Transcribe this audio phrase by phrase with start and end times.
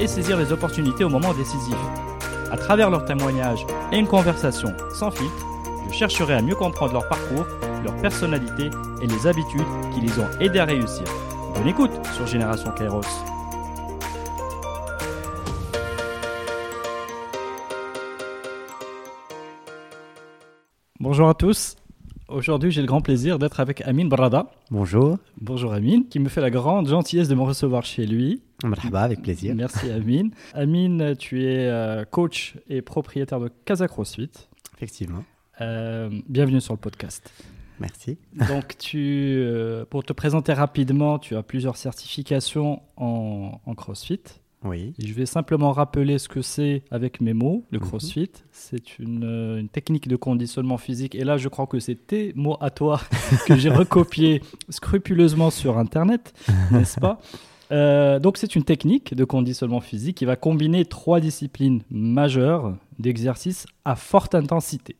[0.00, 1.76] et saisir les opportunités au moment décisif.
[2.50, 5.46] À travers leurs témoignages et une conversation sans filtre,
[5.88, 7.46] je chercherai à mieux comprendre leur parcours,
[7.84, 8.70] leur personnalité
[9.02, 11.04] et les habitudes qui les ont aidés à réussir.
[11.54, 13.02] Bonne écoute sur Génération Kairos.
[21.00, 21.76] Bonjour à tous.
[22.28, 24.50] Aujourd'hui, j'ai le grand plaisir d'être avec Amin Brada.
[24.70, 25.18] Bonjour.
[25.40, 28.42] Bonjour Amin, qui me fait la grande gentillesse de me recevoir chez lui.
[28.64, 29.54] Marhaba, avec plaisir.
[29.54, 30.28] Merci Amin.
[30.54, 34.30] Amin, tu es euh, coach et propriétaire de Casa CrossFit.
[34.76, 35.24] Effectivement.
[35.60, 37.30] Euh, bienvenue sur le podcast.
[37.80, 38.16] Merci.
[38.48, 44.20] Donc, tu, euh, pour te présenter rapidement, tu as plusieurs certifications en, en CrossFit.
[44.64, 44.94] Oui.
[44.98, 47.84] Et je vais simplement rappeler ce que c'est avec mes mots, le Mhm.
[47.86, 48.30] CrossFit.
[48.52, 51.14] C'est une, une technique de conditionnement physique.
[51.14, 53.00] Et là, je crois que c'est tes mots à toi
[53.46, 56.32] que j'ai recopiés scrupuleusement sur Internet,
[56.72, 57.20] n'est-ce pas?
[57.72, 63.66] Euh, donc c'est une technique de conditionnement physique qui va combiner trois disciplines majeures d'exercice
[63.84, 64.96] à forte intensité.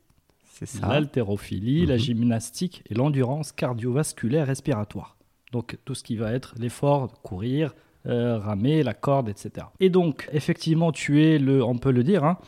[0.53, 0.89] C'est ça.
[0.89, 2.00] L'haltérophilie, la Mhm.
[2.00, 5.17] gymnastique et l'endurance cardiovasculaire respiratoire.
[5.53, 7.75] Donc tout ce qui va être l'effort, courir,
[8.06, 9.67] euh, ramer, la corde, etc.
[9.80, 12.39] Et donc effectivement tu es le, on peut le dire, hein,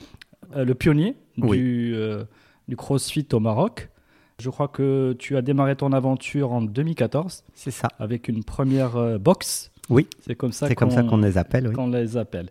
[0.57, 1.59] euh, le pionnier Oui.
[1.59, 2.25] du, euh,
[2.67, 3.91] du CrossFit au Maroc.
[4.41, 7.89] Je crois que tu as démarré ton aventure en 2014 C'est ça.
[7.99, 9.71] avec une première euh, box.
[9.91, 10.07] Oui.
[10.27, 11.75] C'est comme ça qu'on les appelle, oui.
[11.75, 12.51] qu'on les appelle.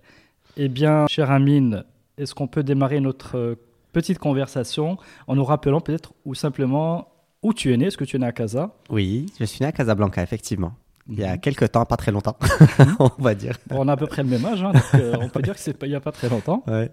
[0.57, 1.83] Eh bien, cher Amine,
[2.17, 3.55] est-ce qu'on peut démarrer notre euh,
[3.93, 7.07] petite conversation en nous rappelant peut-être ou simplement
[7.43, 7.85] où tu es né?
[7.85, 8.71] Est-ce que tu es né à Casa?
[8.89, 10.73] Oui, je suis né à Casablanca, effectivement.
[11.09, 11.39] Il y a Mhm.
[11.39, 12.35] quelques temps, pas très longtemps,
[12.99, 13.57] on va dire.
[13.69, 15.59] On a à peu près le même âge, hein, donc, euh, on peut dire que
[15.59, 16.63] c'est il n'y a pas très longtemps.
[16.67, 16.89] Ouais.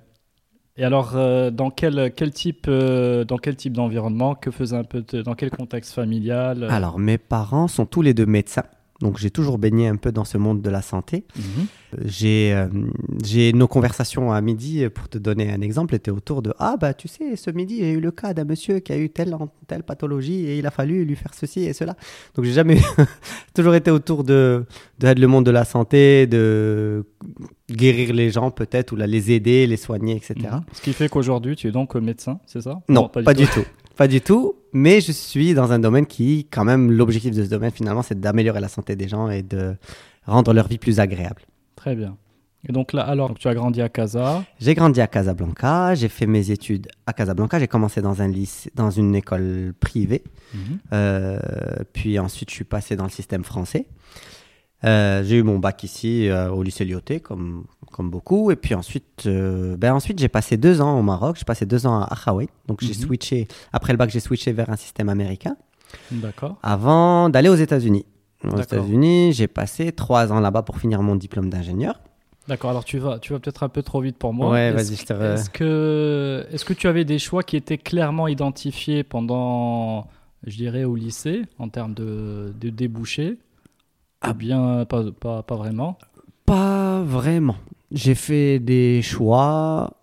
[0.77, 4.35] Et alors, euh, dans quel, quel type, euh, dans quel type d'environnement?
[4.35, 6.65] Que faisait un peu, de- dans quel contexte familial?
[6.71, 8.65] Alors, mes parents sont tous les deux médecins.
[9.01, 11.25] Donc, j'ai toujours baigné un peu dans ce monde de la santé.
[11.37, 11.43] Mhm.
[11.45, 12.69] Euh, J'ai euh,
[13.25, 16.77] j'ai nos conversations à midi, euh, pour te donner un exemple, étaient autour de Ah,
[16.81, 19.37] bah, tu sais, ce midi, j'ai eu le cas d'un monsieur qui a eu telle,
[19.67, 21.97] telle pathologie et il a fallu lui faire ceci et cela.
[22.37, 22.79] Donc, j'ai jamais
[23.55, 24.65] toujours été autour de,
[25.01, 27.05] de le monde de la santé, de
[27.69, 30.35] guérir les gens peut-être, ou là, les aider, les soigner, etc.
[30.41, 30.61] Mhm.
[30.73, 32.81] Ce qui fait qu'aujourd'hui, tu es donc médecin, c'est ça?
[32.89, 33.65] Non, pas, du, tout.
[33.97, 34.57] Pas du tout.
[34.73, 38.19] Mais je suis dans un domaine qui, quand même, l'objectif de ce domaine, finalement, c'est
[38.19, 39.77] d'améliorer la santé des gens et de
[40.27, 41.43] rendre leur vie plus agréable.
[41.77, 42.17] Très bien.
[42.67, 44.43] Et donc là, alors, donc, tu as grandi à Casa.
[44.59, 48.71] J'ai grandi à Casablanca, j'ai fait mes études à Casablanca, j'ai commencé dans, un lycée,
[48.75, 50.79] dans une école privée, Mhm.
[50.93, 51.39] Euh,
[51.93, 53.87] puis ensuite je suis passé dans le système français.
[54.85, 58.75] Euh, j'ai eu mon bac ici euh, au lycée Lyoté, comme, comme beaucoup, et puis
[58.75, 62.13] ensuite, euh, ben ensuite j'ai passé deux ans au Maroc, j'ai passé deux ans à
[62.13, 63.07] Akhaoui, donc j'ai Mhm.
[63.07, 65.57] switché, après le bac j'ai switché vers un système américain,
[66.11, 66.57] D'accord.
[66.63, 68.05] avant d'aller aux États-Unis.
[68.45, 68.59] Aux.
[68.61, 72.01] États-Unis, j'ai passé trois ans là-bas pour finir mon diplôme d'ingénieur.
[72.49, 74.51] D'accord, alors tu vas, tu vas peut-être un peu trop vite pour moi.
[74.51, 78.27] Ouais, vas-y, je te Est-ce que, est-ce que tu avais des choix qui étaient clairement
[78.29, 80.09] identifiés pendant,
[80.47, 83.39] je dirais, au lycée, en termes de, de débouchés?
[84.21, 84.33] Ah.
[84.35, 85.97] Bien pas, pas, pas vraiment?
[86.45, 87.57] Pas vraiment.
[87.95, 89.95] J'ai fait des choix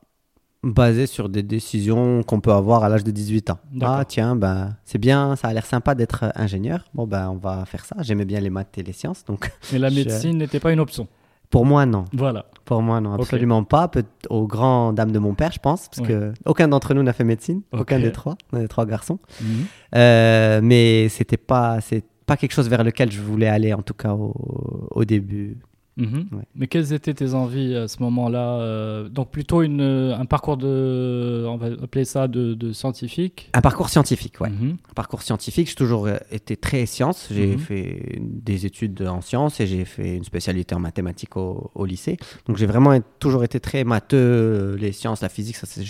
[0.64, 3.60] basés sur des décisions qu'on peut avoir à l'âge de 18 ans.
[3.82, 6.86] Ah tiens, ben, c'est bien, ça a l'air sympa d'être ingénieur.
[6.94, 7.96] Bon, ben, on va faire ça.
[8.02, 9.26] J'aimais bien les maths et les sciences.
[9.26, 11.08] Donc, Mais la Je- médecine n'était pas une option.
[11.50, 12.06] pour moi, non.
[12.14, 12.46] Voilà.
[12.64, 13.88] Pour moi, non, absolument pas.
[13.90, 16.08] Peut aux grandes dames de mon père, je pense, parce Ouais.
[16.14, 17.62] que aucun d'entre nous n'a fait médecine.
[17.74, 18.38] Aucun des trois.
[18.56, 19.20] Est trois garçons.
[19.42, 19.48] Mhm.
[19.96, 23.96] Euh, mais c'était pas, c'est pas quelque chose vers lequel je voulais aller, en tout
[23.96, 25.58] cas au, au début.
[26.02, 26.28] Mhm.
[26.32, 26.44] Ouais.
[26.56, 31.46] Mais quelles étaient tes envies à ce moment-là euh, Donc plutôt une, un parcours de,
[31.48, 33.50] on va appeler ça de, de scientifique?
[33.54, 34.50] Un parcours scientifique, ouais.
[34.50, 34.78] Mhm.
[34.96, 37.28] parcours scientifique, j'ai toujours euh, été très sciences.
[37.32, 37.60] J'ai Mhm.
[37.60, 42.18] fait des études en sciences et j'ai fait une spécialité en mathématiques au, au lycée.
[42.48, 45.84] Donc j'ai vraiment toujours été très matheux, euh, les sciences, la physique, ça c'est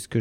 [0.00, 0.20] ce que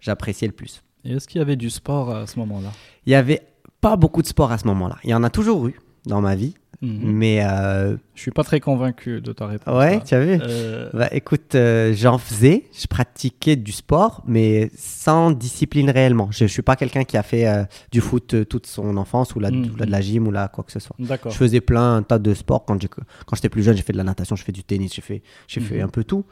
[0.00, 0.82] j'appréciais le plus.
[1.04, 2.70] Et est-ce qu'il y avait du sport à ce moment-là?
[3.06, 3.42] Il y avait
[3.80, 4.96] pas beaucoup de sport à ce moment-là.
[5.04, 7.12] Il y en a toujours eu dans ma vie, Mhm.
[7.12, 9.72] mais euh, Je suis pas très convaincu de ta réponse.
[9.72, 10.00] ouais, là.
[10.00, 15.30] tu as vu Euh, Bah, écoute, euh, j'en faisais, je pratiquais du sport, mais sans
[15.30, 16.28] discipline réellement.
[16.32, 17.62] Je, je suis pas quelqu'un qui a fait euh,
[17.92, 19.70] du foot toute son enfance ou, la, Mhm.
[19.72, 20.96] ou la- de la gym ou la quoi que ce soit.
[20.98, 21.30] D'accord.
[21.30, 23.76] Je faisais plein un tas de sports quand j'étais plus jeune.
[23.76, 25.84] J'ai fait de la natation, j'ai fait du tennis, j'ai fait, j'ai fait Mhm.
[25.84, 26.24] un peu tout.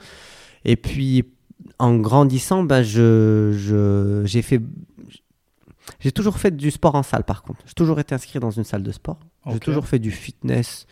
[0.64, 1.24] Et puis,
[1.78, 4.60] en grandissant, ben, je, je- j'ai fait.
[6.00, 7.60] J'ai toujours fait du sport en salle, par contre.
[7.66, 9.18] J'ai toujours été inscrit dans une salle de sport.
[9.46, 9.60] J'ai Ok.
[9.60, 10.86] toujours fait du fitness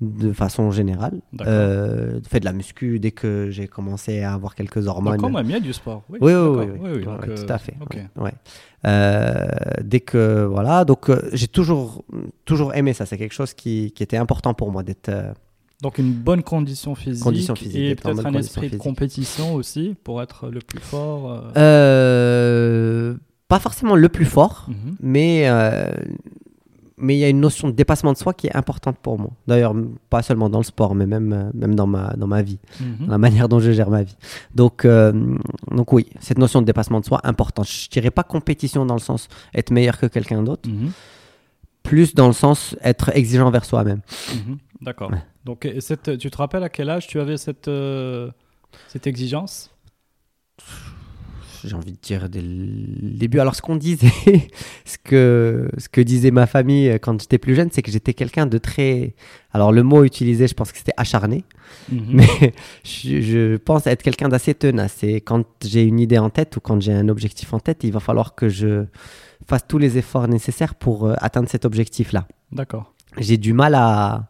[0.00, 1.20] de façon générale.
[1.46, 5.16] Euh, fait de la muscu dès que j'ai commencé à avoir quelques hormones.
[5.18, 6.02] Donc quand même, il y a du sport.
[6.10, 6.76] Oui, Oui, oui, d'accord.
[6.82, 7.04] oui, oui.
[7.04, 7.74] donc, Ouais, euh, tout à fait.
[7.94, 8.32] ouais, ouais.
[8.86, 9.46] Euh,
[9.82, 12.04] dès que voilà, donc euh, j'ai toujours
[12.44, 13.06] toujours aimé ça.
[13.06, 15.08] C'est quelque chose qui, qui était important pour moi d'être.
[15.08, 15.32] euh,
[15.80, 20.20] Donc une bonne condition physique, Condition physique, et peut-être un esprit de compétition aussi pour
[20.20, 21.32] être le plus fort.
[21.32, 21.52] euh.
[21.56, 23.14] euh,
[23.48, 24.96] pas forcément le plus fort, Mhm.
[25.00, 25.90] mais euh,
[26.96, 29.30] mais il y a une notion de dépassement de soi qui est importante pour moi.
[29.46, 29.74] D'ailleurs,
[30.10, 33.06] pas seulement dans le sport, mais même euh, même dans ma dans ma vie, Mhm.
[33.06, 34.16] dans la manière dont je gère ma vie.
[34.54, 35.12] Donc euh,
[35.70, 37.68] donc oui, cette notion de dépassement de soi importante.
[37.68, 40.90] Je dirais pas compétition dans le sens être meilleur que quelqu'un d'autre, Mhm.
[41.82, 44.00] plus dans le sens être exigeant vers soi-même.
[44.34, 44.58] Mhm.
[44.82, 45.10] D'accord.
[45.10, 45.22] Ouais.
[45.44, 48.30] Donc cette, tu te rappelles à quel âge tu avais cette, euh,
[48.88, 49.70] cette exigence?
[51.66, 52.46] J'ai envie de dire dès le
[53.16, 53.40] début.
[53.40, 54.08] Alors, ce qu'on disait,
[54.84, 58.14] ce que, ce que disait ma famille euh, quand j'étais plus jeune, c'est que j'étais
[58.14, 59.14] quelqu'un de très.
[59.52, 61.44] Alors, le mot utilisé, je pense que c'était acharné,
[61.90, 62.04] Mhm.
[62.08, 62.52] mais
[62.84, 65.02] je, je pense être quelqu'un d'assez tenace.
[65.02, 67.92] Et quand j'ai une idée en tête ou quand j'ai un objectif en tête, il
[67.92, 68.84] va falloir que je
[69.46, 72.26] fasse tous les efforts nécessaires pour euh, atteindre cet objectif-là.
[72.52, 72.94] D'accord.
[73.18, 74.28] J'ai du mal à,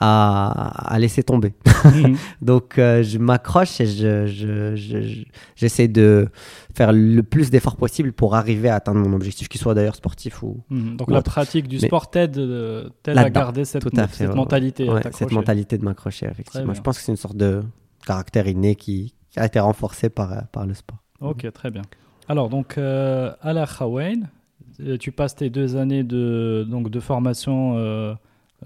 [0.00, 1.54] à, à laisser tomber.
[1.84, 2.16] Mhm.
[2.40, 5.24] Donc euh, je m'accroche et je, je- je- je-
[5.54, 6.28] j'essaie de
[6.74, 10.42] faire le plus d'efforts possible pour arriver à atteindre mon objectif, qu'il soit d'ailleurs sportif
[10.42, 10.62] ou...
[10.70, 10.96] Mhm.
[10.96, 11.30] Donc Ou la autre.
[11.30, 14.88] pratique du sport t'aide, euh, à garder cette, tout à fait, cette ouais, mentalité.
[14.88, 16.72] Ouais, cette mentalité de m'accrocher, effectivement.
[16.72, 17.62] Je pense que c'est une sorte de
[18.06, 20.98] caractère inné qui, qui a été renforcé par, euh, par le sport.
[21.20, 21.82] Ok, très bien.
[22.28, 23.66] Alors, donc, euh, à la
[24.96, 28.14] tu passes tes deux années de, donc, de formation euh,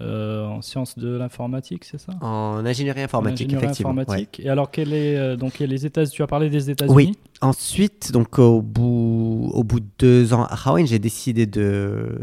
[0.01, 2.13] euh, en sciences de l'informatique, c'est ça?
[2.21, 3.93] En ingénierie En informatique, ingénierie effectivement.
[3.93, 4.01] ouais.
[4.01, 4.39] informatique.
[4.39, 6.95] Et alors, quel est, euh, donc, les États tu as parlé des États-Unis?
[6.95, 7.17] Oui.
[7.41, 12.17] Ensuite, donc au bout, au bout de deux ans à Hawaii, j'ai décidé de,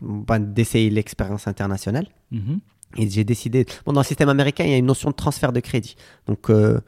[0.00, 2.06] ben, d'essayer l'expérience internationale.
[2.30, 2.60] Mhm.
[2.98, 3.64] Et j'ai décidé.
[3.86, 5.96] Bon, dans le système américain, il y a une notion de transfert de crédit.
[6.26, 6.78] Donc, euh,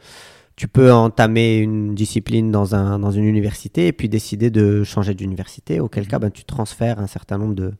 [0.56, 5.14] tu peux entamer une discipline dans, un, dans une université et puis décider de changer
[5.14, 7.72] d'université, auquel cas, ben, tu transfères un certain nombre de.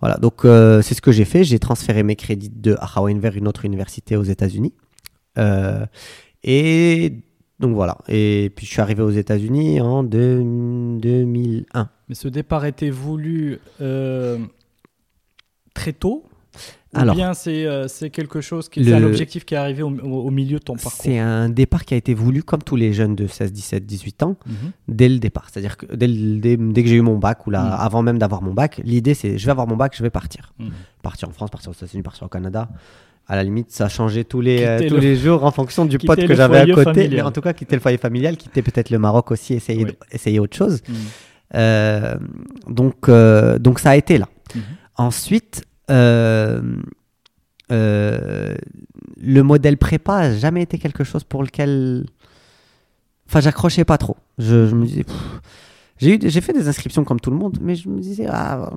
[0.00, 0.16] Voilà.
[0.16, 1.44] Donc, euh, c'est ce que j'ai fait.
[1.44, 4.74] J'ai transféré mes crédits de Hawaii vers une autre université aux États-Unis.
[5.38, 5.86] Euh,
[6.42, 7.12] et
[7.60, 7.98] donc, voilà.
[8.08, 11.88] Et puis, je suis arrivé aux États-Unis en deux- 2001.
[12.08, 14.38] Mais ce départ était voulu euh,
[15.74, 16.24] très tôt
[16.94, 19.82] Ou Alors, bien c'est euh, quelque chose qui le- c'est un objectif qui est arrivé
[19.82, 22.94] au, milieu de ton parcours C'est un départ qui a été voulu, comme tous les
[22.94, 24.54] jeunes de 16, 17, 18 ans, Mhm.
[24.88, 25.48] dès le départ.
[25.52, 27.76] C'est-à-dire que dès, dès- dès que j'ai eu mon bac, ou là, Mm.
[27.80, 30.54] avant même d'avoir mon bac, l'idée c'est je vais avoir mon bac, je vais partir.
[30.58, 30.70] Mhm.
[31.02, 32.68] Partir en France, partir aux États-Unis, partir au Canada.
[33.26, 35.98] À la limite, ça changeait tous les, euh, tous le- les jours en fonction du
[35.98, 37.10] quitter pote que j'avais à côté.
[37.10, 39.90] Mais en tout cas, quitter le foyer familial, quitter peut-être le Maroc aussi, essayer, Oui.
[39.90, 40.80] de- essayer autre chose.
[40.88, 40.94] Mhm.
[41.54, 42.14] Euh,
[42.66, 44.28] donc, euh, donc ça a été là.
[44.54, 44.62] Mhm.
[44.96, 45.64] Ensuite,
[49.20, 52.06] le modèle prépa a jamais été quelque chose pour lequel.
[53.28, 54.16] Enfin, j'accrochais pas trop.
[54.38, 55.04] Je, je me disais.
[56.00, 58.70] J'ai fait des inscriptions comme tout le monde, mais je me disais, ah,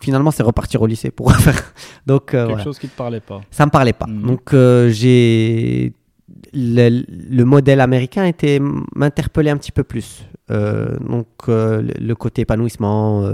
[0.00, 1.74] finalement, c'est repartir au lycée pour refaire.
[2.06, 2.64] Donc, euh, quelque voilà.
[2.64, 4.06] chose qui te parlait pas ça me parlait pas.
[4.06, 4.22] Mhm.
[4.26, 5.92] Donc, euh, j'ai.
[6.54, 8.60] Le, le modèle américain était
[8.94, 10.24] m'interpellait un petit peu plus.
[10.50, 13.24] Euh, donc, euh, le, le côté épanouissement.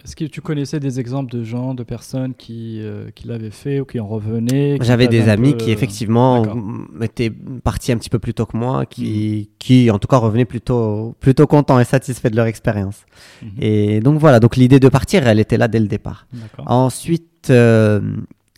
[0.00, 3.50] Euh, Est-ce que tu connaissais des exemples de gens, de personnes qui, euh, qui l'avaient
[3.50, 6.56] fait ou qui en revenaient J'avais des amis peu- qui effectivement D'accord.
[6.56, 7.30] m- étaient
[7.62, 11.14] partis un petit peu plus tôt que moi, qui, qui en tout cas revenaient plutôt,
[11.20, 13.04] plutôt contents et satisfaits de leur expérience.
[13.42, 13.50] Mhm.
[13.60, 16.26] Et donc voilà, donc l'idée de partir, elle était là dès le départ.
[16.66, 18.00] Ensuite, euh,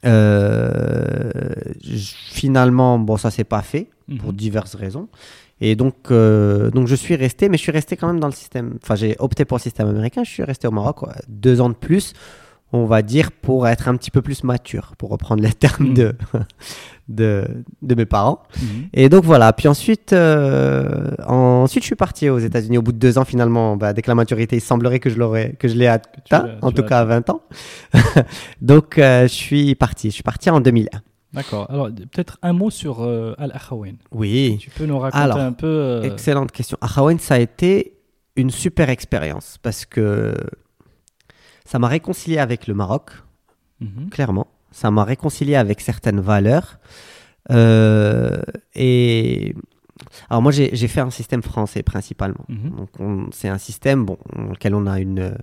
[0.07, 1.31] euh,
[1.85, 4.37] finalement, bon, ça s'est pas fait pour Mhm.
[4.37, 5.09] diverses raisons.
[5.61, 8.33] Et donc, euh, donc je suis resté, mais je suis resté quand même dans le
[8.33, 8.79] système.
[8.83, 10.25] Enfin, j'ai opté pour le système américain.
[10.25, 12.15] Je suis resté au Maroc ouais, deux ans de plus,
[12.73, 15.95] on va dire, pour être un petit peu plus mature, pour reprendre les termes Mhm.
[15.95, 16.15] de,
[17.09, 17.45] de,
[17.83, 18.43] de mes parents.
[18.57, 18.89] Mhm.
[18.95, 19.53] Et donc voilà.
[19.53, 23.25] Puis ensuite, euh, ensuite, je suis parti aux États-Unis au bout de deux ans.
[23.27, 26.53] Finalement, bah, dès que la maturité, il semblerait que je l'aurais, que je l'ai atteint,
[26.63, 27.43] en tout cas à 20 ans.
[28.63, 30.09] donc, euh, je suis parti.
[30.09, 31.01] Je suis parti en 2001.
[31.33, 31.71] D'accord.
[31.71, 33.95] Alors, peut-être un mot sur euh, Al-Akhawain.
[34.13, 34.57] Oui.
[34.61, 35.67] Tu peux nous raconter Alors, un peu.
[35.67, 36.77] euh, Excellente question.
[36.81, 37.95] Akhawain, ça a été
[38.37, 40.35] une super expérience parce que
[41.65, 43.11] ça m'a réconcilié avec le Maroc,
[43.81, 44.09] mhm.
[44.11, 44.49] clairement.
[44.73, 46.79] Ça m'a réconcilié avec certaines valeurs.
[47.51, 48.41] Euh,
[48.75, 49.55] et
[50.31, 52.45] alors moi, j'ai fait un système français principalement.
[52.49, 52.71] Mhm.
[52.77, 55.37] Donc on- c'est un système bon, dans lequel on a une,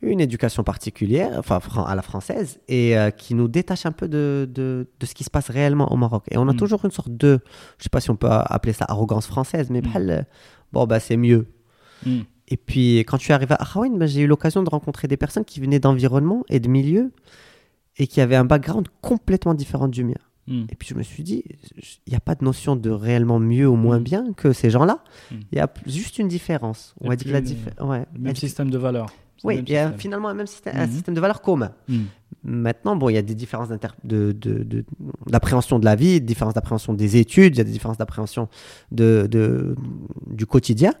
[0.00, 4.48] une éducation particulière, enfin à la française, et euh, qui nous détache un peu de,
[4.52, 6.24] de, de ce qui se passe réellement au Maroc.
[6.30, 6.56] Et on a Mm.
[6.56, 7.40] toujours une sorte de,
[7.78, 10.24] je sais pas si on peut appeler ça arrogance française, mais Mm.
[10.72, 11.46] bon, bah, c'est mieux.
[12.06, 12.20] Mm.
[12.50, 15.16] Et puis, quand je suis arrivé à Khawaïn, bah, j'ai eu l'occasion de rencontrer des
[15.16, 17.12] personnes qui venaient d'environnements et de milieux
[17.96, 20.14] et qui avaient un background complètement différent du mien.
[20.70, 21.44] Et puis, je me suis dit,
[22.06, 25.04] il n'y a pas de notion de réellement mieux ou moins bien que ces gens-là.
[25.30, 26.94] Il y a juste une différence.
[27.02, 27.86] On va dire que la plus différence.
[27.86, 28.06] Ouais.
[28.14, 29.10] Le même système de valeurs.
[29.44, 30.92] Oui, il y a finalement un même système, un Mhm.
[30.92, 31.70] système de valeurs commun.
[31.88, 31.98] Mm.
[32.44, 34.84] Maintenant, bon, il y a des différences d'inter- de, de- de-
[35.26, 38.48] d'appréhension de, la vie, des différences d'appréhension des études, il y a des différences d'appréhension
[38.92, 39.28] de,
[40.26, 40.92] du quotidien.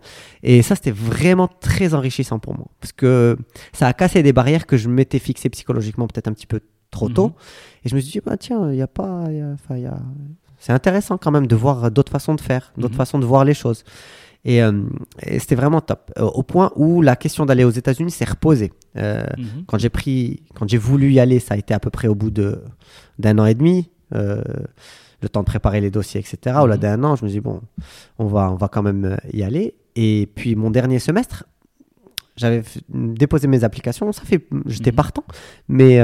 [0.42, 2.66] Et ça, c'était vraiment très enrichissant pour moi.
[2.80, 3.36] Parce que
[3.72, 7.08] ça a cassé des barrières que je m'étais fixées psychologiquement peut-être un petit peu trop
[7.08, 7.28] tôt.
[7.28, 7.32] Mhm.
[7.84, 9.24] Et je me suis dit, bah, tiens, il n'y a pas.
[9.28, 10.00] il y a- enfin, il y a-
[10.60, 12.98] C'est intéressant quand même de voir d'autres façons de faire, d'autres Mhm.
[12.98, 13.84] façons de voir les choses.
[14.50, 14.72] Et, euh,
[15.26, 16.10] et c'était vraiment top.
[16.18, 18.72] Euh, au point où la question d'aller aux États-Unis s'est reposée.
[18.96, 19.64] Euh, Mhm.
[19.66, 22.14] quand j'ai pris, quand j'ai voulu y aller, ça a été à peu près au
[22.14, 22.62] bout de
[23.18, 24.42] d'un an et demi, euh,
[25.20, 26.56] le temps de préparer les dossiers, etc.
[26.60, 26.80] Au-delà Mhm.
[26.80, 27.60] d'un an, je me dis bon,
[28.18, 29.74] on va, on va quand même y aller.
[29.96, 31.44] Et puis mon dernier semestre,
[32.36, 34.96] j'avais déposé mes applications, ça fait, j'étais Mhm.
[34.96, 35.24] partant,
[35.68, 36.00] mais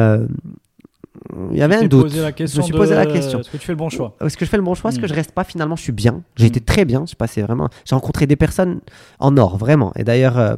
[1.52, 2.12] il y avait un doute.
[2.12, 3.40] je me suis de- posé la question.
[3.40, 4.16] Est-ce que tu fais le bon choix?
[4.25, 4.90] Est-ce que je fais le bon choix?
[4.90, 5.44] Est-ce que je reste pas?
[5.44, 6.23] Finalement, je suis bien.
[6.37, 6.64] J'ai été Mm.
[6.64, 7.04] très bien.
[7.06, 7.68] J'ai passé vraiment.
[7.85, 8.80] J'ai rencontré des personnes
[9.21, 9.92] en or, vraiment.
[9.97, 10.54] Et d'ailleurs, euh,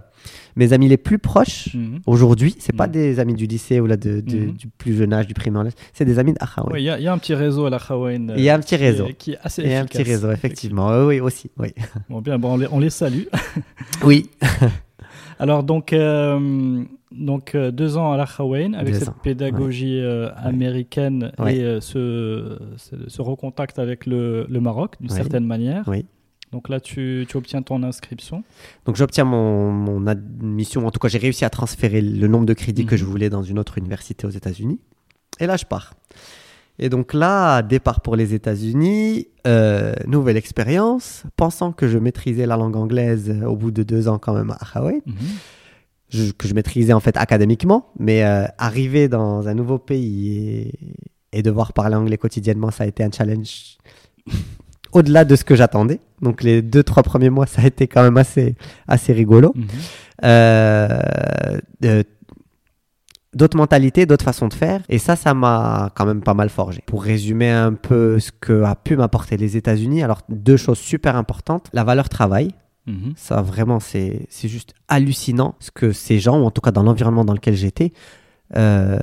[0.57, 2.01] mes amis les plus proches Mhm.
[2.07, 2.91] aujourd'hui, c'est pas Mm.
[2.93, 5.65] des amis du lycée ou là de, de- du plus jeune âge, du primaire.
[5.93, 6.39] C'est des amis de.
[6.73, 8.33] Ouais, Il y, a- il y a un petit réseau à la Khawaïn.
[8.37, 9.05] Il y a un petit réseau.
[9.05, 10.89] Qui, est- qui est assez Il y a un petit réseau, effectivement.
[10.89, 11.51] Oui, oui, aussi.
[11.59, 11.69] Oui.
[12.09, 13.25] Bon, bien, bon, on, les, on les salue.
[14.05, 14.31] oui.
[15.39, 18.25] Alors, donc, euh, donc euh, deux ans à la
[18.75, 21.57] avec Deux cette ans, pédagogie euh, américaine Ouais.
[21.57, 25.85] et ce, ce, recontact avec le, le Maroc, d'une certaine manière.
[25.89, 26.07] Oui.
[26.53, 28.45] Donc là, tu, tu obtiens ton inscription.
[28.87, 30.87] Donc j'obtiens mon, mon admission.
[30.87, 32.99] En tout cas, j'ai réussi à transférer le nombre de crédits que Mhm.
[33.01, 34.81] je voulais dans une autre université aux États-Unis.
[35.41, 35.93] Et là, je pars.
[36.79, 41.23] Et donc là, départ pour les États-Unis, euh, nouvelle expérience.
[41.37, 44.51] Pensant que je maîtrisais la langue anglaise euh, au bout de deux ans quand même
[44.51, 45.15] à Hawaï, Mhm.
[46.11, 50.79] je- que je maîtrisais en fait académiquement, mais euh, arriver dans un nouveau pays et,
[51.39, 53.79] et devoir parler anglais quotidiennement, ça a été un challenge
[54.93, 56.01] au-delà de ce que j'attendais.
[56.23, 58.55] Donc les deux, trois premiers mois, ça a été quand même assez,
[58.89, 59.53] assez rigolo.
[59.55, 59.65] Mhm.
[60.25, 61.01] Euh,
[63.37, 64.81] d'autres mentalités, d'autres façons de faire.
[64.89, 66.83] Et ça, ça m'a quand même pas mal forgé.
[66.87, 71.17] Pour résumer un peu ce que a pu m'apporter les États-Unis, alors deux choses super
[71.17, 71.69] importantes.
[71.73, 72.53] La valeur travail.
[72.87, 73.13] Mhm.
[73.17, 76.83] Ça, vraiment, c'est c'est juste hallucinant ce que ces gens, ou en tout cas dans
[76.83, 77.93] l'environnement dans lequel j'étais,
[78.57, 78.99] euh,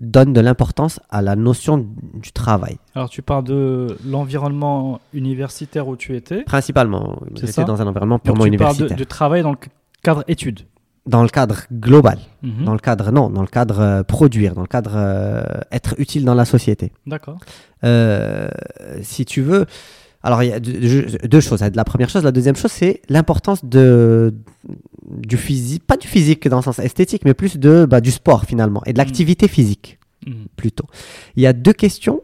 [0.00, 2.78] donnent de l'importance à la notion du travail.
[2.94, 6.42] Alors, tu parles de l'environnement universitaire où tu étais.
[6.42, 8.96] Principalement, C'est j'étais dans un environnement Donc, purement tu parles de, universitaire.
[8.96, 9.58] de travail dans le
[10.02, 10.60] cadre études.
[11.06, 12.18] Dans le cadre global.
[12.42, 12.64] Mhm.
[12.64, 15.42] Dans le cadre, non, dans le cadre euh, produire, dans le cadre euh,
[15.72, 16.92] être utile dans la société.
[17.06, 17.38] D'accord.
[17.84, 18.48] Euh,
[19.02, 19.64] si tu veux,
[20.22, 21.62] alors il y a deux, choses.
[21.74, 24.34] La première chose, la deuxième chose, c'est l'importance de
[25.08, 28.44] du physique, pas du physique dans le sens esthétique, mais plus de bah, du sport
[28.44, 30.46] finalement et de l'activité physique Mhm.
[30.56, 30.86] plutôt.
[31.36, 32.22] Il y a deux questions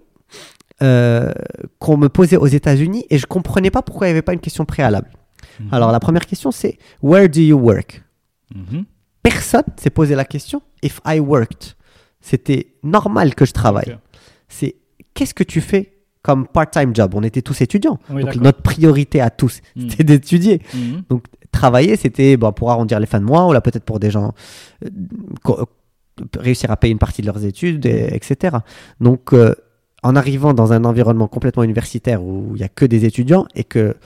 [0.78, 4.40] qu'on me posait aux États-Unis et je comprenais pas pourquoi il n'y avait pas une
[4.40, 5.09] question préalable.
[5.59, 5.68] Mhm.
[5.73, 8.02] Alors la première question, c'est Where do you work?
[8.54, 8.84] Mhm.
[9.22, 11.74] Personne s'est posé la question If I worked.
[12.20, 13.98] C'était normal que je travaille.
[14.48, 14.76] C'est
[15.14, 17.14] qu'est-ce que tu fais comme part-time job?
[17.14, 17.98] On était tous étudiants.
[18.10, 19.90] Oui, donc notre priorité à tous, Mm.
[19.90, 20.60] c'était d'étudier.
[20.74, 21.02] Mhm.
[21.08, 24.10] Donc travailler, c'était bon, pour arrondir les fins de mois, ou là peut-être pour des
[24.10, 24.32] gens
[24.84, 25.64] euh,
[26.38, 28.56] réussir à payer une partie de leurs études, et- etc.
[29.00, 29.54] Donc euh,
[30.02, 33.64] en arrivant dans un environnement complètement universitaire où il n'y a que des étudiants et
[33.64, 33.96] que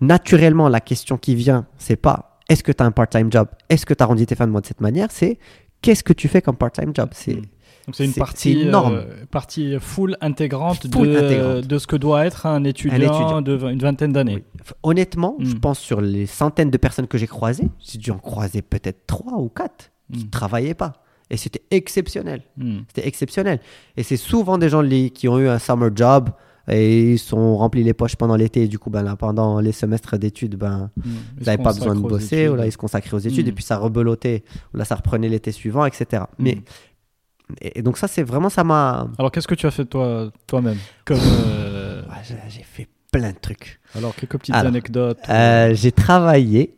[0.00, 3.84] naturellement la question qui vient, c'est pas est-ce que tu as un part-time job, est-ce
[3.86, 5.38] que tu as arrondi tes fins de mois de cette manière, c'est
[5.82, 7.10] qu'est-ce que tu fais comme part-time job?
[7.12, 7.42] C'est Mm.
[7.88, 8.96] Donc c'est une partie, c'est énorme.
[8.96, 11.66] euh, partie full intégrante, Full de, intégrante.
[11.66, 13.40] de ce que doit être un étudiant, étudiant.
[13.40, 14.44] de une vingtaine d'années.
[14.58, 14.72] Oui.
[14.82, 15.60] Honnêtement, je Mm.
[15.60, 19.38] pense sur les centaines de personnes que j'ai croisées, j'ai dû en croiser peut-être trois
[19.38, 20.28] ou quatre qui Mm.
[20.30, 21.02] travaillaient pas.
[21.30, 22.42] Et c'était exceptionnel.
[22.58, 22.80] Mm.
[22.88, 23.58] C'était exceptionnel.
[23.96, 24.82] Et c'est souvent des gens
[25.14, 26.28] qui ont eu un summer job
[26.68, 28.62] et ils sont remplis les poches pendant l'été.
[28.64, 31.02] Et du coup, ben, là, pendant les semestres d'études, ben, Mm.
[31.40, 32.48] ils n'avaient pas besoin de bosser.
[32.48, 33.46] Ou là, ils se consacraient aux études.
[33.46, 33.48] Mm.
[33.48, 34.44] Et puis ça rebelottait.
[34.74, 36.24] Ou là, ça reprenait l'été suivant, etc.
[36.38, 37.54] Mais, Mm.
[37.62, 39.08] et, donc ça, c'est vraiment, ça m'a...
[39.18, 40.78] Alors qu'est-ce que tu as fait toi, toi-même?
[41.04, 42.16] Comme euh, Ouais,
[42.50, 43.80] j'ai- fait plein de trucs.
[43.94, 45.18] alors quelques petites Alors, anecdotes.
[45.30, 46.74] Euh, j'ai travaillé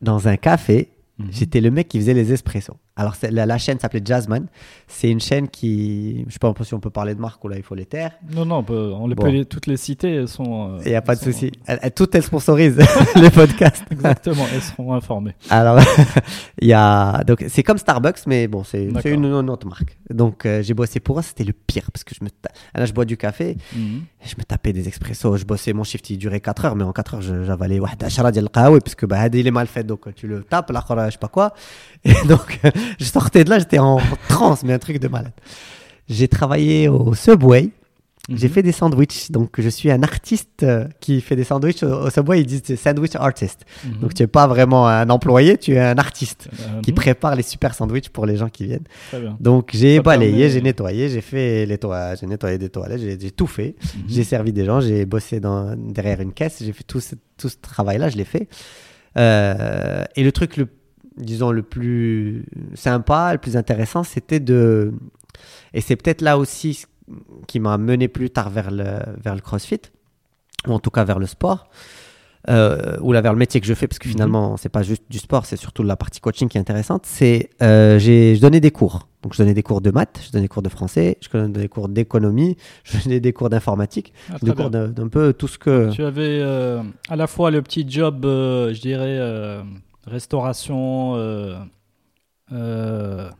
[0.00, 0.88] dans un café
[1.18, 1.28] Mhm.
[1.30, 2.74] J'étais le mec qui faisait les espressos.
[2.94, 4.46] Alors, la, la, chaîne s'appelait Jasmine.
[4.86, 6.18] C'est une chaîne qui.
[6.20, 7.86] Je ne sais pas si on peut parler de marque ou là, il faut les
[7.86, 8.12] taire.
[8.30, 10.14] Non, non, on, peut, les peut toutes les citer.
[10.14, 10.76] Elles sont.
[10.80, 11.50] Il euh, n'y a pas de souci.
[11.70, 12.76] Euh, toutes, elles sponsorisent
[13.16, 13.84] les podcasts.
[13.90, 15.34] Exactement, elles seront informées.
[15.48, 15.80] Alors,
[16.60, 17.24] il y a.
[17.24, 19.96] Donc, c'est comme Starbucks, mais bon, c'est une, autre marque.
[20.10, 22.28] Donc, euh, j'ai bossé pour eux, c'était le pire parce que je me.
[22.74, 24.02] Là, je bois du café, mhm.
[24.22, 25.38] je me tapais des expressos.
[25.38, 27.80] Je bossais, mon shift, il durait 4 heures, mais en 4 heures, j'avais j'avalais.
[28.52, 31.16] Parce que bah, il est mal fait, donc tu le tapes, là, je ne sais
[31.16, 31.54] pas quoi.
[32.04, 32.60] Et donc
[32.98, 33.98] je sortais de là, j'étais en
[34.28, 35.32] transe, mais un truc de malade.
[36.08, 37.70] J'ai travaillé au Subway.
[38.28, 38.54] J'ai Mhm.
[38.54, 39.32] fait des sandwichs.
[39.32, 42.40] Donc, je suis un artiste euh, qui fait des sandwichs au, au Subway.
[42.42, 43.64] Ils disent sandwich artist.
[43.84, 43.98] Mhm.
[44.00, 46.96] Donc, tu n'es pas vraiment un employé, tu es un artiste Euh, qui mhm.
[46.96, 48.86] prépare les super sandwichs pour les gens qui viennent.
[49.40, 53.18] Donc, j'ai balayé, permet- j'ai nettoyé, j'ai fait les toilettes, j'ai nettoyé des toilettes, j'ai
[53.18, 53.74] j'ai tout fait.
[53.82, 54.02] Mhm.
[54.08, 57.48] J'ai servi des gens, j'ai bossé dans, derrière une caisse, j'ai fait tout ce, tout
[57.48, 58.46] ce travail-là, je l'ai fait.
[59.16, 60.68] Euh, et le truc, le,
[61.16, 64.92] disons, le plus sympa, le plus intéressant, c'était de.
[65.74, 66.86] Et c'est peut-être là aussi ce
[67.46, 68.84] qui m'a mené plus tard vers le,
[69.22, 69.80] vers le crossfit,
[70.68, 71.68] ou en tout cas vers le sport,
[72.48, 74.12] euh, ou là vers le métier que je fais, parce que Mhm.
[74.12, 77.04] finalement, c'est pas juste du sport, c'est surtout la partie coaching qui est intéressante.
[77.06, 79.08] C'est euh, j'ai- je donnais des cours.
[79.22, 81.48] Donc, je donnais des cours de maths, je donnais des cours de français, je donnais
[81.60, 85.58] des cours d'économie, je donnais des cours d'informatique, Ah, des cours d'un peu tout ce
[85.58, 85.90] que.
[85.92, 89.18] Tu avais euh, à la fois le petit job, euh, je dirais,
[90.06, 91.14] restauration.
[91.16, 91.56] euh,
[92.52, 93.30] euh,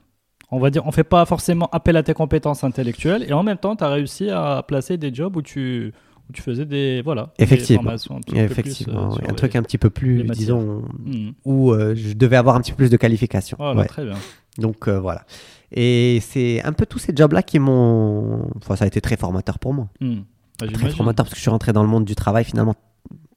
[0.50, 3.57] on va dire, on fait pas forcément appel à tes compétences intellectuelles et en même
[3.57, 5.92] temps, tu as réussi à placer des jobs où tu,
[6.28, 7.83] où tu faisais des, voilà, Effectivement.
[7.85, 10.35] des un petit plus, Effectivement, euh, sur un truc un petit peu plus, matières.
[10.37, 11.33] disons, Mhm.
[11.47, 13.57] où euh, je devais avoir un petit peu plus de qualification.
[13.59, 13.87] Voilà, Ouais.
[13.87, 14.14] très bien.
[14.59, 15.25] Donc euh, voilà.
[15.73, 18.47] Et c'est un peu tous ces jobs-là qui m'ont.
[18.57, 19.88] Enfin, ça a été très formateur pour moi.
[20.02, 20.25] Mhm.
[20.61, 22.75] Bah, Très formateur parce que je suis rentré dans le monde du travail finalement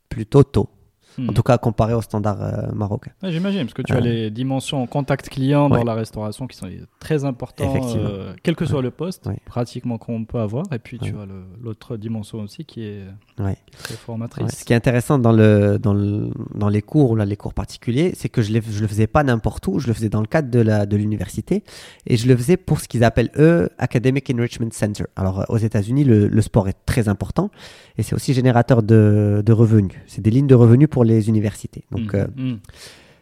[0.09, 0.69] plutôt tôt.
[1.19, 3.11] En tout cas, comparé aux standards euh, marocains.
[3.23, 6.67] Ouais, J'imagine, parce que tu as les dimensions contact client dans la restauration qui sont
[6.99, 10.65] très importantes, euh, quel que soit le poste, pratiquement qu'on peut avoir.
[10.73, 11.25] Et puis tu as
[11.63, 13.03] l'autre dimension aussi qui est,
[13.39, 13.57] Ouais.
[13.65, 14.51] qui est très formatrice.
[14.59, 18.11] Ce qui est intéressant dans, le, dans, le, dans les cours, là, les cours particuliers,
[18.15, 20.49] c'est que je ne le faisais pas n'importe où, je le faisais dans le cadre
[20.49, 21.63] de l'université
[22.07, 25.05] et je le faisais pour ce qu'ils appellent, eux, Academic Enrichment Center.
[25.15, 27.49] Alors, euh, aux États-Unis, le, le sport est très important
[27.97, 29.93] et c'est aussi générateur de, de revenus.
[30.07, 31.83] C'est des lignes de revenus pour les universités.
[31.91, 32.19] Donc, Mhm.
[32.19, 32.57] euh, Mhm.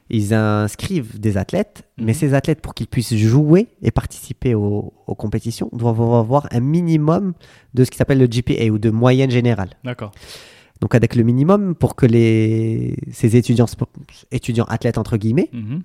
[0.09, 5.15] ils inscrivent des athlètes, mais ces athlètes, pour qu'ils puissent jouer et participer aux, aux
[5.15, 7.33] compétitions, doivent avoir un minimum
[7.73, 9.69] de ce qui s'appelle le GPA ou de moyenne générale.
[9.83, 10.11] D'accord.
[10.81, 13.67] Donc avec le minimum pour que les, ces étudiants,
[14.31, 15.81] étudiants athlètes entre guillemets Mhm.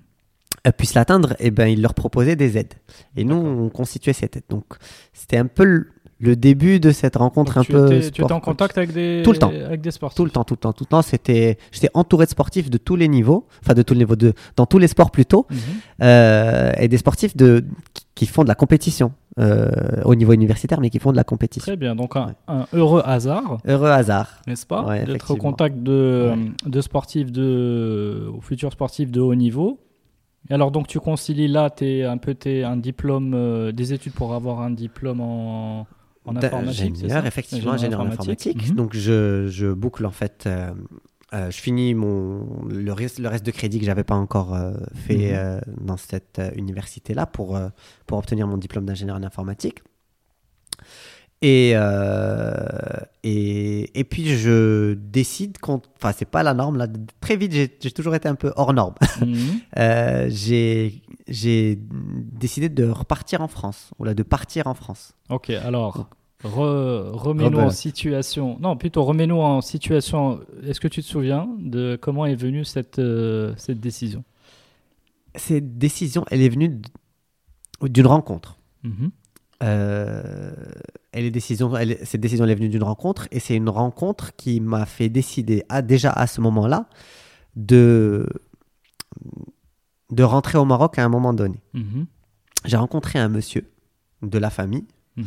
[0.67, 2.73] euh, puissent l'atteindre, et ben ils leur proposaient des aides.
[3.15, 4.43] Et nous, on constituait cette aide.
[4.49, 4.65] Donc
[5.13, 5.85] c'était un peu
[6.19, 7.91] le, début de cette rencontre Donc, un tu peu.
[7.93, 9.49] étais, tu étais en contact avec des, Tout le temps.
[9.49, 11.01] avec des sportifs Tout le temps, tout le temps, tout le temps.
[11.01, 14.33] C'était, j'étais entouré de sportifs de tous les niveaux, enfin de tous les niveaux, de,
[14.55, 15.57] dans tous les sports plutôt, Mhm.
[16.03, 17.65] euh, et des sportifs de,
[18.15, 19.69] qui- font de la compétition euh,
[20.03, 21.65] au niveau universitaire, mais qui font de la compétition.
[21.71, 21.95] Très bien.
[21.95, 22.33] Donc un, Ouais.
[22.49, 24.41] un heureux hasard, Heureux hasard.
[24.47, 24.83] n'est-ce pas?
[24.85, 26.33] Ouais, D'être au contact de,
[26.65, 29.79] de sportifs, de, futurs sportifs de haut niveau.
[30.49, 34.13] Et alors donc tu concilies là t'es un peu t'es un diplôme, euh, des études
[34.13, 35.85] pour avoir un diplôme en,
[36.25, 38.69] en informatique, Ingénieur, effectivement, ingénieur en informatique.
[38.69, 38.75] Mhm.
[38.75, 40.71] Donc je, je boucle en fait, euh,
[41.33, 44.73] euh, je finis mon, le, reste, le reste de crédit que j'avais pas encore euh,
[44.93, 45.85] fait Mhm.
[45.85, 47.59] dans cette université-là pour,
[48.05, 49.81] pour obtenir mon diplôme d'ingénieur en informatique.
[51.41, 52.53] Et, euh,
[53.23, 56.87] et, et puis je décide, qu'on- enfin c'est pas la norme, là,
[57.21, 58.95] très vite j'ai toujours été un peu hors norme.
[59.77, 65.13] Euh, j'ai décidé de repartir en France, ou là de partir en France.
[65.29, 66.09] Ok, alors
[66.43, 68.57] re- remets-nous en situation.
[68.59, 70.41] Non, plutôt remets-nous en situation.
[70.65, 74.23] Est-ce que tu te souviens de comment est venue cette euh, cette décision?
[75.35, 76.81] Cette décision, elle est venue
[77.83, 78.57] d'une rencontre.
[78.83, 79.11] Mhm.
[79.61, 80.53] Euh,
[81.11, 83.67] elle est décision, elle est- cette décision elle est venue d'une rencontre et c'est une
[83.69, 86.87] rencontre qui m'a fait décider à, déjà à ce moment-là
[87.57, 88.25] de,
[90.11, 91.61] de rentrer au Maroc à un moment donné.
[91.73, 92.05] Mhm.
[92.65, 93.69] J'ai rencontré un monsieur
[94.21, 94.85] de la famille,
[95.17, 95.25] Mhm.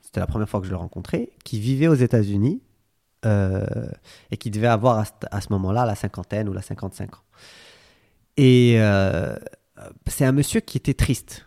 [0.00, 2.62] c'était la première fois que je le rencontrais, qui vivait aux États-Unis
[3.26, 3.64] euh,
[4.30, 7.22] et qui devait avoir à, ce- à ce moment-là la cinquantaine ou la 55 ans.
[8.36, 9.34] Et euh,
[10.06, 11.46] c'est un monsieur qui était triste.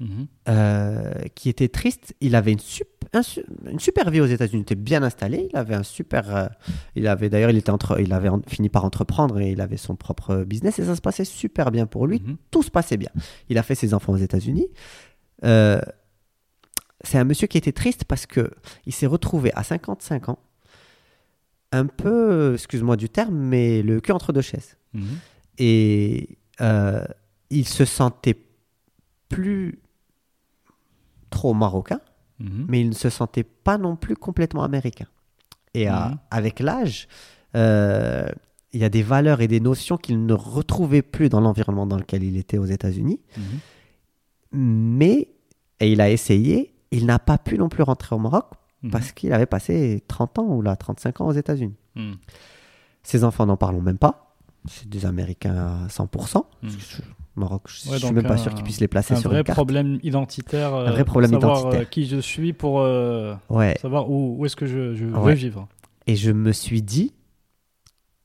[0.00, 0.26] Mhm.
[0.48, 2.14] euh, qui était triste.
[2.20, 4.60] Il avait une, sup- un su- une super vie aux États-Unis.
[4.60, 5.48] Il était bien installé.
[5.52, 6.36] Il avait un super.
[6.36, 6.46] euh,
[6.94, 9.76] il avait d'ailleurs, il était entre, il avait en- fini par entreprendre et il avait
[9.76, 12.20] son propre business et ça se passait super bien pour lui.
[12.24, 12.36] Mhm.
[12.50, 13.10] Tout se passait bien.
[13.48, 14.68] Il a fait ses enfants aux États-Unis.
[15.44, 15.80] Euh,
[17.04, 18.50] c'est un monsieur qui était triste parce que
[18.86, 20.38] il s'est retrouvé à 55 ans,
[21.72, 24.76] un peu, excuse-moi du terme, mais le cul entre deux chaises.
[24.94, 25.18] Mhm.
[25.58, 26.38] Et
[27.50, 28.36] il se sentait
[29.28, 29.78] plus
[31.30, 32.00] trop marocain,
[32.40, 32.66] Mhm.
[32.68, 35.06] mais il ne se sentait pas non plus complètement américain.
[35.74, 36.18] Et à- Mhm.
[36.30, 37.08] avec l'âge,
[37.56, 38.28] euh,
[38.72, 41.96] il y a des valeurs et des notions qu'il ne retrouvait plus dans l'environnement dans
[41.96, 43.20] lequel il était aux États-Unis.
[43.36, 43.42] Mhm.
[44.52, 45.28] Mais,
[45.80, 48.46] et il a essayé, il n'a pas pu non plus rentrer au Maroc
[48.90, 51.74] parce qu'il avait passé 30 ans ou là, 35 ans aux États-Unis.
[53.02, 54.36] Ses enfants n'en parlons même pas.
[54.68, 56.46] C'est des Américains à 100%.
[56.62, 56.70] Mhm.
[56.70, 57.02] Je-
[57.38, 59.30] Maroc, je, Ouais, je suis même pas un- sûr qu'ils puissent les placer un sur
[59.30, 59.56] vrai une carte.
[59.56, 60.74] problème identitaire.
[60.74, 61.80] euh, Un vrai problème savoir, identitaire.
[61.80, 63.76] euh, qui je suis pour euh, Ouais.
[63.80, 65.68] savoir où, où est-ce que je, je veux vivre.
[66.06, 67.12] Et je me suis dit,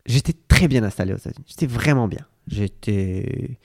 [0.05, 1.45] j'étais très bien installé aux États-Unis.
[1.47, 2.25] J'étais vraiment bien.
[2.47, 3.57] J'étais.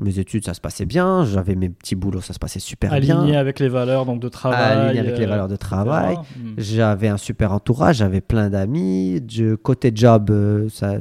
[0.00, 1.24] Mes études, ça se passait bien.
[1.24, 3.38] J'avais mes petits boulots, ça se passait super Aligné bien.
[3.40, 4.60] avec les valeurs donc de travail.
[4.78, 6.16] Aligné avec les euh, valeurs de travail.
[6.36, 6.54] Mhm.
[6.56, 9.20] J'avais un super entourage, j'avais plein d'amis.
[9.62, 10.98] Côté job, euh, ça.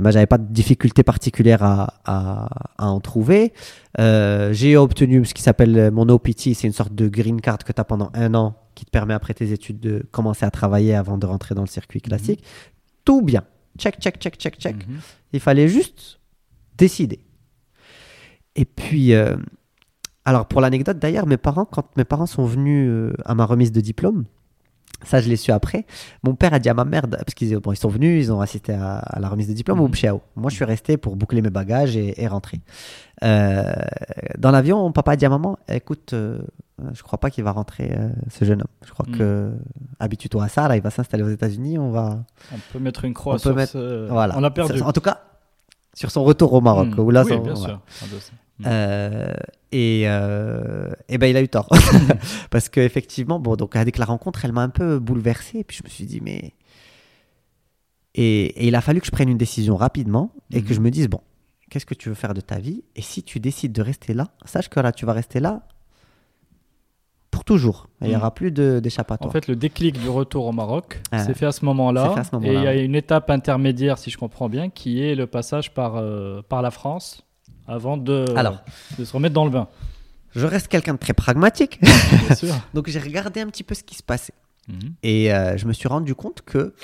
[0.00, 3.52] Moi, J'avais pas de difficulté particulière à, à, à en trouver.
[3.98, 7.72] Euh, J'ai obtenu ce qui s'appelle mon OPT, c'est une sorte de green card que
[7.72, 10.94] tu as pendant un an qui te permet après tes études de commencer à travailler
[10.94, 12.44] avant de rentrer dans le circuit classique.
[13.04, 13.42] Tout bien.
[13.78, 14.76] Check, check, check, check, check.
[14.88, 14.98] Mhm.
[15.32, 16.20] Il fallait juste
[16.76, 17.20] décider.
[18.56, 19.36] Et puis, euh,
[20.24, 23.72] alors pour l'anecdote d'ailleurs, mes parents, quand mes parents sont venus euh, à ma remise
[23.72, 24.24] de diplôme,
[25.04, 25.86] ça je l'ai su après,
[26.22, 28.40] mon père a dit à ma mère, parce qu'ils bon, ils sont venus, ils ont
[28.40, 29.84] assisté à, à la remise de diplôme Mhm.
[29.84, 30.20] au Pchiao.
[30.36, 32.60] Moi je suis resté pour boucler mes bagages et, et rentrer.
[33.24, 33.72] Euh,
[34.38, 36.38] dans l'avion, mon papa a dit à maman, écoute, euh,
[36.92, 38.68] je crois pas qu'il va rentrer euh, ce jeune homme.
[38.86, 39.18] Je crois Mhm.
[39.18, 39.52] que
[40.00, 42.20] habitue-toi à ça, là il va s'installer aux États-Unis, on va...
[42.52, 44.34] On peut mettre une croix On peut mettre- ce- Voilà.
[44.38, 44.80] On a perdu.
[44.82, 45.20] En tout cas,
[45.94, 46.88] sur son retour au Maroc.
[46.88, 47.00] Mhm.
[47.00, 47.56] où là, oui, bien voilà.
[47.56, 47.80] sûr.
[48.58, 48.72] Dossier.
[48.74, 49.34] Euh,
[49.70, 51.68] et, euh, et ben il a eu tort
[52.50, 55.76] parce que effectivement bon donc avec la rencontre elle m'a un peu bouleversé et puis
[55.76, 56.54] je me suis dit mais
[58.14, 60.74] et, et il a fallu que je prenne une décision rapidement et que Mhm.
[60.74, 61.20] je me dise bon
[61.70, 62.82] qu'est-ce que tu veux faire de ta vie?
[62.96, 65.62] Et si tu décides de rester là sache que là tu vas rester là
[67.30, 68.20] pour toujours il n'y Mhm.
[68.20, 71.18] aura plus de- En d'échappatoire fait, le déclic du retour au Maroc Ah.
[71.24, 72.14] s'est fait à ce moment-là.
[72.42, 75.74] Et il y a une étape intermédiaire, si je comprends bien, qui est le passage
[75.74, 77.22] par, euh, par la France
[77.68, 78.62] avant de, Alors.
[78.98, 79.68] de se remettre dans le bain.
[80.34, 82.54] je reste quelqu'un de très pragmatique Bien sûr.
[82.74, 84.34] donc j'ai regardé un petit peu ce qui se passait
[84.68, 84.94] Mhm.
[85.02, 86.74] Et euh, je me suis rendu compte que,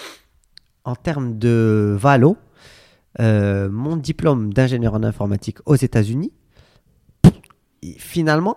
[0.84, 2.38] en termes de valo,
[3.20, 6.32] euh, mon diplôme d'ingénieur en informatique aux États-Unis,
[7.98, 8.56] finalement,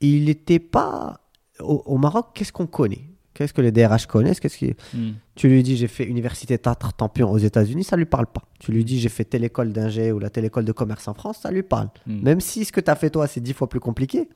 [0.00, 1.20] il n'était pas.
[1.60, 3.04] Au, au Maroc, qu'est-ce qu'on connaît?
[3.38, 4.40] Qu'est-ce que les DRH connaissent?
[4.40, 4.74] Qu'est-ce qui...
[4.92, 5.14] Mhm.
[5.36, 8.42] Tu lui dis j'ai fait université Tatre Tampion aux États-Unis, ça lui parle pas.
[8.58, 11.14] Tu lui dis j'ai fait telle école d'ingé ou la telle école de commerce en
[11.14, 11.88] France, ça lui parle.
[12.08, 12.20] Mhm.
[12.22, 14.28] Même si ce que tu as fait toi c'est dix fois plus compliqué,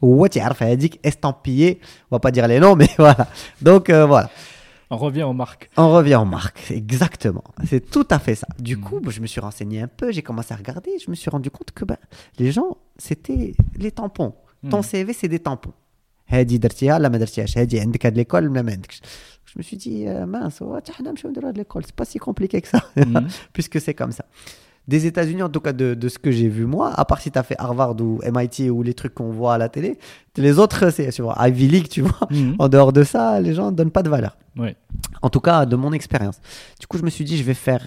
[0.00, 3.26] ou tu as dit estampillé, on va pas dire les noms, mais voilà.
[3.60, 4.30] Donc euh, voilà.
[4.90, 5.70] On revient aux marques.
[5.76, 7.42] On revient en marque, exactement.
[7.66, 8.46] C'est tout à fait ça.
[8.60, 8.82] Du Mhm.
[8.82, 11.30] coup, bah, je me suis renseigné un peu, j'ai commencé à regarder, je me suis
[11.30, 11.96] rendu compte que ben,
[12.38, 14.34] les gens, c'était les tampons.
[14.70, 14.80] Ton.
[14.82, 15.72] CV, c'est des tampons.
[16.27, 19.01] هادي درتيها لا ما درتيهاش هادي عندك هاد l'école لا ما عندكش.
[19.55, 21.81] Je me suis dit, euh, mince, ouais, tiens, حنا نمشيو نديرو هاد l'école.
[21.85, 23.27] c'est pas si compliqué que ça, Mhm.
[23.53, 24.25] puisque c'est comme ça.
[24.93, 27.29] Des États-Unis, en tout cas de, de ce que j'ai vu moi, à part si
[27.31, 29.91] tu as fait Harvard ou MIT ou les trucs qu'on voit à la télé,
[30.47, 32.25] les autres, c'est tu vois, Ivy League, tu vois.
[32.31, 32.55] Mhm.
[32.63, 34.33] En dehors de ça, les gens ne donnent pas de valeur.
[34.63, 34.75] Ouais.
[35.25, 36.37] En tout cas, de mon expérience.
[36.81, 37.83] Du coup, je me suis dit, je vais faire.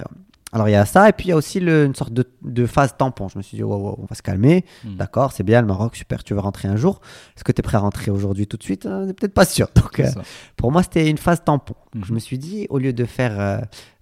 [0.53, 2.25] alors, il y a ça, et puis il y a aussi le- une sorte de,
[2.41, 3.27] de phase tampon.
[3.27, 4.63] Je me suis dit, wow, wow, on va se calmer.
[4.86, 4.95] Mhm.
[4.95, 7.01] D'accord, c'est bien, le Maroc, super, tu veux rentrer un jour.
[7.36, 8.86] Est-ce que tu es prêt à rentrer aujourd'hui tout de suite?
[8.86, 9.67] Euh, On n'est peut-être pas sûr.
[9.75, 10.10] Donc, euh,
[10.55, 11.75] pour moi, c'était une phase tampon.
[11.95, 12.05] Mhm.
[12.05, 13.38] je me suis dit, au lieu de faire.
[13.39, 13.57] euh,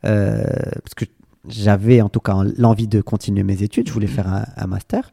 [0.05, 0.43] euh,
[0.83, 1.05] parce que
[1.49, 5.11] j'avais en tout cas l'envie de continuer mes études, je voulais faire un, un master.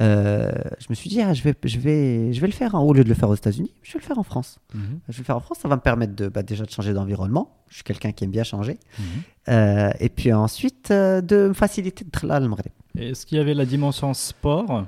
[0.00, 2.80] Euh, je me suis dit, ah, je, vais, je, vais, je vais le faire, hein.
[2.80, 4.58] au lieu de le faire aux États-Unis, je vais le faire en France.
[4.74, 5.00] Mhm.
[5.08, 6.92] Je vais le faire en France, ça va me permettre de, bah, déjà de changer
[6.92, 7.50] d'environnement.
[7.68, 8.78] Je suis quelqu'un qui aime bien changer.
[8.98, 9.04] Mhm.
[9.48, 12.72] Euh, et puis ensuite, euh, de me faciliter de là le Maghreb.
[12.96, 14.84] Et Est-ce qu'il y avait la dimension sport?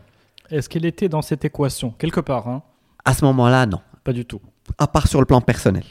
[0.51, 1.91] Est-ce qu'elle était dans cette équation?
[1.99, 2.63] Quelque part, hein
[3.05, 3.81] À ce moment-là, non.
[4.05, 4.41] Pas du tout.
[4.79, 5.85] À part sur le plan personnel.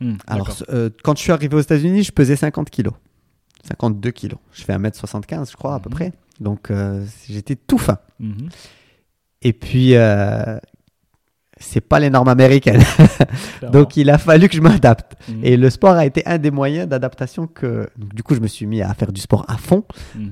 [0.00, 2.94] Mhm, Alors, euh, quand je suis arrivé aux États-Unis, je pesais 50 kilos.
[3.66, 4.38] 52 kilos.
[4.52, 5.94] Je fais 1m75, je crois, à peu Mhm.
[5.94, 6.12] près.
[6.40, 7.98] Donc, euh, j'étais tout fin.
[8.20, 8.48] Mhm.
[9.42, 10.58] Et puis, euh,
[11.58, 12.82] c'est pas les normes américaines.
[13.72, 15.14] Donc, il a fallu que je m'adapte.
[15.30, 15.40] Mhm.
[15.42, 17.88] Et le sport a été un des moyens d'adaptation que.
[17.96, 19.84] donc, du coup, je me suis mis à faire du sport à fond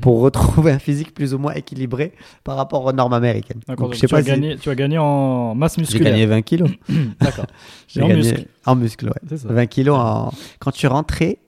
[0.03, 2.13] pour retrouver un physique plus ou moins équilibré
[2.45, 3.61] par rapport aux normes américaines.
[3.67, 6.13] D'accord, tu, as pas si- gagné, tu as gagné en masse J'ai musculaire.
[6.13, 6.71] gagné 20 kilos.
[7.21, 7.47] D'accord.
[7.89, 8.45] J'ai en muscle.
[8.67, 9.21] En muscle, ouais.
[9.29, 9.49] C'est ça.
[9.51, 10.31] 20 kilos en...
[10.59, 11.39] Quand suis rentré...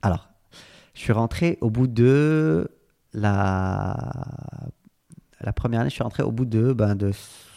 [0.00, 0.28] Alors,
[0.98, 2.68] je suis rentré au bout de
[3.14, 3.96] la...
[5.40, 7.12] La première année, je suis rentré au bout de, ben, de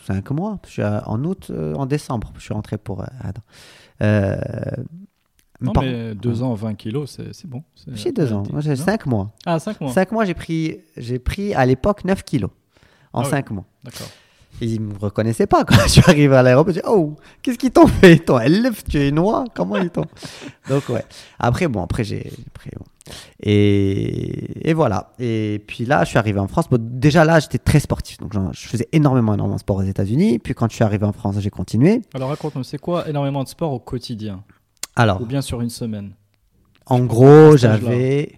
[0.05, 0.59] 5 mois.
[0.67, 3.01] Je suis en août, euh, en décembre, je suis rentré pour...
[3.01, 3.41] euh, attends.
[4.03, 4.35] Euh,
[5.59, 7.63] Non, Par- mais 2 ans, 20 kilos, c'est c'est bon.
[7.75, 8.43] c'est J'ai deux ans.
[8.43, 9.31] relatif, Moi, j'ai non 5 mois.
[9.47, 9.91] Ah, 5 mois.
[9.91, 12.51] 5 mois, j'ai pris, j'ai pris à l'époque 9 kilos
[13.13, 13.29] en Ah oui.
[13.31, 13.65] 5 mois.
[13.83, 14.07] D'accord.
[14.59, 16.73] Et ils me reconnaissaient pas quand je suis arrivé à l'aéroport.
[16.73, 18.13] J'ai dit, oh, qu'est-ce qu'ils t'ont fait?
[18.13, 20.05] Ils t'ont élève, tu es noir, comment ils t'ont
[20.69, 21.03] Donc, ouais.
[21.39, 22.31] Après, bon, après, j'ai.
[22.77, 22.85] bon.
[23.41, 25.13] Et, et voilà.
[25.19, 26.69] Et puis là, je suis arrivé en France.
[26.69, 28.17] Bon, déjà là, j'étais très sportif.
[28.19, 30.39] Donc, je faisais énormément, énormément de sport aux États-Unis.
[30.39, 32.01] Puis quand je suis arrivé en France, j'ai continué.
[32.13, 34.43] Alors raconte-nous, c'est quoi énormément de sport au quotidien?
[34.95, 36.11] Alors, Ou bien sur une semaine?
[36.85, 38.35] En gros, j'avais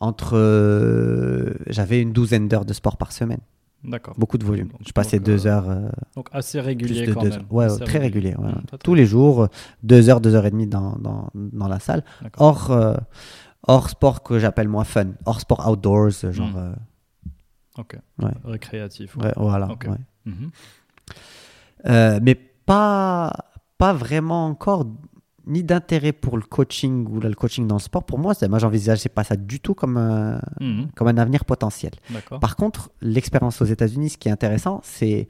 [0.00, 0.36] entre.
[0.36, 3.40] euh, j'avais une douzaine d'heures de sport par semaine.
[3.84, 4.14] D'accord.
[4.18, 4.68] Beaucoup de volume.
[4.68, 5.70] Donc, Je passais donc, deux euh, heures.
[5.70, 7.44] euh, Donc assez régulier de quand deux même.
[7.50, 8.34] Ouais, Assez très régulier.
[8.36, 8.48] ouais.
[8.50, 9.48] Mmh, très Tous les jours,
[9.82, 12.02] deux heures, deux heures et demie dans, dans, dans la salle.
[12.38, 12.94] Hors, euh,
[13.66, 15.06] hors sport que j'appelle moi fun.
[15.26, 16.48] Hors sport outdoors, genre.
[16.48, 16.56] Mm.
[16.56, 16.72] euh,
[17.78, 17.96] Ok.
[18.20, 18.32] Ouais.
[18.44, 19.16] Récréatif.
[19.16, 19.70] ouais, voilà.
[19.70, 19.86] Ok.
[19.88, 19.96] ouais.
[20.24, 20.50] Mhm.
[21.86, 23.32] Euh, mais pas,
[23.78, 24.84] pas vraiment encore
[25.48, 28.04] ni d'intérêt pour le coaching ou le coaching dans le sport.
[28.04, 30.88] Pour moi, moi j'envisageais pas ça du tout comme un, Mhm.
[30.94, 31.92] comme un avenir potentiel.
[32.40, 35.26] Par contre, l'expérience aux États-Unis, ce qui est intéressant, c'est.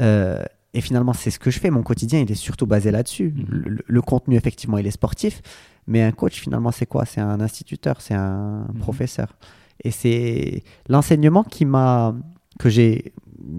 [0.00, 0.42] euh,
[0.74, 1.70] et finalement, c'est ce que je fais.
[1.70, 3.32] Mon quotidien, il est surtout basé là-dessus.
[3.34, 3.44] Mhm.
[3.48, 5.40] Le, le contenu, effectivement, il est sportif.
[5.86, 7.04] Mais un coach, finalement, c'est quoi?
[7.06, 8.78] C'est un instituteur, c'est un Mhm.
[8.80, 9.36] professeur.
[9.84, 12.14] Et c'est l'enseignement qui m'a.
[12.58, 13.12] que j'ai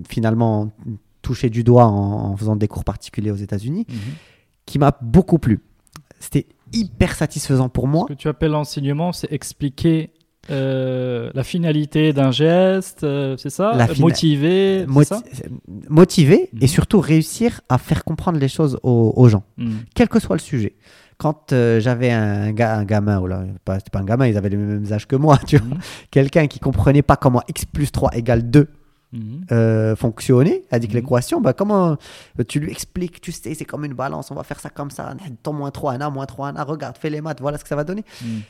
[0.10, 0.72] finalement
[1.22, 3.86] touché du doigt en, en faisant des cours particuliers aux États-Unis,
[4.66, 5.60] qui m'a beaucoup plu.
[6.20, 8.06] C'était hyper satisfaisant pour moi.
[8.10, 10.12] Ce que tu appelles l'enseignement, c'est expliquer
[10.50, 13.74] euh, la finalité d'un geste, euh, c'est ça?
[13.76, 15.22] La Motiver, Moti- ça?
[15.90, 16.60] motiver Mhm.
[16.64, 19.44] et surtout réussir à faire comprendre les choses aux- aux gens.
[19.58, 19.80] Mhm.
[19.94, 20.74] quel que soit le sujet.
[21.18, 24.58] Quand euh, j'avais un gamin, ou là, pas, c'était pas un gamin, ils avaient les
[24.58, 25.76] mêmes âges que moi, tu vois.
[25.76, 25.82] Mhm.
[26.12, 28.68] Quelqu'un qui comprenait pas comment x plus 3 égale 2
[29.14, 29.46] Mhm.
[29.52, 31.00] euh, fonctionnait, a dit que Mhm.
[31.04, 31.92] l'équation, bah, comment
[32.40, 34.92] euh, tu lui expliques, tu sais, c'est comme une balance, on va faire ça comme
[34.92, 37.58] ça, ton moins 3, un A, moins 3, un A, regarde, fais les maths, voilà
[37.58, 38.04] ce que ça va donner.
[38.22, 38.42] Mhm.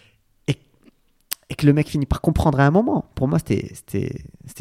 [1.50, 3.06] Et que le mec finit par comprendre à un moment.
[3.16, 3.72] Pour moi, c'était,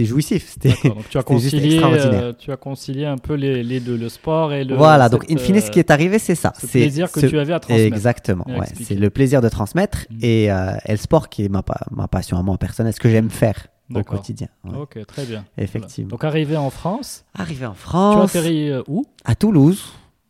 [0.05, 0.47] jouissif.
[0.51, 0.73] C'était...
[1.11, 4.63] Tu as concilié, euh, tu as concilié un peu les, les deux, le sport et
[4.63, 4.77] le.
[4.77, 6.53] voilà, donc in fine, ce qui euh, est arrivé, c'est ça.
[6.55, 7.85] ce c'est plaisir que ce- tu avais à transmettre.
[7.93, 8.67] Exactement, ouais.
[8.81, 10.19] c'est le plaisir de transmettre Mhm.
[10.23, 13.11] et, euh, et le sport qui est ma, ma passion à moi personnelle, ce que
[13.11, 14.49] j'aime faire au quotidien.
[14.65, 14.77] ouais.
[14.79, 15.45] Ok, très bien.
[15.59, 16.09] Effectivement.
[16.11, 19.05] Donc arrivé en France, Arrivé en tu France, atterris euh, où?
[19.25, 19.83] À Toulouse.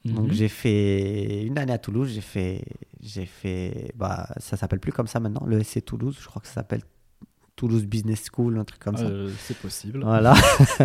[0.04, 0.32] Donc Mhm.
[0.32, 2.10] j'ai fait une année à Toulouse.
[2.14, 2.62] J'ai fait,
[3.02, 5.44] j'ai fait, bah ça s'appelle plus comme ça maintenant.
[5.46, 6.82] Le SC Toulouse, je crois que ça s'appelle
[7.56, 9.04] Toulouse Business School, un truc comme ça.
[9.04, 10.00] Euh, C'est possible.
[10.04, 10.34] Voilà.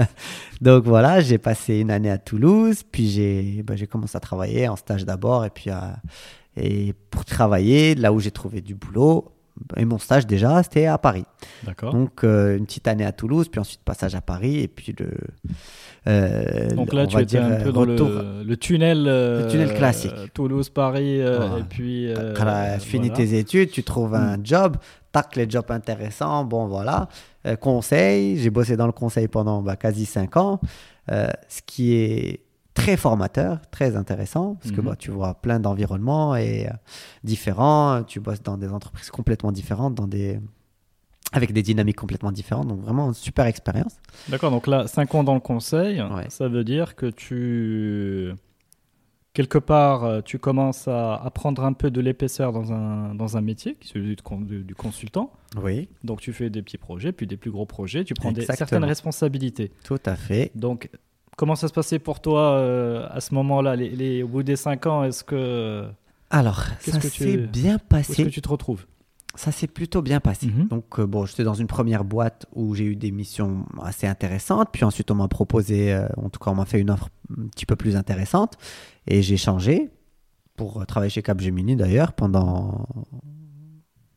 [0.61, 4.67] Donc voilà, j'ai passé une année à Toulouse, puis j'ai bah, j'ai commencé à travailler
[4.67, 5.97] en stage d'abord, et puis à-
[6.57, 9.31] et pour travailler, là où j'ai trouvé du boulot,
[9.77, 11.25] et mon stage déjà, c'était à Paris.
[11.63, 11.93] D'accord.
[11.93, 15.09] Donc euh, une petite année à Toulouse, puis ensuite passage à Paris, et puis le.
[16.07, 19.05] euh, Donc là, on tu va étais dire, un peu dans le, le tunnel.
[19.07, 20.13] euh, Le tunnel classique.
[20.33, 21.59] Toulouse-Paris, euh, Voilà.
[21.59, 22.07] et puis.
[22.11, 23.23] euh, Quand tu as fini voilà.
[23.23, 23.27] Mm.
[23.29, 24.77] tes études, tu trouves un job,
[25.11, 27.07] tac, les jobs intéressants, bon voilà.
[27.45, 30.59] Euh, conseil, j'ai bossé dans le conseil pendant bah, quasi 5 ans,
[31.11, 32.41] euh, ce qui est
[32.73, 34.87] très formateur, très intéressant, parce que Mhm.
[34.87, 36.71] bah, tu vois plein d'environnements et euh,
[37.23, 40.39] différents, tu bosses dans des entreprises complètement différentes, dans des
[41.33, 43.95] avec des dynamiques complètement différentes, donc vraiment une super expérience.
[44.27, 46.25] D'accord, donc là, 5 ans dans le conseil, Ouais.
[46.29, 48.33] ça veut dire que tu.
[49.33, 53.37] Quelque part, euh, tu commences à, à prendre un peu de l'épaisseur dans un, dans
[53.37, 55.31] un métier, celui du, con- du- du consultant.
[55.55, 58.41] Oui, Donc tu fais des petits projets, puis des plus gros projets, tu prends des,
[58.45, 59.71] certaines responsabilités.
[59.85, 60.51] tout à fait.
[60.55, 60.89] Donc,
[61.41, 64.55] comment ça se passait pour toi euh, à ce moment-là les, les- Au bout des
[64.55, 65.85] 5 ans, est-ce que.
[66.29, 68.23] Alors, ça s'est bien Où est-ce passé.
[68.25, 68.85] que tu te retrouves?
[69.33, 70.47] Ça s'est plutôt bien passé.
[70.47, 70.67] Mhm.
[70.67, 74.69] Donc, euh, bon, j'étais dans une première boîte où j'ai eu des missions assez intéressantes.
[74.71, 77.47] Puis ensuite, on m'a proposé, euh, en tout cas, on m'a fait une offre un
[77.47, 78.53] petit peu plus intéressante.
[79.07, 79.89] Et j'ai changé
[80.57, 82.85] pour travailler chez Capgemini d'ailleurs pendant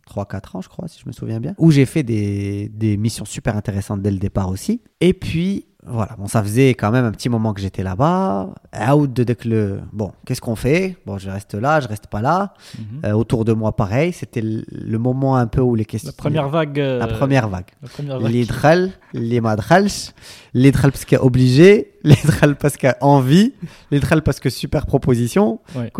[0.09, 1.55] 3-4 ans, je crois, si je me souviens bien.
[1.59, 4.83] Où j'ai fait des, des missions super intéressantes dès le départ aussi.
[5.01, 8.49] Et puis, voilà, bon, ça faisait quand même un petit moment que j'étais là-bas.
[8.93, 9.81] Out de dès que le.
[9.93, 10.97] Bon, qu'est-ce qu'on fait?
[11.07, 12.55] Bon, je reste là, je reste pas là.
[12.79, 12.85] Mhm.
[13.05, 14.13] Euh, autour de moi, pareil.
[14.13, 16.09] C'était le, le moment un peu où les questions.
[16.11, 16.81] La première vague.
[16.81, 17.67] euh, La première vague.
[17.83, 18.33] La première vague.
[18.33, 19.89] Les drôles, les madrals,
[20.55, 21.93] les drôles parce qu'il y a obligé,
[22.25, 23.55] drôles parce a envie,
[24.25, 25.61] parce que super proposition.
[25.75, 25.91] Ouais.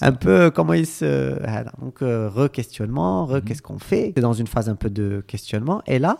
[0.00, 1.38] Un peu comment il se.
[1.40, 1.72] voilà.
[1.80, 3.40] Donc, euh, re-questionnement, re Mhm.
[3.42, 4.12] qu'est-ce qu'on fait?
[4.16, 5.82] C'est dans une phase un peu de questionnement.
[5.86, 6.18] Et là,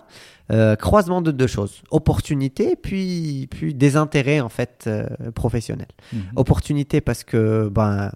[0.52, 5.88] euh, croisement de deux choses opportunité, puis, puis des intérêts en fait euh, professionnels.
[6.12, 6.20] Mhm.
[6.36, 8.12] Opportunité parce que ben,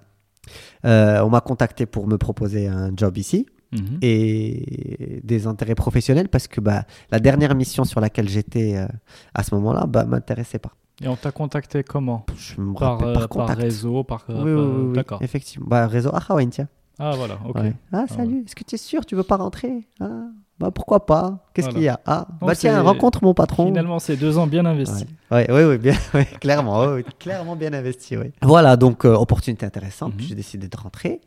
[0.85, 3.99] euh, on m'a contacté pour me proposer un job ici Mhm.
[4.03, 8.87] et des intérêts professionnels parce que bah, la dernière mission sur laquelle j'étais euh,
[9.35, 10.73] à ce moment-là bah, m'intéressait pas.
[11.03, 12.27] Et on t'a contacté comment?
[12.37, 14.25] Je me par, rappelle euh, par par réseau, par.
[14.29, 15.23] Oui, par- oui, oui, oui, D'accord.
[15.23, 15.67] effectivement.
[15.69, 16.69] Bah, réseau Ahawen, tiens.
[16.99, 17.55] Ah, voilà, ok.
[17.57, 17.73] Ouais.
[17.93, 19.87] Ah, Ah, salut, est-ce que tu es sûr, tu veux pas rentrer?
[20.01, 20.25] Ah,
[20.61, 21.39] Bah pourquoi pas?
[21.55, 21.79] Qu'est-ce Voilà.
[21.79, 21.99] qu'il y a?
[22.05, 23.67] Ah, Donc, bah tiens, rencontre mon patron.
[23.67, 25.07] Finalement, c'est deux ans bien investis.
[25.31, 28.33] Ouais, ouais, ouais, bien, ouais, clairement, ouais, ouais, clairement bien investi, oui.
[28.43, 30.15] Voilà, donc euh, opportunité intéressante.
[30.15, 30.21] Mhm.
[30.21, 31.23] J'ai décidé de rentrer.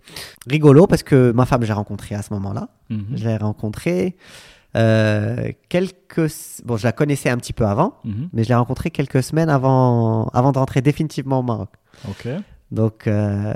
[0.47, 2.69] Rigolo parce que ma femme, j'ai rencontré à ce moment-là.
[2.91, 3.05] Mhm.
[3.15, 4.15] Je l'ai rencontrée
[4.75, 6.31] euh, quelques,
[6.65, 8.29] bon, je la connaissais un petit peu avant, Mhm.
[8.33, 11.69] mais je l'ai rencontrée quelques semaines avant, avant de rentrer définitivement au Maroc.
[12.07, 12.27] Ok.
[12.73, 13.53] Donc, euh,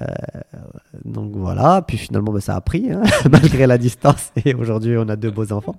[1.04, 1.82] donc voilà.
[1.82, 3.02] Puis finalement, bah, ça a pris, hein,
[3.32, 4.32] malgré la distance.
[4.46, 5.76] Et aujourd'hui, on a deux beaux enfants.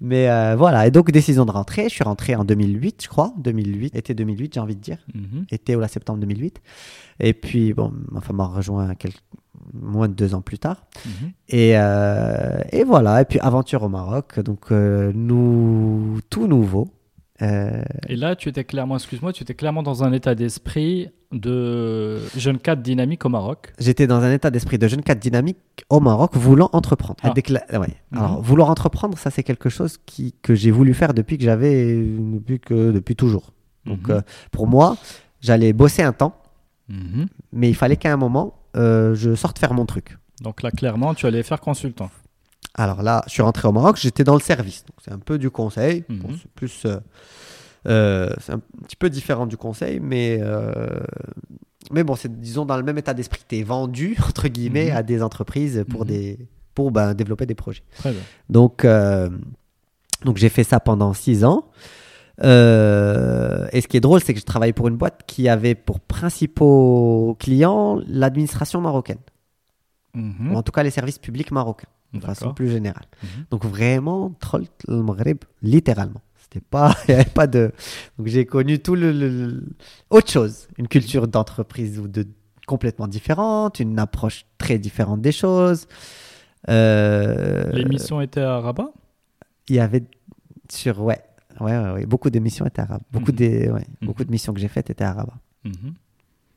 [0.00, 0.86] Mais euh, voilà.
[0.86, 1.84] Et donc, décision de rentrer.
[1.84, 3.32] Je suis rentré en 2008, je crois.
[3.38, 4.98] 2008, été 2008, j'ai envie de dire.
[5.12, 5.46] Mhm.
[5.50, 6.60] Été ou la septembre 2008.
[7.18, 9.24] Et puis, bon, ma femme m'a rejoint quelques,
[9.74, 10.86] moins de deux ans plus tard.
[11.04, 11.30] Mhm.
[11.48, 13.22] Et, euh, et voilà.
[13.22, 14.38] Et puis, aventure au Maroc.
[14.38, 16.88] Donc, nous, tout nouveau.
[17.42, 22.18] Euh, Et là, tu étais clairement, excuse-moi, tu étais clairement dans un état d'esprit de
[22.36, 23.72] jeune cadre dynamique au Maroc.
[23.78, 25.58] J'étais dans un état d'esprit de jeune cadre dynamique
[25.90, 27.20] au Maroc, voulant entreprendre.
[27.22, 27.30] Ah.
[27.30, 27.94] Décla- ouais.
[28.10, 28.18] Mhm.
[28.18, 31.94] Alors, vouloir entreprendre, ça c'est quelque chose qui, que j'ai voulu faire depuis que j'avais,
[31.96, 33.52] depuis que depuis toujours.
[33.86, 34.14] Donc, Mhm.
[34.16, 34.20] euh,
[34.50, 34.96] pour moi,
[35.40, 36.34] j'allais bosser un temps,
[36.88, 37.26] Mhm.
[37.52, 40.16] mais il fallait qu'à un moment, euh, je sorte faire mon truc.
[40.42, 42.10] Donc là, clairement, tu allais faire consultant.
[42.78, 44.84] Alors là, je suis rentré au Maroc, j'étais dans le service.
[44.86, 46.04] Donc, c'est un peu du conseil.
[46.08, 46.18] Mhm.
[46.18, 46.96] Bon, c'est plus, euh,
[47.88, 51.00] euh, c'est un petit peu différent du conseil, mais euh,
[51.90, 53.42] mais bon, c'est disons dans le même état d'esprit.
[53.48, 54.96] Tu es vendu entre guillemets Mhm.
[54.96, 56.06] à des entreprises pour Mhm.
[56.06, 56.38] des
[56.74, 57.82] pour ben, développer des projets.
[57.98, 58.20] Très bien.
[58.48, 58.86] Donc
[60.24, 61.64] donc j'ai fait ça pendant six ans.
[62.44, 65.74] Euh, et ce qui est drôle, c'est que je travaillais pour une boîte qui avait
[65.74, 69.18] pour principaux clients l'administration marocaine,
[70.14, 73.04] ou en tout cas les services publics marocains de façon plus générale.
[73.22, 73.28] Mhm.
[73.50, 76.22] Donc vraiment, Troll le Maghreb, littéralement.
[76.40, 77.72] C'était pas, il y avait pas de.
[78.18, 79.64] Donc j'ai connu tout le, le- le-
[80.10, 82.26] autre chose, une culture d'entreprise ou de
[82.66, 85.86] complètement différente, une approche très différente des choses.
[86.68, 88.92] Euh, Les missions étaient à Rabat?
[89.68, 90.04] Il y avait
[90.70, 91.20] sur ouais,
[91.60, 93.02] ouais, ouais, ouais, beaucoup d'émissions étaient arabes.
[93.12, 93.36] Beaucoup Mhm.
[93.36, 94.06] des, ouais, Mhm.
[94.06, 95.30] beaucoup de missions que j'ai faites étaient arabes.
[95.64, 95.94] Mhm.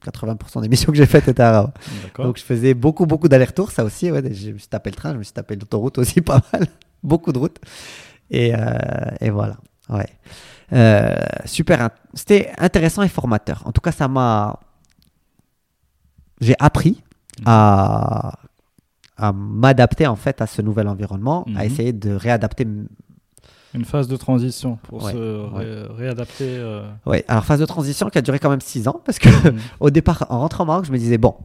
[0.03, 1.71] 80% des missions que j'ai faites étaient arabes.
[2.03, 2.25] D'accord.
[2.25, 4.11] Donc je faisais beaucoup, beaucoup d'allers-retours, ça aussi.
[4.11, 6.67] Ouais, je me suis tapé le train, je me suis tapé l'autoroute aussi pas mal.
[7.03, 7.59] beaucoup de routes.
[8.29, 8.59] Et, euh,
[9.19, 9.57] et voilà.
[9.89, 10.07] Ouais.
[10.73, 11.89] Euh, super.
[12.13, 13.61] C'était intéressant et formateur.
[13.65, 14.57] En tout cas, ça m'a.
[16.39, 17.03] J'ai appris
[17.45, 18.33] à,
[19.17, 21.71] à m'adapter en fait à ce nouvel environnement, à Mhm.
[21.71, 22.65] essayer de réadapter.
[23.73, 25.87] Une phase de transition pour Ouais, se ré- ouais.
[25.97, 26.45] réadapter.
[26.57, 26.83] euh.
[27.05, 27.23] Ouais.
[27.27, 29.57] Alors phase de transition qui a duré quand même six ans parce que Mhm.
[29.79, 31.35] au départ, en rentrant au Maroc, je me disais bon,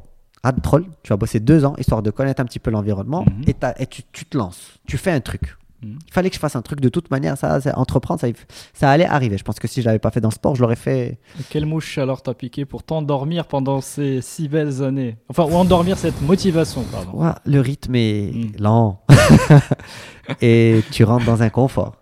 [0.43, 3.45] à troll, tu vas bosser deux ans histoire de connaître un petit peu l'environnement Mhm.
[3.79, 5.57] et, tu, tu te lances, tu fais un truc.
[5.83, 5.99] Mhm.
[6.07, 8.27] Il fallait que je fasse un truc de toute manière, ça, ça- entreprendre, ça,
[8.73, 9.37] ça allait arriver.
[9.39, 11.19] Je pense que si je l'avais pas fait dans le sport, je l'aurais fait.
[11.39, 15.19] Et Quelle mouche alors t'as piqué pour t'endormir pendant ces si belles années?
[15.29, 17.35] Enfin, ou endormir cette motivation, pardon.
[17.45, 19.03] Le rythme est lent
[20.41, 21.97] et tu rentres dans un confort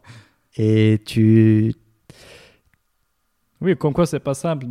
[0.56, 1.74] et tu
[3.60, 4.66] Oui, comme quoi c'est pas simple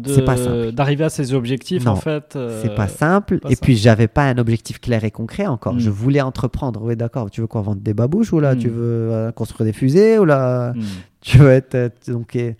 [0.71, 2.35] d'arriver à ses objectifs Non, en fait.
[2.35, 3.39] euh, c'est pas simple.
[3.39, 3.65] pas et simple.
[3.65, 5.79] puis j'avais pas un objectif clair et concret encore.
[5.79, 6.81] Je voulais entreprendre.
[6.83, 7.29] Oui, d'accord.
[7.31, 10.25] Tu veux quoi vendre des babouches ou là tu veux euh, construire des fusées ou
[10.25, 10.81] là hmm.
[11.25, 12.53] tu veux être donc euh,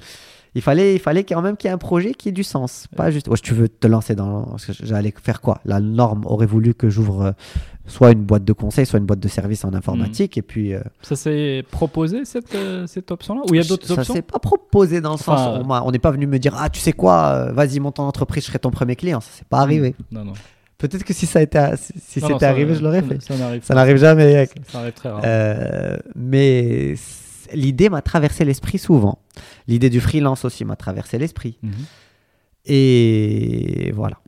[0.56, 2.88] il fallait il fallait quand même qu'il y ait un projet qui ait du sens
[2.96, 5.60] pas juste ouais, tu veux te lancer dans j'allais faire quoi?
[5.66, 7.32] La norme aurait voulu que j'ouvre euh,
[7.88, 10.82] soit une boîte de conseil soit une boîte de service en informatique et puis euh,
[11.02, 13.42] Ça s'est proposé cette, euh, cette option-là?
[13.50, 14.14] Ou il y a d'autres ça options?
[14.14, 16.80] s'est pas proposé dans le sens Enfin, on n'est pas venu me dire ah tu
[16.80, 19.20] sais quoi vas-y monte ton entreprise je serai ton premier client.
[19.22, 19.96] Ça s'est pas arrivé.
[20.12, 20.34] Non, non.
[20.78, 23.22] peut-être que si ça été si, c'était ça- arrivé je l'aurais ça- fait.
[23.24, 24.52] Ça n'arrive ça jamais mec.
[24.68, 25.22] Ça arrive très rare.
[25.26, 26.94] Euh, mais
[27.54, 29.20] l'idée m'a traversé l'esprit souvent.
[29.68, 31.58] L'idée du freelance aussi m'a traversé l'esprit.
[31.62, 31.72] Mhm.
[32.66, 34.20] Et voilà.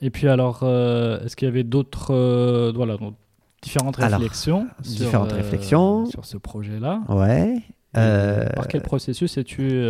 [0.00, 3.14] Et puis alors, euh, est-ce qu'il y avait d'autres, euh, voilà, donc,
[3.62, 6.06] différentes Alors, réflexions sur, différentes euh, réflexions.
[6.06, 7.62] sur ce projet-là Ouais.
[7.92, 9.80] Par quel processus es-tu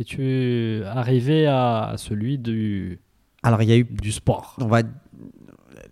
[0.00, 2.98] es-tu arrivé à, à celui du,
[3.42, 3.84] alors, il y a eu.
[3.84, 4.56] du sport?
[4.60, 4.82] On va...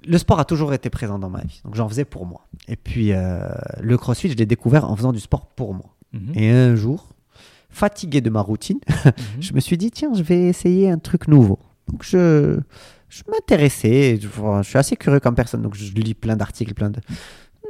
[0.07, 1.61] Le sport a toujours été présent dans ma vie.
[1.65, 2.47] Donc, j'en faisais pour moi.
[2.69, 3.41] Et puis, euh,
[3.81, 5.95] le crossfit, je l'ai découvert en faisant du sport pour moi.
[6.13, 6.33] Mhm.
[6.35, 7.09] Et un jour,
[7.69, 9.13] fatigué de ma routine, Mhm.
[9.41, 11.59] je me suis dit, tiens, je vais essayer un truc nouveau.
[11.89, 12.59] Donc, je,
[13.09, 14.19] je m'intéressais.
[14.21, 15.63] Je, je suis assez curieux comme personne.
[15.63, 17.01] Donc, je lis plein d'articles, plein de.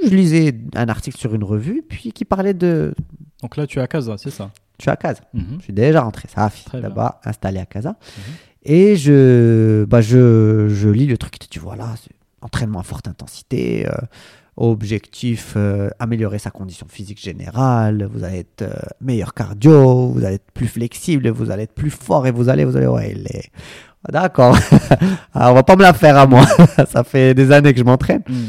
[0.04, 2.94] Je lisais un article sur une revue, puis qui parlait de.
[3.42, 4.50] Donc là, tu es à Casa, c'est ça?
[4.78, 5.22] Je suis à Casa.
[5.34, 5.56] Mhm.
[5.58, 6.28] Je suis déjà rentré.
[6.34, 7.96] Ça a là-bas, installé à Casa.
[8.62, 11.38] Et je, bah, je, je lis le truc.
[11.50, 12.10] Tu vois là, c'est
[12.42, 13.86] entraînement à forte intensité.
[13.88, 13.92] euh,
[14.56, 18.06] objectif euh, améliorer sa condition physique générale.
[18.12, 20.08] Vous allez être euh, meilleur cardio.
[20.08, 21.28] Vous allez être plus flexible.
[21.30, 22.26] Vous allez être plus fort.
[22.26, 23.50] Et vous allez, vous allez, ouais, il est-
[24.06, 24.56] Ah, D'accord.
[25.32, 26.44] Ah, on va pas me la faire à moi.
[26.92, 28.22] Ça fait des années que je m'entraîne.
[28.28, 28.48] Mhm.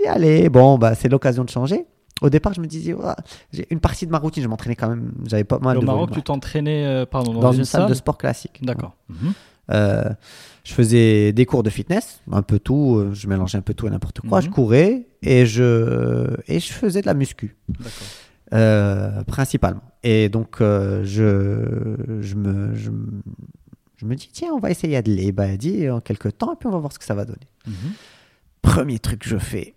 [0.00, 1.84] dis, allez, bon, bah, c'est l'occasion de changer.
[2.20, 3.12] Au départ, je me disais, ouais,
[3.52, 5.86] j'ai une partie de ma routine, je m'entraînais quand même, j'avais pas mal Au de
[5.86, 6.14] Maroc, volume.
[6.16, 8.58] tu t'entraînais pardon, dans, dans une salle de sport classique.
[8.62, 8.94] D'accord.
[9.08, 9.34] Mhm.
[10.64, 13.86] Je faisais des cours de fitness, un peu tout, euh, je mélangeais un peu tout
[13.86, 14.38] et n'importe quoi.
[14.40, 14.44] Mhm.
[14.46, 17.56] Je courais et je, et je faisais de la muscu,
[18.52, 19.82] euh, principalement.
[20.02, 23.22] Et donc, euh, je, je, me, je, me-
[23.96, 26.72] je me dis, tiens, on va essayer Adley Badi en quelques temps et puis on
[26.72, 27.46] va voir ce que ça va donner.
[27.66, 27.74] Mhm.
[28.62, 29.74] Premier truc que je fais,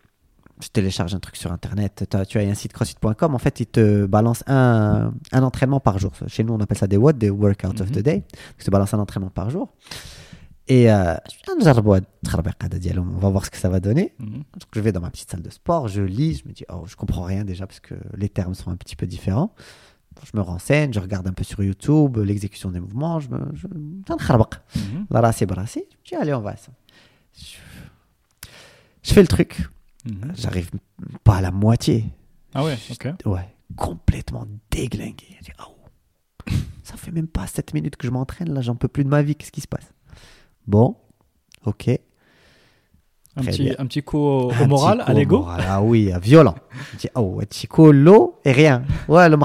[0.61, 2.05] je télécharge un truc sur internet.
[2.29, 6.11] Tu as un site crossfit.com, en fait, il te balance un, un entraînement par jour.
[6.27, 7.95] Chez nous, on appelle ça des WOD, des Workout of Mhm.
[7.95, 8.23] the Day.
[8.59, 9.73] Il te balance un entraînement par jour.
[10.67, 11.15] Et euh,
[12.97, 14.13] on va voir ce que ça va donner.
[14.19, 14.31] Mhm.
[14.33, 16.83] Donc je vais dans ma petite salle de sport, je lis, je me dis, oh,
[16.85, 19.53] je comprends rien déjà parce que les termes sont un petit peu différents.
[20.23, 23.19] Je me renseigne, je regarde un peu sur YouTube l'exécution des mouvements.
[23.19, 23.39] Je me.
[23.53, 23.67] Je...
[23.67, 24.03] Mhm.
[26.03, 26.55] Je dis, allez, on va.
[27.35, 27.39] Je,
[29.03, 29.69] je fais le truc.
[30.05, 30.33] Mhm.
[30.35, 30.71] J'arrive
[31.23, 32.05] pas à la moitié.
[32.53, 33.13] Ah ouais, ok.
[33.25, 35.37] Ouais, complètement déglingué.
[35.39, 36.51] Je dis, ah oh,
[36.83, 39.21] ça fait même pas 7 minutes que je m'entraîne, là, j'en peux plus de ma
[39.21, 39.93] vie, qu'est-ce qui se passe?
[40.67, 40.95] Bon,
[41.65, 41.89] ok.
[43.37, 43.75] Un Très petit, bien.
[43.77, 45.45] un petit coup au, moral, à l'ego.
[45.47, 46.55] Ah oui, violent.
[46.93, 48.83] Je dis, oh, un petit coup, l'eau et rien.
[49.07, 49.37] Ouais, le.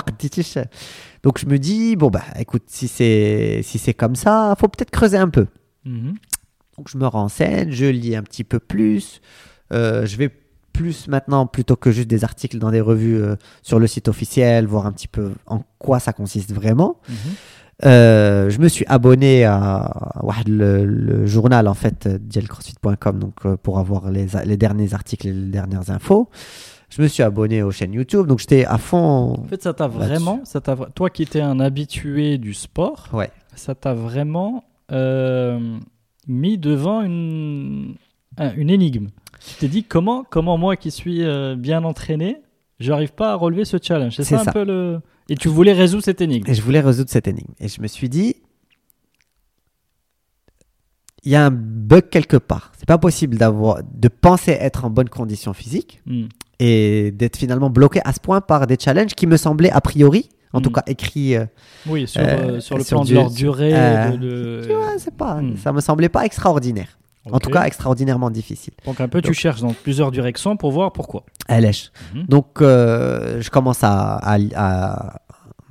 [1.23, 4.91] Donc je me dis, bon, bah écoute, si c'est si c'est comme ça, faut peut-être
[4.91, 5.47] creuser un peu.
[5.85, 6.15] Mhm.
[6.77, 9.21] Donc je me renseigne, je lis un petit peu plus.
[9.73, 10.31] Euh, je vais
[10.73, 14.67] plus maintenant, plutôt que juste des articles dans des revues euh, sur le site officiel,
[14.67, 16.99] voir un petit peu en quoi ça consiste vraiment.
[17.09, 17.17] Mhm.
[17.85, 19.91] Euh, je me suis abonné à,
[20.47, 25.91] le, journal en fait dialcrossfit.com donc euh, pour avoir les, derniers articles et les dernières
[25.91, 26.29] infos.
[26.91, 29.35] Je me suis abonné aux chaînes YouTube, donc j'étais à fond.
[29.39, 33.31] En fait, ça t'a vraiment, ça t'a, toi qui étais un habitué du sport, ouais.
[33.55, 34.63] ça t'a vraiment
[34.93, 35.79] euh,
[36.29, 37.95] mis devant une,
[38.57, 39.09] une énigme.
[39.49, 41.25] Tu t'es dit comment, comment moi qui suis
[41.57, 42.43] bien entraîné,
[42.79, 44.15] j'arrive pas à relever ce challenge.
[44.17, 45.01] C'est ça, un peu le.
[45.29, 46.49] Et tu voulais résoudre cette énigme.
[46.51, 47.53] Et je voulais résoudre cette énigme.
[47.61, 48.37] Et je me suis dit,
[51.25, 52.73] il y a un bug quelque part.
[52.79, 56.25] C'est pas possible d'avoir, de penser être en bonne condition physique Hmm.
[56.59, 60.29] et d'être finalement bloqué à ce point par des challenges qui me semblaient a priori,
[60.53, 60.75] en tout Mm.
[60.75, 61.37] cas écrits.
[61.37, 61.47] euh,
[61.87, 62.25] Oui, sur, Euh,
[62.57, 63.73] euh, sur le sur plan du- de leur durée.
[63.75, 65.57] euh, de- de- tu vois, c'est pas, Hmm.
[65.57, 66.99] ça me semblait pas extraordinaire.
[67.31, 68.73] En tout cas, extraordinairement difficile.
[68.85, 71.25] Donc un peu, tu cherches dans plusieurs directions pour voir pourquoi.
[71.49, 71.93] À lèche.
[72.15, 72.25] Mhm.
[72.27, 75.23] Donc, euh, je commence à, à- à-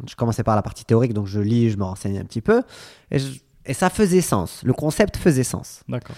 [0.08, 2.64] Je commençais par la partie théorique, donc je lis, je me renseigne un petit peu.
[3.12, 4.62] Et, je- et ça faisait sens.
[4.64, 5.84] Le concept faisait sens.
[5.88, 6.16] D'accord.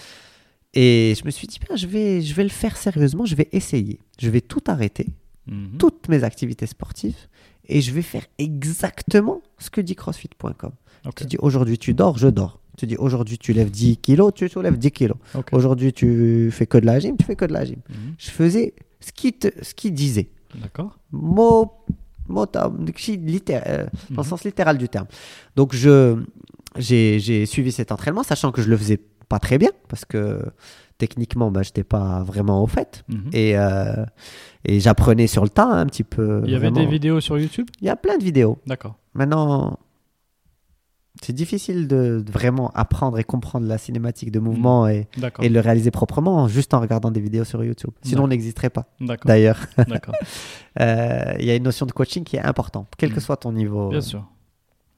[0.73, 3.49] Et je me suis dit, bien, je, vais, je vais le faire sérieusement, je vais
[3.51, 3.99] essayer.
[4.19, 5.07] Je vais tout arrêter,
[5.47, 5.77] Mhm.
[5.79, 7.17] toutes mes activités sportives,
[7.67, 10.71] et je vais faire exactement ce que dit CrossFit.com.
[11.05, 11.15] Ok.
[11.15, 12.59] Tu dis, aujourd'hui tu dors, je dors.
[12.77, 15.17] Tu dis, aujourd'hui tu lèves 10 kilos, tu soulèves 10 kilos.
[15.51, 17.77] Aujourd'hui tu fais que de la gym, tu fais que de la gym.
[17.89, 18.15] Mhm.
[18.17, 20.29] Je faisais ce qu'il te- ce qu'il disait.
[20.61, 20.97] D'accord.
[21.11, 21.71] Mot,
[22.27, 24.23] mot litté- euh, dans le Mhm.
[24.23, 25.07] sens littéral du terme.
[25.55, 26.17] Donc je
[26.77, 28.99] j'ai suivi cet entraînement, sachant que je le faisais
[29.29, 30.41] pas très bien, parce que
[30.97, 33.03] techniquement, bah, je n'étais pas vraiment au fait.
[33.09, 33.29] Mhm.
[33.33, 34.05] Et, euh,
[34.65, 36.41] et j'apprenais sur le tas un petit peu.
[36.45, 36.79] Il y avait vraiment.
[36.85, 37.67] des vidéos sur YouTube?
[37.81, 38.57] Il y a plein de vidéos.
[38.65, 38.95] D'accord.
[39.13, 39.77] Maintenant,
[41.21, 45.45] c'est difficile de, vraiment apprendre et comprendre la cinématique de mouvement et, D'accord.
[45.45, 47.91] et le réaliser proprement juste en regardant des vidéos sur YouTube.
[48.01, 48.85] Sinon, on n'existerait pas,
[49.25, 49.59] d'ailleurs.
[50.81, 53.21] Euh, Il y a une notion de coaching qui est importante, quel que Mm.
[53.21, 53.89] soit ton niveau.
[53.89, 54.25] Bien sûr.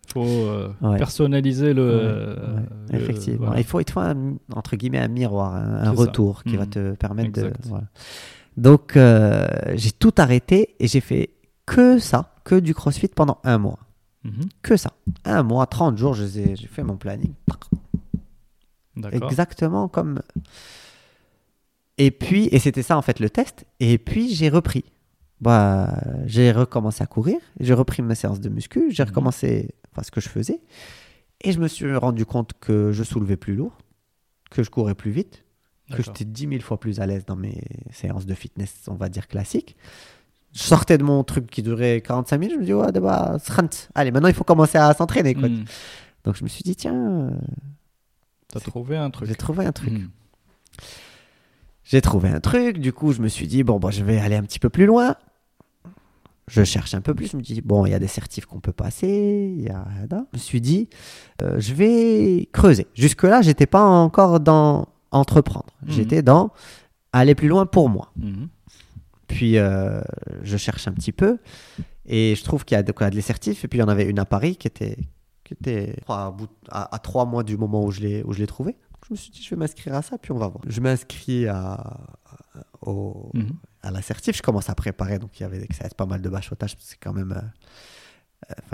[0.07, 0.97] Il faut euh, Ouais.
[0.97, 1.83] personnaliser le.
[1.83, 2.59] Ouais, euh,
[2.91, 3.47] le- effectivement.
[3.47, 3.59] voilà.
[3.59, 6.01] Il faut, il faut un, entre guillemets un miroir, un, un C'est ça.
[6.01, 6.69] retour qui va Mhm.
[6.69, 7.61] te permettre Exact.
[7.63, 7.67] de.
[7.67, 7.85] voilà.
[8.55, 8.93] Donc,
[9.75, 11.31] j'ai tout arrêté et j'ai fait
[11.65, 13.79] que ça, que du crossfit pendant un mois.
[14.25, 14.49] Mhm.
[14.61, 14.91] Que ça.
[15.23, 17.33] Un mois, 30 jours, j'ai fait mon planning.
[19.11, 20.21] Exactement comme.
[21.97, 23.65] Et puis, et c'était ça en fait le test.
[23.79, 24.83] Et puis j'ai repris.
[25.41, 27.37] Bah, j'ai recommencé à courir.
[27.59, 28.87] J'ai repris mes séances de muscu.
[28.91, 29.09] J'ai Mhm.
[29.09, 30.59] recommencé enfin, ce que je faisais.
[31.41, 33.77] Et je me suis rendu compte que je soulevais plus lourd,
[34.49, 35.43] que je courais plus vite,
[35.91, 37.61] que j'étais 10 000 fois plus à l'aise dans mes
[37.91, 39.75] séances de fitness, on va dire classiques.
[40.55, 42.55] Je sortais de mon truc qui durait 45 minutes.
[42.55, 43.37] Je me dis, ouais, d'abord,
[43.93, 45.33] allez, maintenant il faut commencer à s'entraîner.
[45.35, 45.49] quoi.
[45.49, 45.65] Mhm.
[46.23, 47.29] Donc je me suis dit, tiens, euh,
[48.47, 49.27] T'as trouvé un truc.
[49.27, 49.91] j'ai trouvé un truc.
[49.91, 50.09] Mhm.
[51.83, 54.35] J'ai trouvé un truc, du coup je me suis dit, bon, bah, je vais aller
[54.35, 55.15] un petit peu plus loin.
[56.47, 58.59] Je cherche un peu plus, je me dis, bon, il y a des certifs qu'on
[58.59, 59.85] peut passer, il y a...
[60.09, 60.89] Je me suis dit,
[61.41, 62.87] euh, je vais creuser.
[62.93, 65.73] Jusque-là, j'étais pas encore dans entreprendre.
[65.83, 65.91] Mhm.
[65.91, 66.51] J'étais dans
[67.11, 68.11] aller plus loin pour moi.
[69.27, 70.01] Puis euh,
[70.43, 71.37] je cherche un petit peu
[72.05, 73.63] et je trouve qu'il y a de quoi, certifs.
[73.63, 74.97] Et puis il y en avait une à Paris qui était,
[75.43, 78.39] qui était à, bout- à- à trois mois du moment où je l'ai où je
[78.39, 78.75] l'ai trouvé.
[79.07, 80.63] Je me suis dit, je vais m'inscrire à ça, puis on va voir.
[80.67, 81.99] Je m'inscris à,
[82.81, 83.51] au, Mhm.
[83.83, 85.19] à l'assertif, je commence à préparer.
[85.19, 87.31] Donc, il y avait ça pas mal de bachotage, parce que c'est quand même.
[87.31, 87.41] euh,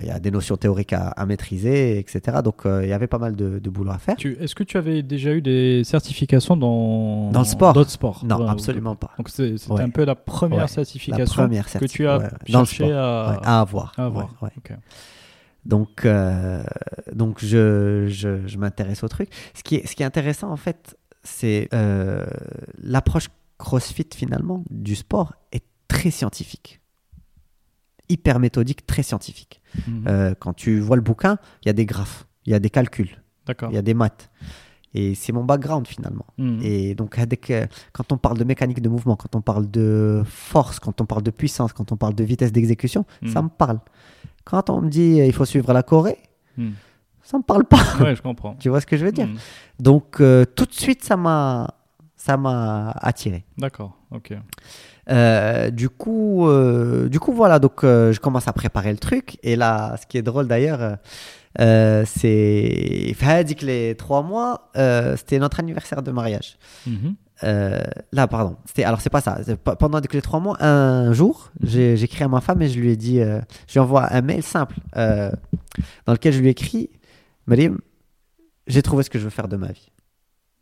[0.01, 2.39] il y a des notions théoriques à, à maîtriser, etc.
[2.43, 4.16] Donc, euh, il y avait pas mal de, de boulot à faire.
[4.20, 8.47] Est-ce que tu avais déjà eu des certifications dans, Dans le sport d'autres sports Non,
[8.47, 9.12] absolument pas.
[9.18, 9.82] Donc c'était Ouais.
[9.82, 12.97] un peu la première Ouais, La certification que tu as ouais, dans le cherché sport.
[12.97, 13.93] à, avoir.
[13.97, 14.09] à.
[15.64, 16.64] Donc, euh,
[17.14, 19.30] donc je, je, je m'intéresse au truc.
[19.53, 22.26] Ce qui est, ce qui est intéressant, en fait, c'est euh,
[22.82, 23.28] l'approche
[23.59, 26.81] CrossFit, finalement, du sport est très scientifique.
[28.12, 29.62] Hyper méthodique, très scientifique.
[29.88, 30.05] Mhm.
[30.07, 32.70] Euh, quand tu vois le bouquin, il y a des graphes, il y a des
[32.70, 33.22] calculs,
[33.72, 34.30] il y a des maths.
[34.93, 36.26] Et c'est mon background, finalement.
[36.38, 36.59] Mhm.
[36.64, 40.80] Et donc, euh, quand on parle de mécanique de mouvement, quand on parle de force,
[40.82, 43.30] quand on parle de puissance, quand on parle de vitesse d'exécution, Mhm.
[43.30, 43.80] ça me parle.
[44.43, 46.18] Quand on me dit euh, il faut suivre la Corée,
[47.24, 47.82] ça me parle pas.
[48.01, 48.55] Ouais, je comprends.
[48.55, 49.30] tu vois ce que je veux dire?
[49.80, 51.74] Donc, euh, tout de suite, ça m'a,
[52.18, 53.45] ça m'a attiré.
[53.57, 53.97] D'accord.
[54.12, 54.34] Ok.
[55.10, 57.60] Euh, du coup, euh, du coup, voilà.
[57.60, 59.38] Donc, euh, je commence à préparer le truc.
[59.43, 60.97] Et là, ce qui est drôle d'ailleurs,
[61.58, 64.72] c'est, dit que les trois mois,
[65.18, 66.58] c'était notre anniversaire de mariage.
[66.86, 67.16] Mhm.
[68.12, 68.58] Là, pardon.
[68.66, 69.39] C'était, alors, c'est pas ça.
[69.80, 72.91] Pendant que les trois mois, un jour, j'ai, écrit à ma femme et je lui
[72.91, 76.89] ai dit, je lui envoie un mail simple dans lequel je lui ai écrit,
[77.47, 77.80] Marim,
[78.68, 79.91] j'ai trouvé ce que je veux faire de ma vie.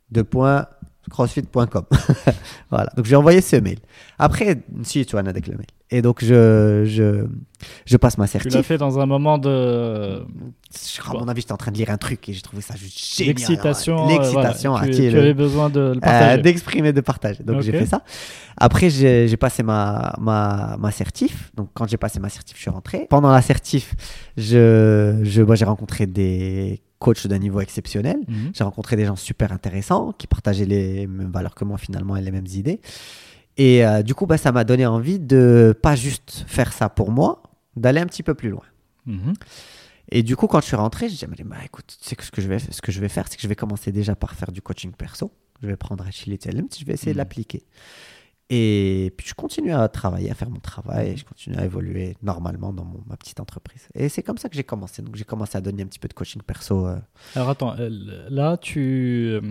[0.10, 0.66] Deux points,
[1.10, 1.84] crossfit.com.
[2.70, 2.90] voilà.
[2.96, 3.80] Donc, j'ai envoyé ce mail.
[4.18, 5.68] Après, si tu as avec le mail.
[5.92, 7.26] Et donc, je, je,
[7.86, 8.62] je passe ma Tu l'as certif.
[8.68, 10.24] fait dans un moment de
[10.72, 12.76] Je- À mon avis, j'étais en train de lire un truc et j'ai trouvé ça
[12.76, 13.30] juste génial.
[13.36, 14.06] l'excitation.
[14.06, 14.72] euh, L'excitation.
[14.74, 14.88] voilà.
[14.92, 16.42] ah, Tu, le- avais besoin de le euh, partager.
[16.44, 17.44] d'exprimer, de partager.
[17.44, 18.04] Donc j'ai fait ça.
[18.56, 21.52] Après, j'ai j'ai passé ma, ma, ma certif.
[21.56, 23.08] Donc quand j'ai passé ma certif, je suis rentré.
[23.10, 23.96] Pendant la certif,
[24.38, 28.18] je, je, j'ai rencontré des coachs d'un niveau exceptionnel.
[28.28, 28.52] Mhm.
[28.54, 32.22] J'ai rencontré des gens super intéressants qui partageaient les mêmes valeurs que moi finalement et
[32.22, 32.80] les mêmes idées.
[33.58, 37.12] Et euh, du coup, bah, ça m'a donné envie de pas juste faire ça pour
[37.12, 37.44] moi,
[37.76, 38.64] d'aller un petit peu plus loin.
[39.06, 39.34] Mhm.
[40.12, 42.32] Et du coup, quand je suis rentré, j'ai dit, bah, écoute, tu sais que ce
[42.32, 44.34] que je vais, ce que je vais faire, c'est que je vais commencer déjà par
[44.34, 45.32] faire du coaching perso.
[45.62, 47.24] Je vais prendre un Chili Element, je vais essayer de Mhm.
[47.24, 47.64] l'appliquer.
[48.52, 52.18] Et puis, je continue à travailler, à faire mon travail, et je continue à évoluer
[52.24, 53.88] normalement dans mon- ma petite entreprise.
[53.94, 55.02] Et c'est comme ça que j'ai commencé.
[55.04, 56.88] Donc, j'ai commencé à donner un petit peu de coaching perso.
[56.88, 56.98] euh.
[57.36, 57.90] Alors attends, euh,
[58.30, 58.80] là tu,
[59.32, 59.42] euh,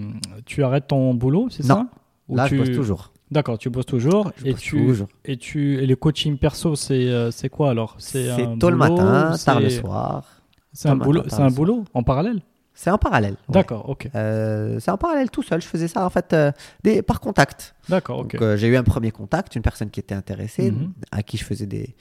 [0.47, 1.87] tu arrêtes ton boulot, c'est ça?
[2.29, 2.57] Ou Là, tu...
[2.57, 3.13] je bosse toujours.
[3.31, 4.33] D'accord, tu bosses toujours.
[4.39, 5.09] Je et, bosse tu, toujours.
[5.25, 7.95] et tu et le coaching perso, c'est quoi alors?
[7.99, 8.29] C'est
[8.59, 10.43] tôt le matin, tard le soir.
[10.73, 12.43] C'est un boulot, matin, un boulot en parallèle?
[12.81, 13.33] C'est en parallèle.
[13.49, 13.55] ouais.
[13.55, 15.61] D'accord, ok, Euh, c'est en parallèle tout seul.
[15.61, 16.53] Je faisais ça en fait euh,
[16.85, 17.75] des, par contact.
[17.89, 20.93] d'accord, ok, euh, j'ai eu un premier contact, une personne qui était intéressée, Mhm.
[21.11, 21.97] à qui je faisais des,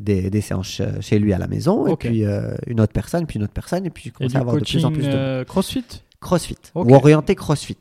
[0.00, 2.24] des, des séances ch- chez lui à la maison, et puis
[2.66, 4.82] une autre personne, puis une autre personne, et puis commencé du à avoir de plus
[4.86, 5.84] en coaching plus de CrossFit,
[6.18, 7.76] crossfit, ou orienté crossfit.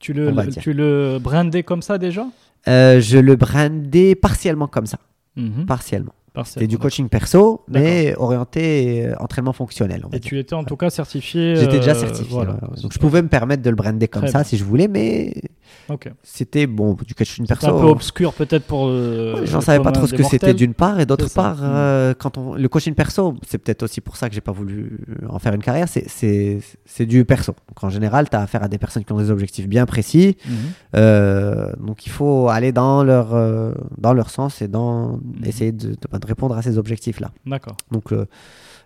[0.00, 2.26] tu le tu le brandais comme ça déjà?
[2.66, 4.98] Je le brandais partiellement comme ça,
[5.36, 5.66] Mhm.
[5.66, 6.14] partiellement.
[6.44, 10.04] C'était du coaching perso, mais orienté euh, entraînement fonctionnel.
[10.12, 11.56] Et tu étais en tout cas certifié.
[11.56, 12.52] J'étais déjà euh, certifié, voilà.
[12.52, 12.82] ouais, ouais.
[12.82, 14.44] donc je pouvais me permettre de le brander comme Très ça bien.
[14.44, 15.34] si je voulais, mais
[16.22, 17.66] c'était bon du coaching perso.
[17.66, 18.86] un peu obscur peut-être pour.
[18.88, 21.28] euh, Ouais, les gens le savaient pas trop ce que c'était d'une part et d'autre
[21.32, 21.60] part Mm.
[21.64, 24.98] euh, quand on le coaching perso c'est peut-être aussi pour ça que j'ai pas voulu
[25.28, 28.78] en faire une carrière c'est du perso donc en général tu as affaire à des
[28.78, 30.36] personnes qui ont des objectifs bien précis
[30.96, 35.44] euh, donc il faut aller dans leur euh, dans leur sens et dans Mhm.
[35.44, 37.76] essayer de, de- de répondre à ces objectifs là D'accord.
[37.90, 38.26] donc euh,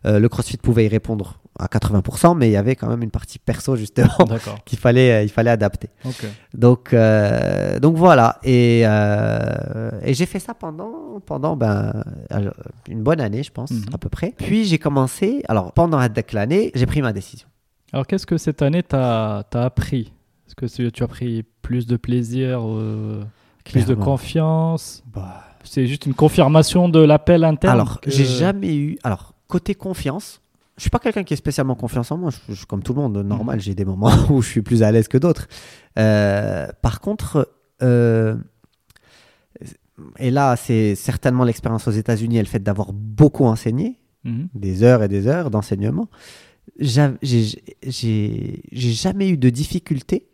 [0.06, 3.10] euh, le CrossFit pouvait y répondre à 80% mais il y avait quand même une
[3.10, 4.08] partie perso justement
[4.64, 6.24] qu'il fallait euh, il fallait adapter Ok.
[6.54, 8.38] donc, euh, donc voilà.
[8.42, 11.92] Et, et j'ai fait ça pendant, pendant ben,
[12.88, 13.84] une bonne année, je pense, Mhm.
[13.94, 14.34] à peu près.
[14.36, 15.42] Puis j'ai commencé.
[15.48, 15.98] Alors, pendant
[16.32, 17.46] l'année, j'ai pris ma décision.
[17.92, 20.12] Alors qu'est-ce que cette année t'as as appris?
[20.46, 22.60] Est-ce que tu, as pris plus de plaisir,
[23.64, 25.02] plus de confiance?
[25.64, 28.98] C'est juste une confirmation de l'appel interne Alors, que- j'ai jamais eu.
[29.02, 30.40] Alors, côté confiance,
[30.76, 32.30] je suis pas quelqu'un qui est spécialement confiance en moi.
[32.48, 34.90] Je, je- comme tout le monde, normal, j'ai des moments où je suis plus à
[34.92, 35.46] l'aise que d'autres.
[35.98, 37.48] Euh, par contre,
[37.82, 38.36] euh,
[40.18, 43.98] et là, c'est certainement l'expérience aux États-Unis et le fait d'avoir beaucoup enseigné.
[44.24, 44.48] Mhm.
[44.54, 46.06] des heures et des heures d'enseignement,
[46.78, 47.44] j'a- j'ai
[47.84, 50.28] j'ai- j'ai jamais eu de difficulté,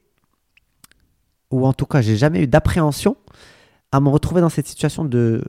[1.51, 3.17] ou en tout cas, j'ai jamais eu d'appréhension
[3.93, 5.43] à me retrouver dans cette situation de,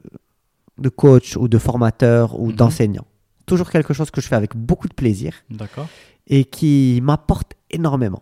[0.77, 2.53] de coach ou de formateur ou Mhm.
[2.55, 3.05] d'enseignant.
[3.45, 5.87] Toujours quelque chose que je fais avec beaucoup de plaisir D'accord.
[6.27, 8.21] et qui m'apporte énormément.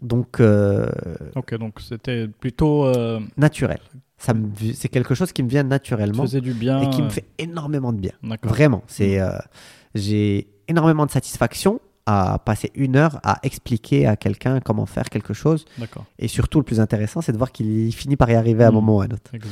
[0.00, 0.88] Donc, euh,
[1.34, 3.80] Ok, donc c'était plutôt euh, naturel.
[4.18, 6.80] Ça me- C'est quelque chose qui me vient naturellement faisait du bien.
[6.82, 8.12] et qui me euh, fait énormément de bien.
[8.42, 9.30] Vraiment, c'est euh,
[9.94, 15.34] j'ai énormément de satisfaction à passer une heure à expliquer à quelqu'un comment faire quelque
[15.34, 15.64] chose.
[16.18, 18.70] Et surtout, le plus intéressant, c'est de voir qu'il finit par y arriver à un
[18.70, 18.74] Mm.
[18.74, 19.30] moment ou à un autre.
[19.34, 19.50] Exact.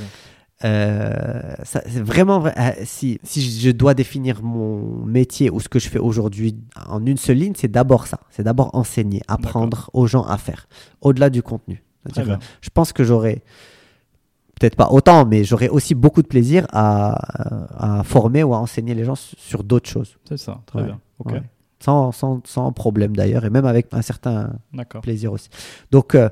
[0.64, 2.54] Euh, c'est vraiment vrai.
[2.56, 6.56] Euh, si, si je dois définir mon métier ou ce que je fais aujourd'hui
[6.88, 8.20] en une seule ligne, c'est d'abord ça.
[8.30, 10.66] C'est d'abord enseigner, apprendre aux gens à faire,
[11.02, 11.82] au-delà du contenu.
[12.16, 13.42] Je pense que j'aurais,
[14.58, 18.94] peut-être pas autant, mais j'aurais aussi beaucoup de plaisir à, à former ou à enseigner
[18.94, 20.16] les gens sur, sur d'autres choses.
[20.28, 21.00] C'est ça, très Ouais, bien.
[21.18, 21.42] Ok, ouais.
[21.84, 24.54] Sans, sans, sans problème d'ailleurs, et même avec un certain
[25.02, 25.48] plaisir aussi.
[25.90, 26.30] Donc, euh,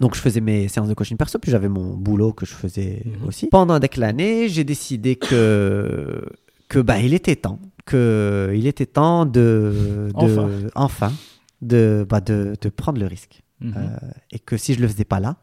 [0.00, 3.02] donc je faisais mes séances de coaching perso, puis j'avais mon boulot que je faisais
[3.04, 3.26] Mhm.
[3.26, 3.48] aussi.
[3.48, 6.24] Pendant l'année, j'ai décidé que,
[6.68, 11.08] que bah, il était temps, que il était temps de, de Enfin.
[11.08, 11.12] enfin,
[11.62, 13.42] de, bah, de, de prendre le risque.
[13.60, 13.74] Mhm.
[13.76, 13.96] Euh,
[14.30, 15.36] et que si je le faisais pas là,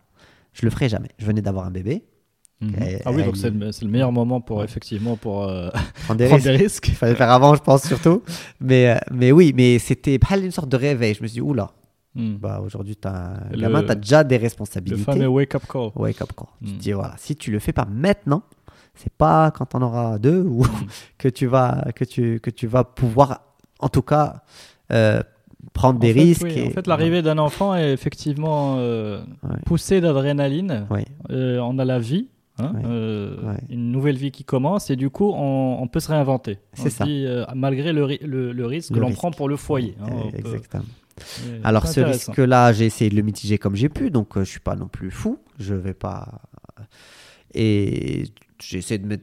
[0.53, 1.09] je le ferais jamais.
[1.17, 2.03] Je venais d'avoir un bébé,
[2.61, 2.73] Mhm.
[3.05, 5.69] Ah oui, donc c'est le, le meilleur moment pour effectivement pour euh,
[6.05, 6.51] prendre des prendre risques.
[6.51, 6.87] des risques.
[6.89, 8.21] Il fallait le faire avant, je pense surtout.
[8.59, 11.13] Mais, euh, mais oui, mais c'était pas une sorte de réveil.
[11.13, 11.71] Je me suis dit, oula,
[12.15, 12.37] Mhm.
[12.37, 15.03] bah, aujourd'hui, tu as Le- gamin, tu as déjà des Le responsabilités.
[15.03, 15.91] fameux wake-up call.
[15.95, 16.47] wake up call.
[16.65, 18.41] Tu te dis voilà, si tu le fais pas maintenant,
[18.95, 20.65] c'est pas quand on aura deux ou
[21.17, 23.41] que tu vas que tu que tu vas pouvoir
[23.79, 24.41] en tout cas
[24.91, 25.21] euh,
[25.71, 26.41] prendre En des fait, risques.
[26.43, 29.55] oui, et- En fait, l'arrivée d'un enfant est effectivement euh, Ouais.
[29.65, 30.87] poussée d'adrénaline.
[30.89, 31.05] Ouais.
[31.29, 32.27] Euh, on a la vie,
[32.59, 32.81] hein, Ouais.
[32.85, 33.57] euh, Ouais.
[33.69, 36.59] une nouvelle vie qui commence, et du coup, on, on peut se réinventer.
[36.73, 37.05] C'est ça.
[37.05, 39.95] dit, euh, malgré le, ri- le, le risque Le que l'on prend pour le foyer.
[40.01, 40.83] hein, Euh, peut- Exactement.
[41.65, 44.75] Alors ce risque-là, j'ai essayé de le mitiger comme j'ai pu, donc je suis pas
[44.77, 45.37] non plus fou.
[45.59, 46.41] Je vais pas
[47.53, 48.23] et
[48.61, 49.19] j'ai essayé de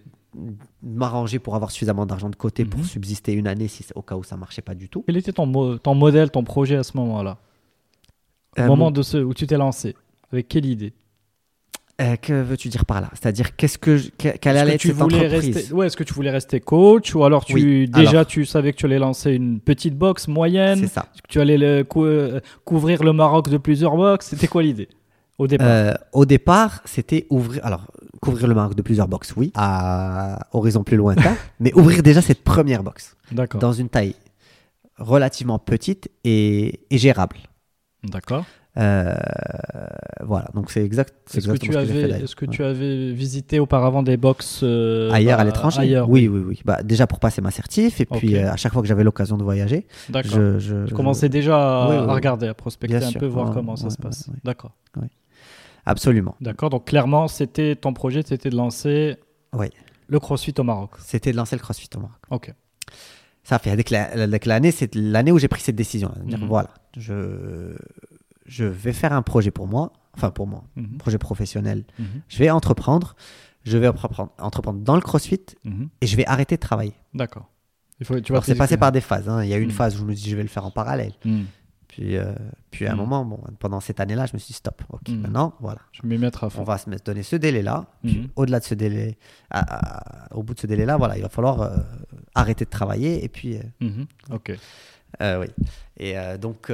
[0.83, 2.85] m'arranger pour avoir suffisamment d'argent de côté pour Mhm.
[2.87, 5.05] subsister une année si au cas où ça marchait pas du tout.
[5.07, 7.39] Quel était ton, mo- ton modèle, ton projet à ce moment-là?
[8.59, 9.95] Au moment mon- de ce, où tu t'es lancé
[10.33, 10.93] Avec quelle idée?
[11.99, 13.09] Euh, que veux-tu dire par là?
[13.15, 15.57] C'est-à-dire qu'est-ce que je- que- quelle allait être cette entreprise?
[15.57, 18.45] rester ouais, Est-ce que tu voulais rester coach ou alors tu Oui, déjà alors- tu
[18.45, 20.79] savais que tu allais lancer une petite box moyenne?
[20.79, 21.07] C'est ça.
[21.23, 24.27] que tu allais le cou- euh, couvrir le Maroc de plusieurs box?
[24.29, 24.89] C'était quoi l'idée?
[25.39, 25.67] Au départ.
[25.71, 27.87] Euh, au départ, c'était ouvrir, alors
[28.21, 32.43] couvrir le Maroc de plusieurs box, oui, à horizon plus lointain, mais ouvrir déjà cette
[32.45, 33.17] première box.
[33.59, 34.15] Dans une taille
[34.99, 37.37] relativement petite et, et gérable.
[38.05, 38.45] D'accord.
[38.79, 39.15] Euh,
[40.23, 41.15] voilà, donc c'est exact.
[41.27, 42.23] c'est Est-ce que, tu ce que avais, d'ailleurs.
[42.25, 42.51] est-ce que Ouais.
[42.53, 46.61] tu avais visité auparavant des box euh, ailleurs bah, à l'étranger Ailleurs, oui, oui, oui.
[46.65, 49.37] Bah, déjà pour passer ma certif et puis euh, à chaque fois que j'avais l'occasion
[49.39, 52.13] de voyager, je, je, Je je- commençais déjà à, Oui, oui, à oui.
[52.13, 53.21] regarder, à prospecter Bien un sûr.
[53.21, 54.29] peu, voir Ouais, comment ça se passe.
[54.45, 54.73] D'accord.
[55.85, 56.37] absolument.
[56.41, 56.71] D'accord.
[56.71, 59.17] Donc clairement, c'était ton projet, c'était de lancer
[59.55, 59.69] Oui.
[60.09, 60.91] le CrossFit au Maroc.
[60.99, 62.17] C'était de lancer le CrossFit au Maroc.
[62.31, 62.53] Ok.
[63.45, 66.11] Ça fait avec la- avec l'année, c'est l'année où j'ai pris cette décision.
[66.27, 66.47] Mhm.
[66.49, 67.75] voilà, je
[68.47, 71.85] je vais faire un projet pour moi, enfin pour moi, un projet professionnel.
[71.99, 72.07] Mhm.
[72.29, 73.17] Je vais entreprendre,
[73.65, 75.89] je vais entreprendre, dans le CrossFit Mhm.
[76.01, 76.95] et je vais arrêter de travailler.
[77.15, 77.49] D'accord.
[78.01, 79.29] Il faut, tu vas Alors, c'est passé par des phases.
[79.29, 79.43] hein.
[79.43, 79.75] Il y a eu une Mhm.
[79.75, 81.13] phase où je me dis je vais le faire en parallèle.
[81.89, 82.35] Puis euh,
[82.71, 84.83] puis à un moment, bon, pendant cette année-là, je me suis dit stop.
[84.91, 86.63] Ok, maintenant voilà, Je vais m'y mettre à on fond.
[86.65, 87.87] va se donner ce délai-là.
[88.35, 89.17] Au-delà de ce délai,
[89.51, 91.77] à- à- au bout de ce délai-là, voilà, il va falloir euh,
[92.35, 94.05] arrêter de travailler et puis euh.
[94.31, 94.53] Ok.
[95.23, 95.47] Oui.
[95.99, 96.71] Et donc,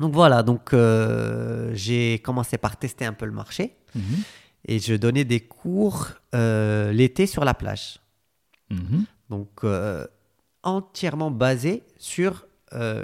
[0.00, 4.02] donc voilà, donc euh, j'ai commencé par tester un peu le marché Mhm.
[4.66, 7.98] et je donnais des cours euh, l'été sur la plage.
[8.70, 9.04] Mhm.
[9.28, 10.06] Donc euh,
[10.62, 12.46] entièrement basé sur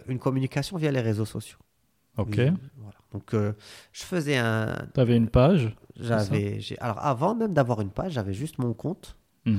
[0.08, 1.58] une communication via les réseaux sociaux.
[2.18, 2.36] Ok.
[2.36, 2.98] Voilà.
[3.12, 5.74] Donc je faisais un, Tu avais une page.
[5.98, 9.16] j'avais, alors avant même d'avoir une page, j'avais juste mon compte.
[9.44, 9.58] Mhm.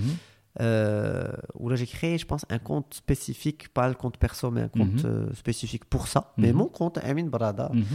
[0.59, 4.61] Euh, où là j'ai créé, je pense, un compte spécifique, pas le compte perso, mais
[4.61, 5.11] un compte Mhm.
[5.11, 6.33] euh, spécifique pour ça.
[6.37, 6.57] Mais Mhm.
[6.57, 7.69] mon compte, Amin Brada.
[7.73, 7.85] Mhm.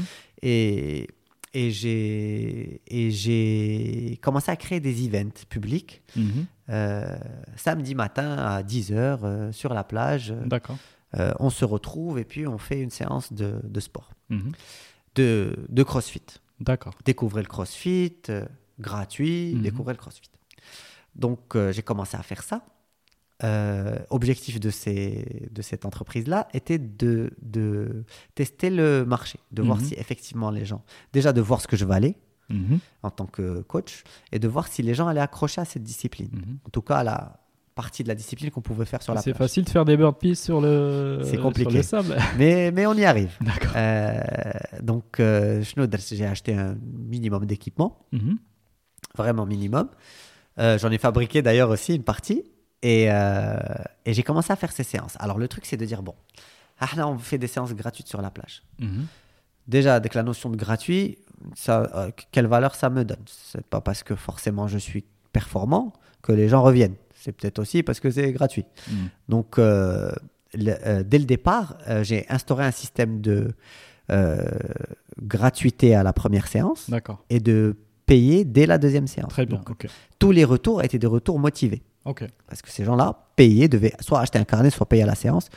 [0.43, 1.09] Et,
[1.55, 6.47] et j'ai et j'ai commencé à créer des events publics Mhm.
[6.71, 7.17] euh,
[7.57, 10.33] samedi matin à 10h sur la plage.
[10.47, 10.79] D'accord.
[11.19, 14.13] Euh, on se retrouve et puis on fait une séance de, de sport,
[15.15, 16.23] de, de crossfit.
[16.61, 16.95] D'accord.
[17.05, 18.47] Découvrez le crossfit, euh,
[18.81, 20.31] gratuit, découvrez le crossfit.
[21.15, 22.65] Donc euh, j'ai commencé à faire ça.
[23.45, 28.05] Euh, objectif de, ces, de cette entreprise-là était de, de
[28.37, 29.85] tester le marché, de voir Mhm.
[29.85, 32.15] si effectivement les gens, déjà de voir ce que je valais
[32.51, 32.79] Mhm.
[33.03, 36.29] en tant que coach et de voir si les gens allaient accrocher à cette discipline.
[36.33, 36.59] Mhm.
[36.67, 37.41] En tout cas, à la
[37.75, 40.37] partie de la discipline qu'on pouvait faire sur la C'est facile de faire des burpees
[40.37, 41.79] sur le, C'est sur compliqué.
[41.79, 42.15] le sable.
[42.39, 43.35] Mais, mais on y arrive.
[43.41, 43.73] D'accord.
[43.75, 44.21] Euh,
[44.83, 45.63] donc, euh,
[46.13, 48.07] j'ai acheté un minimum d'équipement.
[49.17, 49.89] Vraiment minimum.
[50.63, 52.45] Euh, J'en ai fabriqué d'ailleurs aussi une partie
[52.83, 53.57] et, euh,
[54.07, 55.15] et j'ai commencé à faire ces séances.
[55.19, 56.15] Alors le truc c'est de dire bon,
[56.81, 58.63] ah là on fait des séances gratuites sur la plage.
[58.79, 59.07] Mhm.
[59.69, 61.19] Déjà avec la notion de gratuit,
[61.55, 63.25] ça, euh, quelle valeur ça me donne?
[63.27, 65.93] C'est pas parce que forcément je suis performant
[66.23, 66.97] que les gens reviennent.
[67.15, 68.65] C'est peut-être aussi parce que c'est gratuit.
[68.91, 69.09] Mhm.
[69.29, 70.11] Donc, euh,
[70.55, 73.55] le- dès le départ, j'ai instauré un système de
[75.23, 77.25] gratuité à la première séance D'accord.
[77.31, 77.77] et de
[78.07, 79.31] payé dès la deuxième séance.
[79.31, 79.59] Très bien.
[79.67, 79.87] Donc,
[80.19, 81.83] tous les retours étaient des retours motivés.
[82.05, 82.25] Ok.
[82.49, 85.49] Parce que ces gens-là, payés, devaient soit acheter un carnet, soit payer à la séance.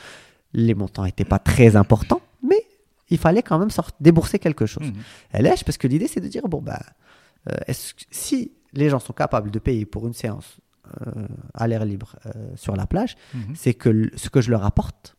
[0.52, 2.62] Les montants n'étaient pas très importants, mais
[3.10, 4.86] il fallait quand même sortir, débourser quelque chose.
[4.86, 4.94] Mhm.
[5.32, 6.78] Elle lèche parce que l'idée, c'est de dire, bon, ben,
[7.50, 10.58] euh, est-ce que- si les gens sont capables de payer pour une séance
[11.04, 13.56] euh, à l'air libre euh, sur la plage, Mhm.
[13.56, 15.15] c'est que le- ce que je leur apporte,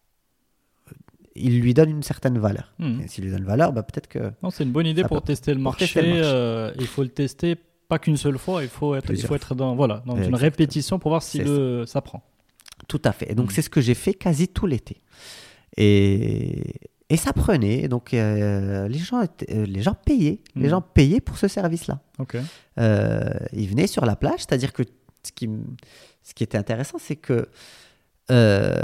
[1.37, 2.73] il lui donne une certaine valeur.
[2.79, 3.01] Mhm.
[3.01, 4.31] Et s'il lui donne valeur, bah, peut-être que...
[4.43, 5.85] Non, c'est une bonne idée pour peut- tester le pour marché.
[5.85, 6.21] tester le marché.
[6.25, 7.55] euh, il faut le tester
[7.87, 8.63] pas qu'une seule fois.
[8.63, 11.39] Il faut être, il Plusieurs faut être dans, voilà, dans une répétition pour voir si
[11.39, 12.21] le, ça prend.
[12.87, 13.31] Tout à fait.
[13.31, 13.51] Et donc, Mhm.
[13.51, 15.01] c'est ce que j'ai fait quasi tout l'été.
[15.77, 16.73] Et,
[17.09, 17.87] et ça prenait.
[17.87, 20.41] Donc, euh, les, gens étaient- euh, les gens payaient.
[20.55, 20.69] Les Mhm.
[20.69, 22.01] gens payaient pour ce service-là.
[22.19, 22.37] Ok.
[22.79, 24.83] Euh, ils venaient sur la plage, c'est-à-dire que
[25.23, 25.49] ce qui,
[26.23, 27.47] ce qui était intéressant, c'est que
[28.31, 28.81] euh,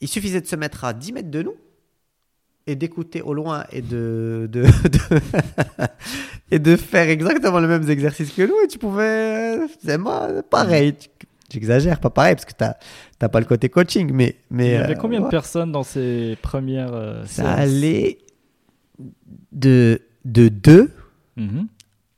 [0.00, 1.54] il suffisait de se mettre à 10 mètres de nous
[2.66, 5.20] et d'écouter au loin et de, de, de-
[6.50, 8.54] et de faire exactement les mêmes exercices que nous.
[8.64, 10.94] Et tu pouvais c'est moi pareil.
[10.94, 11.08] Tu-
[11.50, 12.74] j'exagère pas pareil parce que t'as
[13.20, 15.84] t'as pas le côté coaching mais mais il y avait euh, combien de personnes dans
[15.84, 18.18] ces premières euh, ça allait
[19.52, 20.90] de de 2
[21.36, 21.66] Mhm.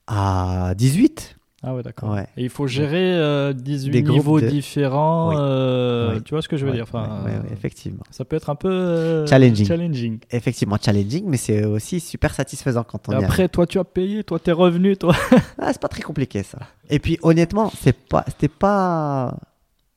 [0.06, 2.10] à 18 Ah ouais, d'accord.
[2.10, 2.26] Ouais.
[2.36, 5.30] Et il faut gérer euh, 18 Des niveaux de- différents.
[5.30, 5.36] Oui.
[5.38, 6.22] euh, Oui.
[6.22, 8.04] Tu vois ce que je veux dire enfin, euh, effectivement.
[8.12, 9.66] Ça peut être un peu euh, Challenging.
[9.66, 10.18] challenging.
[10.30, 13.84] Effectivement challenging, mais c'est aussi super satisfaisant quand on Et y après, toi, tu as
[13.84, 15.14] payé, toi, t'es revenu, toi.
[15.58, 16.58] Ah, c'est pas très compliqué ça.
[16.90, 19.36] Et puis honnêtement, c'est pas, c'était pas,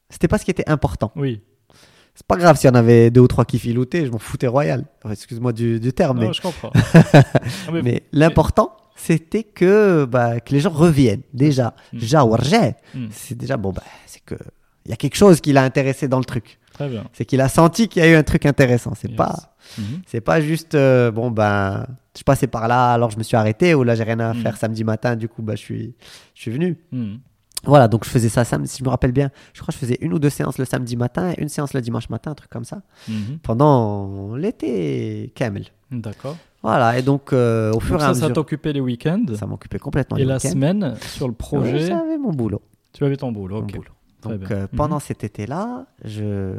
[0.10, 1.12] c'était pas ce qui était important.
[1.16, 1.42] Oui.
[2.16, 4.48] C'est pas grave s'il y en avait deux ou trois qui filoutaient, je m'en foutais
[4.48, 4.84] royal.
[5.04, 6.72] Enfin, Excuse-moi du, du terme, Non, mais, je comprends.
[7.72, 11.22] Mais- mais l'important c'était que, bah, que les gens reviennent.
[11.34, 11.98] Déjà, Mm.
[12.00, 14.36] déjà, Hmm, c'est déjà bon, bah, c'est que
[14.86, 16.60] il y a quelque chose qui l'a intéressé dans le truc.
[16.74, 17.04] Très bien.
[17.14, 18.94] C'est qu'il a senti qu'il y a eu un truc intéressant.
[18.96, 19.18] C'est Yes.
[19.18, 19.36] pas,
[19.78, 20.02] Mhm.
[20.08, 21.86] C'est pas juste, euh, bon, ben,
[22.18, 24.38] je passais par là, alors je me suis arrêté, ou là j'ai rien à Mm.
[24.42, 25.94] faire samedi matin, du coup, bah, je, suis,
[26.34, 26.78] je suis venu.
[26.92, 27.16] Hmm.
[27.64, 29.30] Voilà, donc je faisais ça samedi, si je me rappelle bien.
[29.54, 31.74] Je crois que je faisais une ou deux séances le samedi matin et une séance
[31.76, 33.38] le dimanche matin, un truc comme ça, Mhm.
[33.44, 35.66] pendant l'été Kamel.
[35.92, 36.38] D'accord.
[36.64, 39.26] Voilà, et donc euh, au fur Donc et à ça, ça mesure, t'occupait les week-ends.
[39.36, 40.18] ça m'occupait complètement.
[40.18, 42.62] Et les la semaine, sur le projet, J'avais mon boulot.
[42.94, 43.62] tu avais ton boulot.
[43.62, 43.72] mon ok.
[43.76, 43.92] boulot.
[44.22, 44.68] Donc euh, Mhm.
[44.78, 46.56] pendant cet été-là, je...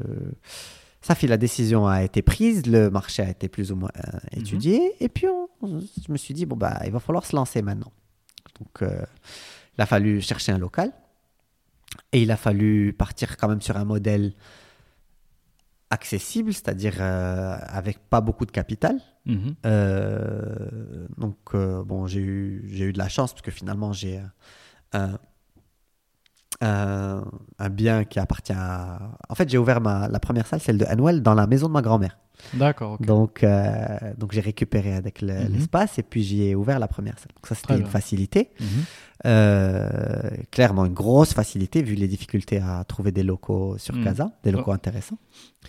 [1.00, 4.18] ça fait la décision a été prise, le marché a été plus ou moins euh,
[4.34, 4.40] Mhm.
[4.40, 7.36] étudié, et puis on- on- je me suis dit bon bah il va falloir se
[7.36, 7.92] lancer maintenant.
[8.59, 8.90] Donc
[9.78, 10.90] il a fallu chercher un local
[12.12, 14.32] et il a fallu partir quand même sur un modèle
[15.90, 18.98] accessible, c'est-à-dire euh, avec pas beaucoup de capital.
[19.26, 19.54] Mhm.
[19.66, 24.20] Euh, donc, euh, bon, j'ai eu, eu de la chance parce que finalement, j'ai
[24.92, 25.18] un,
[26.62, 27.24] un,
[27.58, 28.98] un bien qui appartient à.
[29.28, 31.72] En fait, j'ai ouvert ma, la première salle, celle de Anwell, dans la maison de
[31.72, 32.16] ma grand-mère.
[32.54, 32.98] D'accord.
[32.98, 33.76] Donc, euh,
[34.18, 35.52] donc j'ai récupéré avec le- Mhm.
[35.52, 37.30] l'espace et puis j'y ai ouvert la première salle.
[37.36, 38.50] Donc, ça, c'était une facilité.
[38.60, 38.66] Mhm.
[39.24, 39.88] Euh,
[40.50, 44.04] clairement, une grosse facilité vu les difficultés à trouver des locaux sur Mhm.
[44.04, 45.18] Casa, des locaux intéressants.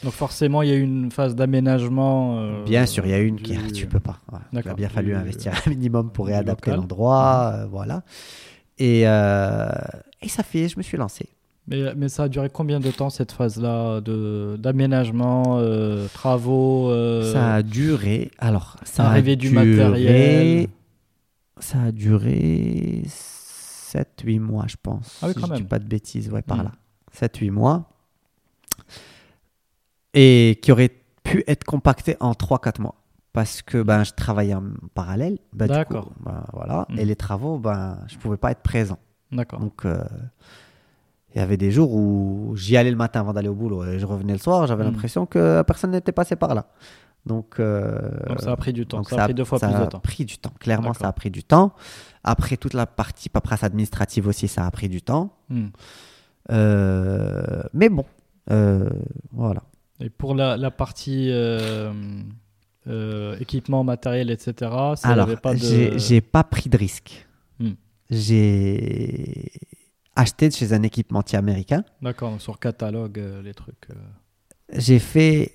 [0.03, 2.37] Donc forcément, il y a eu une phase d'aménagement.
[2.39, 4.17] euh, Bien sûr, il y a une qui tu peux pas.
[4.27, 4.45] Voilà.
[4.53, 8.01] Il a bien fallu Du- investir un minimum pour réadapter l'endroit, euh, voilà.
[8.79, 9.67] Et, euh,
[10.21, 11.29] et ça fait, je me suis lancé.
[11.67, 14.01] Mais, mais ça a duré combien de temps cette phase-là
[14.57, 18.31] d'aménagement, euh, travaux euh, Ça a duré.
[18.37, 20.67] Alors, ça a du duré, matériel.
[21.59, 25.19] Ça a duré 7-8 mois, je pense.
[25.21, 25.69] Ah oui, si quand je dis même.
[25.69, 26.63] pas de bêtises, ouais, par Mm.
[26.63, 26.71] là.
[27.13, 27.89] 7-8 mois.
[30.13, 30.91] Et qui aurait
[31.23, 32.95] pu être compacté en 3-4 mois.
[33.33, 34.63] Parce que ben, je travaillais en
[34.93, 35.39] parallèle.
[35.53, 36.11] Ben, du coup, D'accord.
[36.23, 36.85] ben, voilà.
[36.89, 36.99] Mm.
[36.99, 38.99] Et les travaux, ben, je pouvais pas être présent.
[39.31, 39.59] D'accord.
[39.59, 40.03] Donc, euh,
[41.33, 43.97] il y avait des jours où j'y allais le matin avant d'aller au boulot et
[43.97, 44.91] je revenais le soir, j'avais Mm.
[44.91, 46.67] l'impression que personne n'était passé par là.
[47.25, 49.01] Donc, euh, Donc ça a pris du temps.
[49.03, 49.99] ça, a pris deux fois ça plus de a temps.
[49.99, 50.53] pris du temps.
[50.59, 51.73] Clairement, ça a pris du temps.
[52.23, 55.33] Après, toute la partie paperasse administrative aussi, ça a pris du temps.
[55.49, 55.67] Hmm.
[56.51, 58.05] Euh, mais bon,
[59.31, 59.63] voilà.
[60.01, 61.29] Et pour la, la partie
[62.87, 64.53] euh, équipement, matériel, etc.,
[64.95, 65.97] ça Alors, de.
[65.97, 67.25] j'ai pas pris de risque.
[67.59, 67.71] Hmm.
[68.09, 69.51] J'ai
[70.15, 71.83] acheté chez un équipementier américain.
[72.01, 73.89] D'accord, sur catalogue, euh, les trucs.
[73.89, 73.95] euh,
[74.77, 75.53] J'ai fait.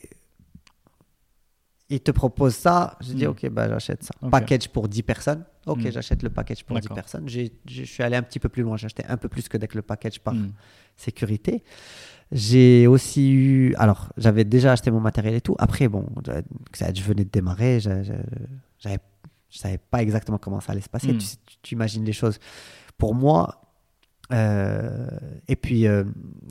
[1.90, 2.96] Il te propose ça.
[3.00, 3.30] J'ai dit, Hmm.
[3.30, 4.14] ok, bah, j'achète ça.
[4.20, 4.30] Ok.
[4.30, 5.44] Package pour 10 personnes.
[5.66, 5.90] Ok, Hmm.
[5.90, 6.94] j'achète le package pour 10 D'accord.
[6.96, 7.28] personnes.
[7.28, 8.76] Je suis allé un petit peu plus loin.
[8.76, 10.52] J'ai acheté un peu plus que dès que le package par hmm.
[10.96, 11.62] sécurité.
[12.30, 13.74] J'ai aussi eu.
[13.76, 15.56] Alors, j'avais déjà acheté mon matériel et tout.
[15.58, 17.80] Après, bon, je venais de démarrer.
[17.80, 18.12] je-.
[19.50, 21.12] Je savais pas exactement comment ça allait se passer.
[21.12, 21.18] Hmm.
[21.62, 22.38] Tu, imagines les choses.
[22.98, 23.62] Pour moi,
[24.32, 25.08] euh,
[25.46, 26.04] et puis euh,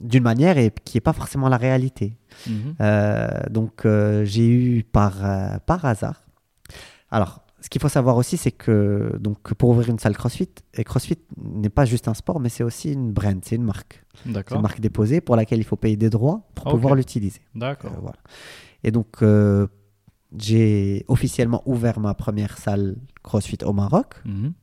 [0.03, 2.17] d'une manière et qui n'est pas forcément la réalité.
[2.47, 2.75] Mhm.
[2.82, 3.86] Euh, donc
[4.23, 6.23] j'ai eu par, par hasard.
[7.11, 10.84] Alors, ce qu'il faut savoir aussi, c'est que donc, pour ouvrir une salle CrossFit, et
[10.84, 14.03] CrossFit n'est pas juste un sport, mais c'est aussi une brand, c'est une marque.
[14.26, 17.41] C'est une marque déposée pour laquelle il faut payer des droits pour pouvoir l'utiliser.
[17.55, 17.91] D'accord.
[17.93, 18.18] Euh, voilà.
[18.84, 19.68] Et donc, euh,
[20.38, 24.15] j'ai officiellement ouvert ma première salle CrossFit au Maroc.
[24.26, 24.53] Mhm.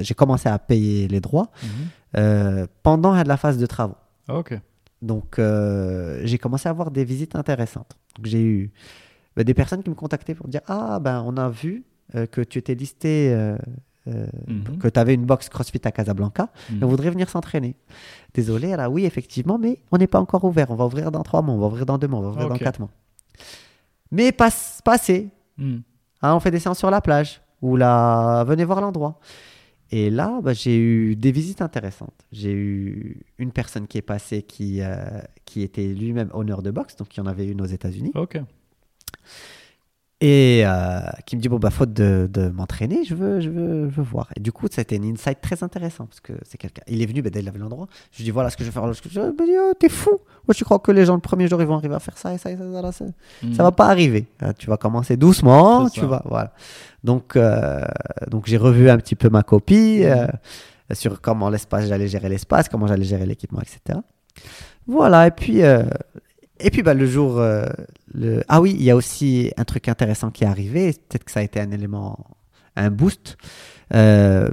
[0.00, 1.68] J'ai commencé à payer les droits Mhm.
[2.18, 3.94] euh, pendant la phase de travaux.
[4.28, 4.58] Ok.
[5.02, 7.96] Donc, j'ai commencé à avoir des visites intéressantes.
[8.24, 8.72] J'ai eu
[9.36, 11.84] bah, des personnes qui me contactaient pour me dire Ah, ben, on a vu
[12.32, 13.34] que tu étais listé,
[14.08, 14.78] euh, Mhm.
[14.78, 16.78] que tu avais une box CrossFit à Casablanca, Mhm.
[16.80, 17.74] et on voudrait venir s'entraîner.
[18.34, 20.70] Désolé, alors oui, effectivement, mais on n'est pas encore ouvert.
[20.70, 22.48] On va ouvrir dans trois mois, on va ouvrir dans deux mois, on va ouvrir
[22.48, 22.90] dans quatre mois.
[24.10, 24.50] Mais pas,
[24.84, 25.28] pas assez.
[25.58, 25.82] Mhm.
[26.22, 29.18] Hein, on fait des séances sur la plage ou là, venez voir l'endroit.
[29.92, 32.26] Et là, bah, j'ai eu des visites intéressantes.
[32.32, 34.96] J'ai eu une personne qui est passée qui, euh,
[35.44, 38.40] qui était lui-même honneur de boxe, donc il y en avait une aux États-Unis, Ok.
[40.22, 43.90] Et euh, qui me dit Bon, bah, faute de, de m'entraîner, je veux, je, veux,
[43.90, 44.28] je veux voir.
[44.36, 46.82] Et du coup, c'était une insight très intéressant parce que c'est quelqu'un.
[46.86, 47.86] Il est venu, bah, dès qu'il avait l'endroit.
[48.12, 48.90] Je lui dis Voilà ce que je vais faire.
[48.92, 49.20] je...
[49.20, 50.12] Me dit Oh, T'es fou
[50.48, 52.32] Moi, tu crois que les gens, le premier jour, ils vont arriver à faire ça
[52.32, 53.04] et ça et ça, ça, ça, ça.
[53.54, 54.26] Ça va pas arriver.
[54.42, 56.06] Euh, Tu vas commencer doucement, tu ça.
[56.06, 56.52] vas voilà.
[57.04, 57.82] Donc euh,
[58.30, 60.26] donc j'ai revu un petit peu ma copie euh,
[60.92, 64.00] sur comment l'espace j'allais gérer l'espace, comment j'allais gérer l'équipement, etc.
[64.86, 65.82] Voilà et puis euh,
[66.60, 67.66] et puis bah, le jour euh,
[68.12, 70.92] le ah oui il y a aussi un truc intéressant qui est arrivé.
[71.08, 72.36] Peut-être que ça a été un élément
[72.76, 73.36] un boost.
[73.94, 74.50] Euh,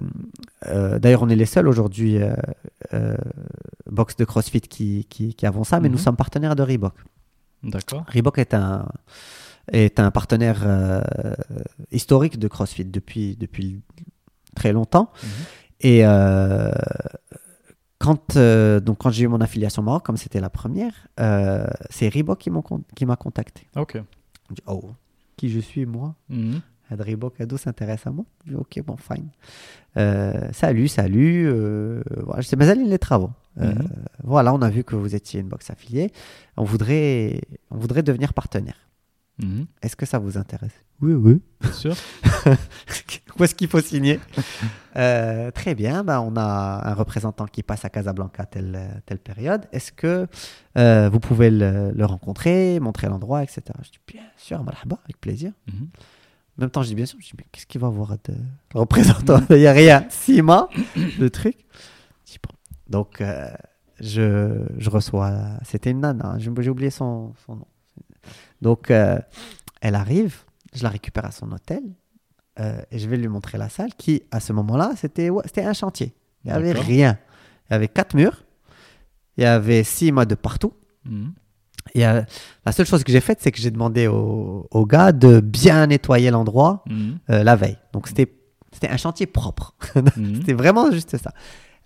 [0.67, 2.19] euh, D'ailleurs, on est les seuls aujourd'hui,
[3.89, 5.93] box de CrossFit, qui, qui, qui avons ça, mais Mhm.
[5.93, 6.93] nous sommes partenaires de Reebok.
[7.63, 8.05] D'accord.
[8.07, 8.87] Reebok est un,
[9.71, 11.03] est un partenaire
[11.91, 13.81] historique de CrossFit depuis, depuis
[14.55, 15.11] très longtemps.
[15.23, 15.29] Mhm.
[15.81, 16.71] Et euh,
[18.03, 22.09] quand, euh, donc quand j'ai eu mon affiliation Maroc, comme c'était la première, euh, c'est
[22.09, 23.65] Reebok qui m'a contacté.
[23.77, 23.95] Ok.
[24.49, 24.91] Je dis, oh,
[25.37, 26.13] qui je suis, moi?
[26.27, 26.59] Mhm.
[26.89, 28.25] Ad Reebok Ado s'intéresse à moi.
[28.45, 29.29] Je dis, ok, bon, fine.
[29.95, 31.49] Euh, salut, salut.
[32.25, 33.31] voilà, je sais, mais allez les travaux.
[33.55, 33.87] Mhm.
[34.25, 36.11] Voilà, on a vu que vous étiez une box affiliée.
[36.57, 37.39] On voudrait,
[37.71, 38.89] on voudrait devenir partenaire.
[39.39, 39.65] Mhm.
[39.81, 40.73] Est-ce que ça vous intéresse?
[41.01, 41.41] Oui, oui.
[41.61, 41.95] Bien sûr.
[43.39, 44.19] Où est-ce qu'il faut signer?
[44.95, 49.65] Euh, Très bien, ben, on a un représentant qui passe à Casablanca telle, telle période.
[49.71, 50.27] Est-ce que
[50.77, 53.61] euh, vous pouvez le, le rencontrer, montrer l'endroit, etc.
[53.83, 55.51] Je dis bien sûr, marhaba, avec plaisir.
[55.67, 55.87] Mhm.
[56.59, 58.35] En même temps, je dis bien sûr, je dis mais qu'est-ce qu'il va avoir de
[58.75, 59.41] représentant?
[59.49, 60.05] Il n'y a rien.
[60.09, 60.69] Cima,
[61.19, 61.57] le truc.
[62.27, 62.53] Je dis, bon.
[62.87, 63.49] Donc, euh,
[63.99, 65.33] je, je reçois.
[65.65, 67.67] C'était une nana, hein, j'ai j'ai oublié son, son nom.
[68.63, 69.19] Donc, euh,
[69.81, 70.37] elle arrive,
[70.73, 71.83] je la récupère à son hôtel
[72.59, 75.63] euh, et je vais lui montrer la salle qui, à ce moment-là, c'était ouais, c'était
[75.65, 76.13] un chantier.
[76.43, 77.17] Il n'y avait rien.
[77.69, 78.43] Il y avait quatre murs,
[79.37, 80.73] il y avait six mois de partout.
[81.05, 81.33] Mhm.
[81.95, 82.21] Et euh,
[82.65, 85.87] la seule chose que j'ai faite, c'est que j'ai demandé au, au gars de bien
[85.87, 87.19] nettoyer l'endroit Mhm.
[87.29, 87.77] euh, la veille.
[87.93, 88.33] Donc c'était
[88.71, 89.75] c'était un chantier propre.
[90.17, 90.35] Mhm.
[90.37, 91.31] c'était vraiment juste ça.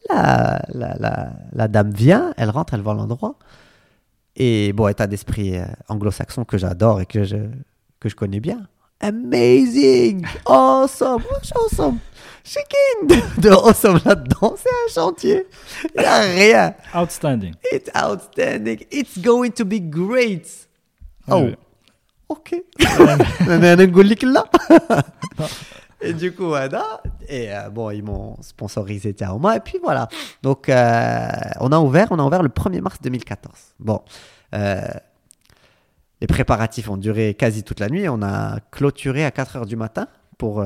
[0.09, 3.37] La, la, la, la dame vient, elle rentre, elle voit l'endroit.
[4.39, 7.37] Et bon, état d'esprit euh, anglo-saxon que j'adore et que je,
[7.99, 8.67] que je connais bien.
[8.99, 10.25] Amazing!
[10.45, 11.23] Awesome!
[11.55, 11.97] Awesome!
[12.43, 13.07] Chicken!
[13.07, 15.47] De, de awesome là-dedans, c'est un chantier.
[15.95, 16.75] Il n'y a rien.
[16.95, 17.53] Outstanding.
[17.71, 18.85] It's outstanding.
[18.91, 20.67] It's going to be great.
[21.27, 21.57] Oh, Ouais.
[22.29, 22.55] ok.
[26.01, 26.53] Et du coup,
[27.27, 29.57] et euh, bon, ils m'ont sponsorisé Tiaoma.
[29.57, 30.07] Et puis voilà.
[30.43, 31.27] Donc, euh,
[31.59, 33.53] on a ouvert, on a ouvert le 1er mars 2014.
[33.79, 34.01] Bon.
[34.53, 34.81] Euh,
[36.21, 38.07] les préparatifs ont duré quasi toute la nuit.
[38.09, 40.63] On a clôturé à 4 heures du matin pour.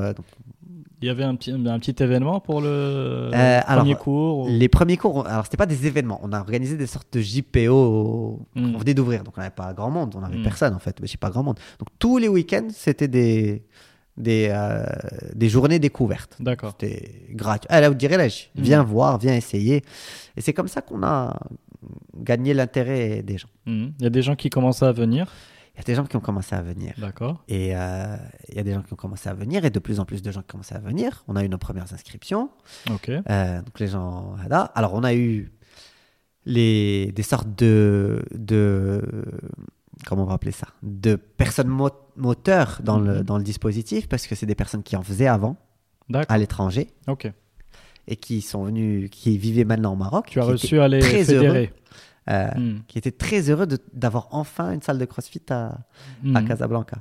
[1.02, 3.30] Il y avait un petit, un petit événement pour le,
[3.66, 4.48] premier cours.
[4.48, 6.20] Les premiers cours, alors c'était pas des événements.
[6.22, 8.46] On a organisé des sortes de JPO.
[8.54, 8.76] On hmm.
[8.76, 10.14] venait d'ouvrir, donc on n'avait pas grand monde.
[10.16, 10.44] On n'avait hmm.
[10.44, 11.58] personne en fait, mais c'est pas grand monde.
[11.80, 13.64] Donc tous les week-ends, c'était des,
[14.16, 14.84] des euh,
[15.34, 16.36] des journées découvertes.
[16.40, 16.72] D'accord.
[16.78, 17.66] C'était gratuit.
[17.70, 18.62] Ah, là, vous direz là, Mm.
[18.62, 19.82] viens voir, viens essayer.
[20.36, 21.38] Et c'est comme ça qu'on a
[22.16, 23.48] gagné l'intérêt des gens.
[23.66, 23.94] Mhm.
[23.98, 25.26] Il y a des gens qui commencent à venir.
[25.74, 26.92] Il y a des gens qui ont commencé à venir.
[26.98, 27.42] D'accord.
[27.48, 28.16] Et euh,
[28.50, 30.20] il y a des gens qui ont commencé à venir et de plus en plus
[30.20, 31.24] de gens qui commencent à venir.
[31.28, 32.50] On a eu nos premières inscriptions.
[32.90, 33.08] Ok.
[33.08, 34.36] Euh, donc les gens.
[34.74, 35.50] Alors on a eu
[36.44, 39.02] les, des sortes de, de.
[40.06, 40.66] Comment on va appeler ça?
[40.82, 43.22] De personnes mo- moteurs dans, le, Mhm.
[43.22, 45.56] dans le dispositif parce que c'est des personnes qui en faisaient avant
[46.28, 47.30] à l'étranger Ok.
[48.08, 50.26] et qui sont venues, qui vivaient maintenant au Maroc.
[50.30, 51.00] Tu as reçu à les.
[52.30, 52.82] Euh, Mhm.
[52.86, 55.78] qui étaient très heureux d'avoir enfin une salle de CrossFit à, à
[56.22, 56.46] Mhm.
[56.48, 56.98] Casablanca.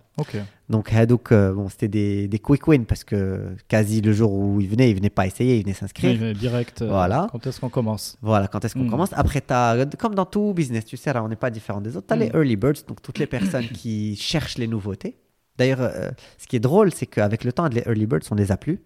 [0.69, 4.61] Donc, Hadouk, euh, bon, c'était des, des quick wins parce que quasi le jour où
[4.61, 6.17] ils venaient, ils venaient pas essayer, ils venaient s'inscrire.
[6.19, 6.81] Oui, direct.
[6.81, 7.27] euh, Voilà.
[7.31, 8.89] Quand est-ce qu'on commence Voilà, quand est-ce qu'on Mm.
[8.89, 9.09] commence?
[9.13, 12.07] Après, as, comme dans tout business, tu sais, là, on n'est pas différent des autres.
[12.07, 13.27] Tu as les early birds, donc toutes les
[13.65, 15.17] personnes qui cherchent les nouveautés.
[15.57, 18.51] D'ailleurs, euh, ce qui est drôle, c'est qu'avec le temps, les early birds, on les
[18.51, 18.79] a plus.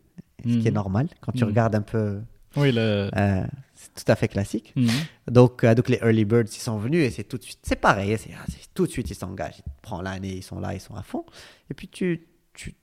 [0.43, 2.19] Ce qui est normal quand tu regardes un peu.
[2.57, 3.09] Oui, le...
[3.15, 3.43] euh,
[3.93, 4.73] tout à fait classique.
[4.75, 4.89] Mhm.
[5.31, 7.59] Donc, euh, donc les early birds, ils sont venus et c'est tout de suite.
[7.63, 9.59] C'est pareil, c'est c'est tout de suite, ils s'engagent.
[9.65, 11.25] Ils prennent l'année, ils sont là, ils sont à fond.
[11.69, 12.27] Et puis, tu.
[12.53, 12.75] tu...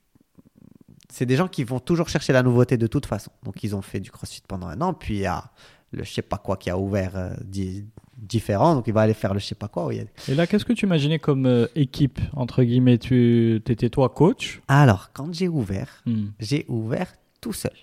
[1.11, 3.31] C'est des gens qui vont toujours chercher la nouveauté de toute façon.
[3.45, 5.51] Donc, ils ont fait du crossfit pendant un an, puis il y a
[5.95, 7.85] le je sais pas quoi qui a ouvert euh, di-
[8.17, 8.75] différent.
[8.75, 9.93] Donc, il va aller faire le je sais pas quoi.
[9.93, 12.97] Et là, qu'est-ce que tu imaginais comme euh, équipe, entre guillemets?
[12.97, 14.63] Tu étais toi coach?
[14.69, 16.33] Alors, quand j'ai ouvert, Mhm.
[16.41, 17.75] j'ai ouvert tout seul.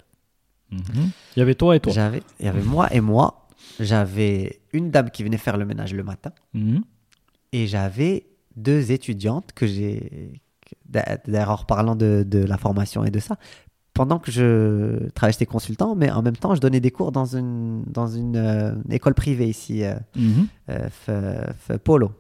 [0.72, 1.09] Mhm.
[1.36, 1.91] Il y avait toi et toi.
[1.93, 3.47] J'avais, il y avait moi et moi.
[3.80, 6.82] J'avais une dame qui venait faire le ménage le matin Mhm.
[7.53, 10.34] et j'avais deux étudiantes que j'ai.
[10.86, 13.38] D'ailleurs, en reparlant de, de la formation et de ça,
[13.93, 17.26] pendant que je travaillais, j'étais consultant, mais en même temps, je donnais des cours dans
[17.36, 20.47] une, dans une euh, école privée ici, euh, Mhm.
[20.70, 22.11] euh, F- F- Polo.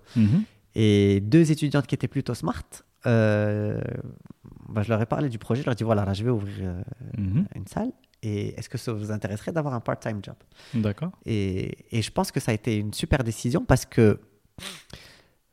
[0.75, 2.63] Et deux étudiantes qui étaient plutôt smart,
[3.05, 6.29] bah, je leur ai parlé du projet, je leur ai dit voilà, là, je vais
[6.29, 6.73] ouvrir
[7.17, 7.91] une salle.
[8.21, 10.35] Et est-ce que ça vous intéresserait d'avoir un part-time job?
[10.73, 11.11] D'accord.
[11.25, 14.19] et, et je pense que ça a été une super décision parce que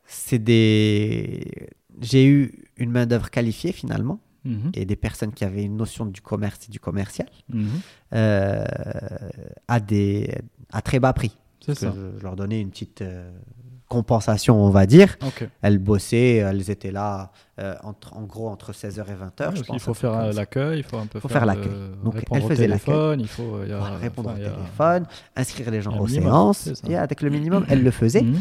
[0.04, 1.68] c'est des.
[2.00, 4.70] J'ai eu une main-d'œuvre qualifiée finalement Mhm.
[4.74, 7.68] et des personnes qui avaient une notion du commerce et du commercial Mhm.
[8.12, 8.64] euh,
[9.66, 10.32] à, des,
[10.70, 11.36] à très bas prix.
[11.64, 11.92] C'est ça.
[11.96, 13.28] Je, je leur donnais une petite euh,
[13.88, 15.16] compensation, on va dire.
[15.24, 15.48] Ok.
[15.62, 17.30] Elles bossaient, elles étaient là
[17.60, 19.50] euh, entre, en gros entre 16h et 20h.
[19.50, 21.70] Ouais, je pense, qu'il faut faire l'accueil, il faut un peu Faut faire, l'accueil.
[22.04, 23.16] Donc, répondre elle au faisait l'accueil.
[23.20, 25.06] il faut il y a- Voilà, répondre enfin, au il y a- téléphone,
[25.36, 26.24] inscrire les gens aux minimum,
[26.54, 26.82] séances.
[26.88, 28.22] Et avec le minimum, elle le faisait.
[28.22, 28.40] Mhm.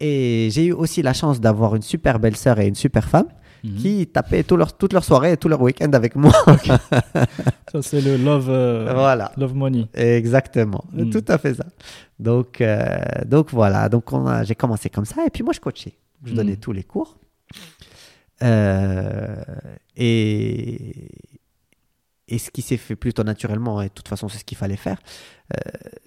[0.00, 3.28] Et j'ai eu aussi la chance d'avoir une super belle sœur et une super femme
[3.64, 3.76] Mhm.
[3.76, 6.32] qui tapaient tout leur, toute leur soirée et tout leur week-end avec moi.
[7.72, 9.32] Ça, c'est le love, euh, voilà.
[9.38, 9.88] love money.
[9.94, 10.84] Exactement.
[10.92, 11.10] Mm.
[11.10, 11.64] Tout à fait ça.
[12.18, 13.88] Donc, euh, donc voilà.
[13.88, 14.04] Donc
[14.44, 15.24] j'ai commencé comme ça.
[15.26, 15.94] Et puis moi, je coachais.
[16.24, 16.36] Je Mm.
[16.36, 17.18] donnais tous les cours.
[18.42, 19.36] Euh,
[19.96, 21.08] et,
[22.28, 24.76] et ce qui s'est fait plutôt naturellement, et de toute façon, c'est ce qu'il fallait
[24.76, 24.98] faire,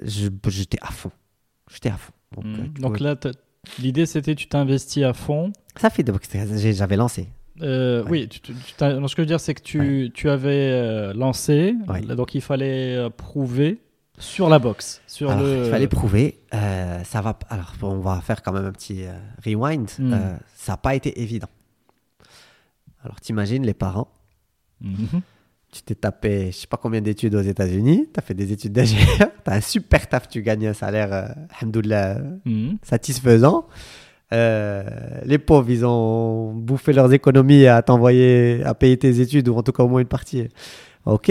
[0.03, 1.11] j'étais à fond.
[1.71, 2.13] J'étais à fond.
[2.79, 3.03] Donc, Mhm.
[3.03, 3.15] là,
[3.79, 5.51] l'idée, c'était tu t'investis à fond.
[5.79, 6.05] ça fait.
[6.73, 7.27] J'avais lancé.
[7.61, 8.09] Euh, Ouais.
[8.11, 10.29] Oui, tu, tu- tu t'as- non, ce que je veux dire, c'est que tu, tu
[10.29, 12.01] avais euh, lancé, Ouais.
[12.01, 13.79] là, donc il fallait euh, prouver
[14.19, 15.01] sur la box.
[15.07, 15.65] Sur Alors, le...
[15.65, 16.39] il fallait prouver.
[16.53, 17.37] euh, ça va.
[17.49, 19.13] Alors, on va faire quand même un petit euh,
[19.45, 19.89] rewind.
[19.99, 20.13] Mm.
[20.13, 20.17] Euh,
[20.55, 21.49] ça n'a pas été évident.
[23.03, 24.07] Alors, t'imagines les parents.
[24.81, 25.21] Mhm.
[25.71, 28.07] Tu t'es tapé, je sais pas combien d'études aux États-Unis.
[28.13, 29.29] Tu as fait des études d'ingénieur.
[29.43, 30.27] Tu as un super taf.
[30.27, 31.27] Tu gagnes un salaire, euh,
[31.91, 32.13] euh,
[32.45, 32.77] Mhm.
[32.81, 33.67] satisfaisant.
[34.33, 34.83] Euh,
[35.23, 39.63] les pauvres, ils ont bouffé leurs économies à t'envoyer, à payer tes études, ou en
[39.63, 40.47] tout cas au moins une partie.
[41.05, 41.29] Ok.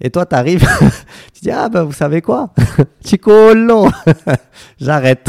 [0.00, 0.60] Et toi, tu arrives,
[1.34, 2.52] tu dis, ah ben vous savez quoi?
[3.04, 3.90] Chico, non
[4.80, 5.28] J'arrête.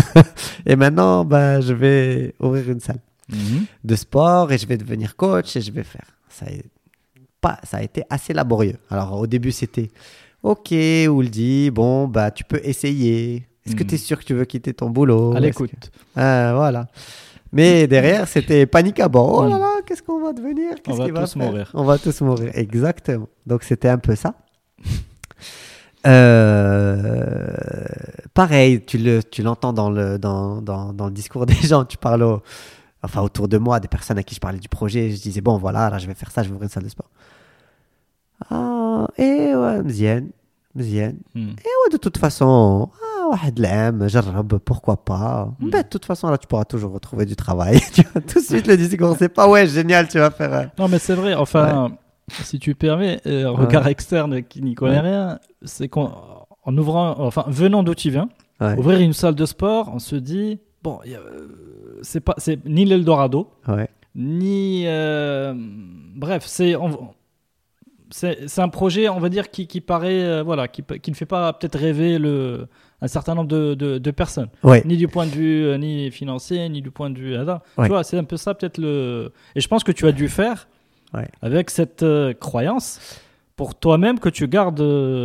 [0.66, 3.00] Et maintenant, ben, je vais ouvrir une salle
[3.32, 3.66] Mhm.
[3.84, 6.18] de sport et je vais devenir coach et je vais faire.
[6.30, 6.50] Ça a,
[7.40, 8.78] pas, ça a été assez laborieux.
[8.90, 9.92] Alors au début, c'était
[10.42, 10.74] OK,
[11.08, 13.48] Ouldi, bon, bah tu peux essayer.
[13.70, 13.88] Est-ce que hmm.
[13.88, 15.92] tu es sûr que tu veux quitter ton boulot À l'écoute.
[16.16, 16.88] Ah, voilà.
[17.52, 19.40] Mais derrière, c'était panique à bord.
[19.40, 19.60] Oh là hmm.
[19.60, 21.72] là, qu'est-ce qu'on va devenir On va, tous mourir.
[21.76, 23.28] On va tous mourir, exactement.
[23.46, 24.34] Donc c'était un peu ça.
[26.08, 27.48] Euh,
[28.34, 31.84] pareil, tu le, tu l'entends dans le dans, dans, dans, le discours des gens.
[31.84, 32.42] Tu parles au,
[33.04, 35.10] enfin autour de moi des personnes à qui je parlais du projet.
[35.10, 36.90] Je disais bon voilà, là je vais faire ça, je vais ouvrir une salle de
[36.90, 37.10] sport.
[38.50, 40.24] Ah et ouais, mzien,
[40.76, 41.14] mzien.
[41.36, 41.50] Mm.
[41.50, 45.49] Et ouais, de toute façon, ah, واحد العام, جرب, pourquoi pas.
[45.61, 45.71] Mm.
[45.71, 47.81] Ben, de toute façon, là, tu pourras toujours retrouver du travail.
[47.95, 50.53] tu vois, tout de suite, le discours, c'est pas ouais, génial, tu vas faire.
[50.55, 51.93] euh, Non, mais c'est vrai, enfin,
[52.49, 55.11] si tu permets, euh, regard externe qui n'y connaît Ouais.
[55.11, 56.09] rien, c'est qu'en
[56.67, 58.29] en ouvrant, enfin, venant d'où tu viens,
[58.61, 60.51] Ouais, ouvrir une salle de sport, on se dit,
[60.85, 61.49] bon, il y a, euh,
[62.03, 65.53] c'est pas, c'est ni l'Eldorado, ouais, ni, euh,
[66.17, 67.09] bref, c'est, on-
[68.12, 71.26] c'est, un projet, on va dire, qui, qui paraît, euh, voilà, qui, qui ne fait
[71.26, 72.68] pas peut-être rêver le,
[73.02, 76.10] un certain nombre de, de, de personnes, ouais, ni du point de vue euh, ni
[76.12, 77.38] financier, ni du point de vue.
[77.38, 77.56] Ouais.
[77.84, 80.28] tu vois, c'est un peu ça peut-être le, et je pense que tu as dû
[80.30, 80.68] faire
[81.14, 81.28] Ouais.
[81.42, 83.00] avec cette euh, croyance
[83.56, 84.82] pour toi-même que tu gardes,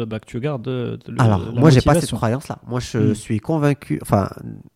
[0.06, 2.58] bah, que tu gardes le- Alors, la moi, j'ai pas cette croyance-là.
[2.66, 3.14] Moi, je Mm.
[3.14, 3.98] suis convaincu.
[4.02, 4.28] Enfin,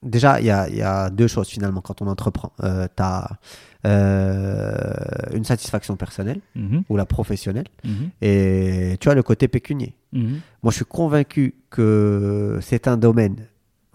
[0.02, 2.52] déjà, il y a, y a deux choses finalement quand on entreprend.
[2.60, 2.66] Tu
[3.02, 3.28] as
[3.84, 9.94] une satisfaction personnelle Mhm, ou la professionnelle, mhm, et tu as le côté pécunier.
[10.12, 10.40] mhm.
[10.62, 13.36] Moi, je suis convaincu que c'est un domaine.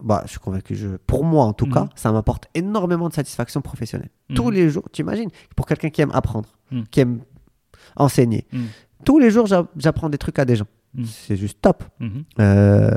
[0.02, 0.76] Bah, je suis convaincu.
[0.76, 4.10] Je, pour moi, en tout cas, ça m'apporte énormément de satisfaction professionnelle.
[4.36, 6.50] Tous les jours, tu imagines, pour quelqu'un qui aime apprendre,
[6.92, 7.20] qui aime
[7.96, 8.46] enseigner,
[9.06, 10.68] tous les jours, j'a- j'apprends des trucs à des gens.
[11.06, 11.84] C'est juste top.
[12.40, 12.96] Euh,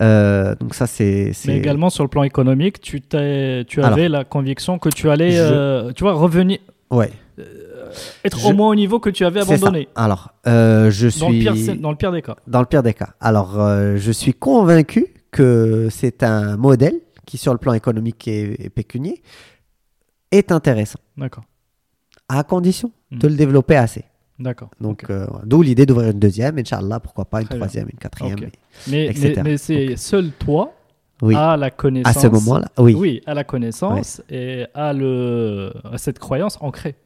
[0.00, 1.32] euh, donc ça, c'est...
[1.46, 5.38] Mais également sur le plan économique, tu, Alors, avais la conviction que tu allais, je-
[5.40, 6.58] euh, tu vois, revenir.
[6.90, 7.10] Ouais.
[8.24, 9.54] être Je- au moins au niveau que tu avais ça.
[9.54, 9.88] abandonné.
[9.94, 12.36] Alors, euh, je suis Dans le, pire, dans le pire des cas.
[12.46, 13.10] dans le pire des cas.
[13.20, 18.64] Alors, euh, je suis convaincu que c'est un modèle qui, sur le plan économique et,
[18.66, 19.22] et pécunier,
[20.30, 21.44] est intéressant, D'accord.
[22.28, 24.04] à condition de le développer assez.
[24.38, 24.70] D'accord.
[24.80, 27.66] Donc, euh, d'où l'idée d'ouvrir une deuxième, Inch'Allah, pourquoi pas une Très bien.
[27.66, 28.38] troisième, une quatrième.
[28.44, 28.50] Et-
[28.90, 29.32] mais, etc.
[29.36, 30.72] mais, mais c'est seul toi
[31.22, 32.18] Oui, à la à connaissance.
[32.22, 32.94] ce moment-là, oui.
[32.94, 36.96] Oui, à la connaissance et à, le, à cette croyance ancrée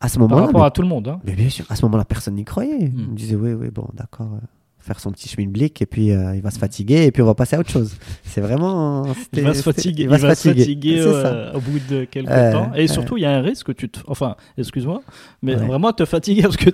[0.00, 1.08] À ce par moment-là, rapport mais- à tout le monde.
[1.08, 1.20] hein.
[1.24, 2.88] Mais bien sûr, à ce moment-là, personne n'y croyait.
[2.88, 3.08] Mm.
[3.10, 4.46] On disait, oui, oui, bon, d'accord, euh,
[4.80, 7.34] faire son petit schmilblick et puis euh, il va se fatiguer et puis on va
[7.34, 7.94] passer à autre chose.
[8.24, 9.04] C'est vraiment.
[9.32, 11.00] Il va se fatiguer, Il va se fatiguer.
[11.00, 12.72] euh, au bout de quelques Euh, temps.
[12.74, 14.00] Et surtout, il y a un risque que tu te.
[14.06, 15.02] Enfin, excuse-moi,
[15.42, 15.66] mais Ouais.
[15.66, 16.70] vraiment te fatiguer parce que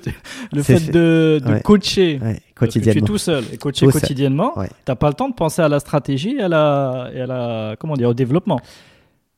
[0.53, 0.93] le fait fait.
[0.93, 1.61] de, de Ouais.
[1.63, 2.19] coacher.
[2.23, 3.07] Ouais, que Tu es quotidiennement.
[3.07, 4.69] tout seul et coacher Tout quotidiennement, Ouais.
[4.85, 7.77] t'as pas le temps de penser à la stratégie et à la, et à la
[7.79, 8.61] comment dire, au développement.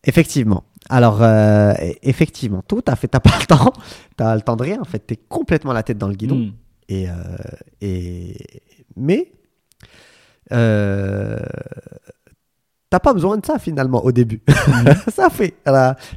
[0.05, 0.63] Effectivement.
[0.91, 3.09] Alors, euh, e- effectivement, tout à fait.
[3.09, 3.73] T'as pas le temps.
[4.17, 4.79] T'as le temps de rien.
[4.81, 6.37] En fait, t'es complètement la tête dans le guidon.
[6.37, 6.53] Hmm.
[6.89, 7.13] Et, euh,
[7.81, 8.37] et
[8.97, 9.33] mais
[10.53, 11.39] euh,
[12.91, 14.41] t'as pas besoin de ça finalement au début.
[15.13, 15.55] ça fait.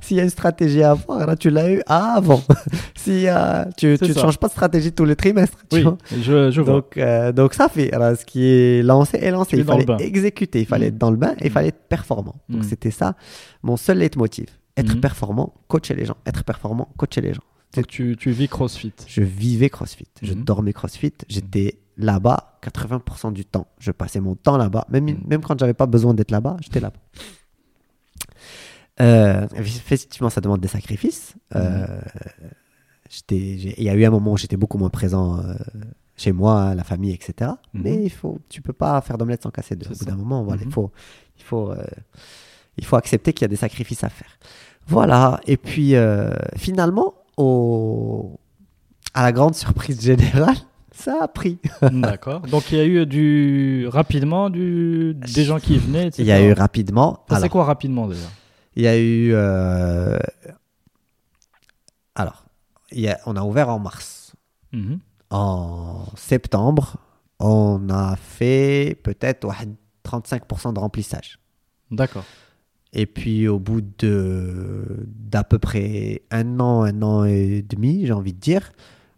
[0.02, 2.42] S'il y a une stratégie à avoir, là, tu l'as eu avant.
[3.08, 5.58] Y a, tu, ne changes pas de stratégie tous les trimestres.
[5.74, 5.84] Oui,
[6.22, 6.74] je, je vois.
[6.76, 7.92] Donc, euh, donc ça fait.
[7.92, 9.58] Alors, ce qui est lancé est lancé.
[9.58, 11.54] Il fallait exécuter, il fallait être dans le bain et il Mm.
[11.54, 12.36] fallait être performant.
[12.48, 12.68] Donc Mm.
[12.70, 13.16] c'était ça
[13.64, 14.46] mon seul leitmotiv.
[14.78, 15.02] Être Mm.
[15.02, 16.16] performant, coacher les gens.
[16.28, 17.42] Être performant, coacher les gens.
[17.76, 18.94] Donc tu, tu vis CrossFit.
[19.08, 20.08] Je vivais CrossFit.
[20.22, 20.44] Je Mhm.
[20.44, 21.14] dormais CrossFit.
[21.30, 23.68] J'étais là-bas 80% du temps.
[23.80, 24.86] Je passais mon temps là-bas.
[24.90, 25.24] Même, Mhm.
[25.28, 27.00] même quand j'avais pas besoin d'être là-bas, j'étais là-bas.
[29.00, 31.36] Euh, effectivement, ça demande des sacrifices.
[31.56, 32.02] Euh,
[33.30, 35.54] j'ai- Il y a eu un moment où j'étais beaucoup moins présent euh,
[36.18, 37.52] chez moi, la famille, etc.
[37.74, 37.82] Mhm.
[37.84, 39.88] Mais il faut, tu peux pas faire d'omelette sans casser deux.
[39.88, 40.68] Au bout d'un moment, voilà, Mhm.
[40.70, 40.92] il faut,
[41.38, 41.84] il faut, euh,
[42.78, 44.38] il faut accepter qu'il y a des sacrifices à faire.
[44.88, 45.40] Voilà.
[45.48, 45.94] Et puis
[46.58, 48.40] finalement, au,
[49.14, 50.56] à la grande surprise générale,
[50.92, 51.60] ça a pris.
[51.82, 52.42] D'accord.
[52.42, 56.10] Donc il y a eu du rapidement du des gens qui venaient.
[56.18, 57.26] Il y a eu rapidement.
[57.30, 58.28] C'est quoi rapidement déjà
[58.76, 59.32] Il y a eu.
[59.34, 60.20] Euh,
[62.16, 62.46] alors,
[63.26, 64.34] on a ouvert en mars.
[64.72, 65.00] Mhm.
[65.30, 66.98] En septembre,
[67.40, 69.48] on a fait peut-être
[70.04, 71.40] 35% de remplissage.
[71.90, 72.26] D'accord.
[72.94, 78.12] Et puis au bout de d'à peu près un an, un an et demi, j'ai
[78.14, 78.72] envie de dire,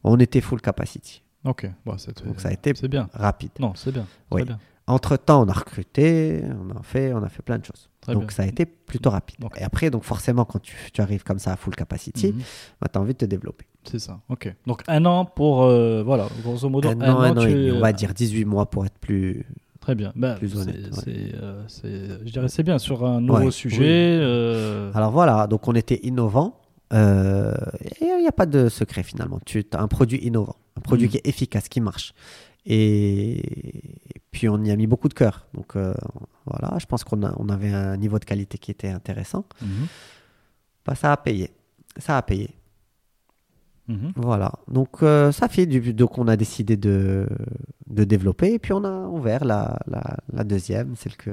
[0.04, 1.24] on était full capacity.
[1.44, 1.68] Ok.
[1.86, 1.96] Bon,
[2.26, 3.10] Donc ça a été bien.
[3.14, 3.52] rapide.
[3.60, 4.06] Non, c'est bien.
[4.32, 4.44] Oui.
[4.44, 4.60] Bien.
[4.86, 7.90] Entre temps, on a recruté, on a fait, on a fait plein de choses.
[8.02, 8.32] Très donc bien.
[8.32, 9.38] ça a été plutôt rapide.
[9.44, 9.58] Ok.
[9.60, 12.42] Et après, donc forcément, quand tu, tu arrives comme ça à full capacity, Mhm.
[12.82, 13.66] bah, tu as envie de te développer.
[13.86, 14.20] C'est ça.
[14.30, 14.54] Ok.
[14.68, 17.72] Donc un an pour euh, voilà, grosso modo un an, un an tu- et demi,
[17.72, 19.46] on va dire 18 mois pour être plus.
[19.84, 20.14] Très bien.
[20.16, 21.32] Ben, plus c'est- honnête, ouais.
[21.36, 24.18] euh, je dirais c'est bien sur un nouveau Ouais, sujet.
[24.22, 26.62] euh, Alors voilà, donc on était innovant.
[26.94, 27.54] euh,
[28.00, 29.40] il n'y a pas de secret finalement.
[29.46, 31.12] Tu as un produit innovant, un produit Mhm.
[31.12, 32.14] qui est efficace, qui marche.
[32.66, 33.40] Et,
[34.16, 35.48] et puis on y a mis beaucoup de cœur.
[35.54, 35.76] Donc
[36.46, 39.44] voilà, je pense qu'on on avait un niveau de qualité qui était intéressant.
[39.62, 39.88] mhm.
[40.86, 41.52] Bah, ça a payé.
[41.98, 42.50] Ça a payé.
[43.88, 44.14] Mhm.
[44.16, 44.54] Voilà.
[44.70, 47.28] Donc euh, ça fait du donc on a décidé de,
[47.88, 51.32] de développer et puis on a ouvert la, la, la deuxième, celle que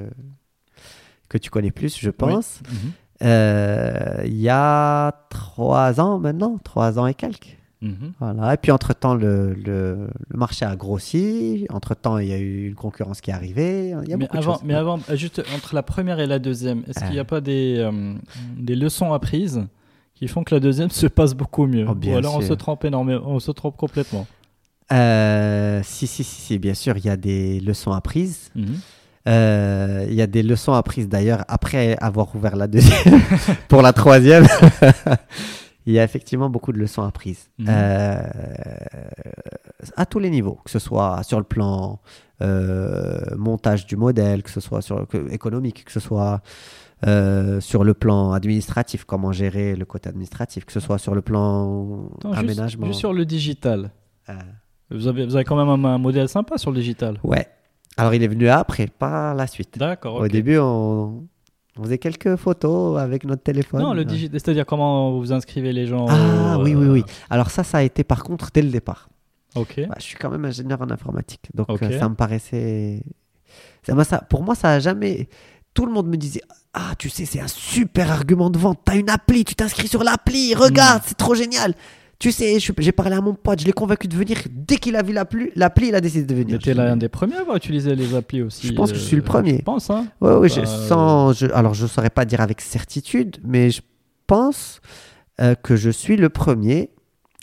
[1.28, 2.60] que tu connais plus, je pense.
[2.68, 2.90] Mhm.
[3.22, 7.56] Euh, Il y a trois ans maintenant, trois ans et quelques.
[7.82, 8.12] Mhm.
[8.18, 8.54] Voilà.
[8.54, 11.66] Et puis entre-temps, le, le, le marché a grossi.
[11.70, 13.94] Entre-temps, il y a eu une concurrence qui est arrivée.
[14.02, 14.28] Il y a mais
[14.74, 17.24] avant, mais juste entre la première et la deuxième, est-ce qu'il n'y a Ah.
[17.24, 18.14] pas des, euh,
[18.58, 19.62] des leçons apprises?
[20.20, 22.52] Qui font que la deuxième se passe beaucoup mieux Oh, bien Ou alors on se
[22.52, 24.26] trompe énormément, on se trompe complètement.
[24.92, 28.50] Euh, si, si, si, si, bien sûr, il y a des leçons apprises.
[29.26, 33.22] Euh, Il y a des leçons apprises d'ailleurs après avoir ouvert la deuxième
[33.68, 34.46] pour la troisième.
[35.86, 37.48] Il y a effectivement beaucoup de leçons apprises.
[37.66, 38.22] Euh,
[39.96, 41.98] à tous les niveaux, que ce soit sur le plan
[43.36, 46.40] montage du modèle, que ce soit sur que- économique, que ce soit
[47.06, 51.22] euh, sur le plan administratif, comment gérer le côté administratif, que ce soit sur le
[51.22, 52.86] plan Attends, aménagement.
[52.86, 53.90] Juste, sur le digital.
[54.28, 54.34] Euh,
[54.90, 57.18] Vous avez, vous avez quand même un, un modèle sympa sur le digital.
[57.24, 57.46] ouais.
[57.96, 59.76] Alors il est venu après, pas la suite.
[59.76, 60.14] D'accord.
[60.16, 61.24] Au début, on...
[61.76, 63.82] on faisait quelques photos avec notre téléphone.
[63.82, 66.06] Non, le digital, c'est-à-dire comment vous inscrivez les gens.
[66.08, 67.04] Ah au- oui, oui, oui.
[67.30, 69.08] Alors ça, ça a été par contre dès le départ.
[69.56, 69.80] Ok.
[69.88, 73.02] Bah, je suis quand même ingénieur en informatique, donc euh, ça me paraissait.
[73.86, 75.28] Ça, m'a- ça, pour moi, ça a jamais.
[75.74, 78.80] Tout le monde me disait Ah, tu sais, c'est un super argument de vente.
[78.84, 80.58] T'as une appli, tu t'inscris sur l'appli, Hmm.
[80.60, 81.74] regarde, c'est trop génial.
[82.20, 84.36] Tu sais, j'ai parlé à mon pote, je l'ai convaincu de venir.
[84.50, 86.58] Dès qu'il a vu l'appli, l'appli, il a décidé de venir.
[86.58, 88.66] Mais t'es l'un des premiers à avoir utilisé les applis aussi.
[88.68, 89.56] Je pense que je suis le euh, premier.
[89.56, 90.06] Je pense, hein.
[90.20, 93.80] Ouais, ouais, Bah, sans, je, alors je ne saurais pas dire avec certitude, mais je
[94.26, 94.80] pense
[95.40, 96.90] euh, que je suis le premier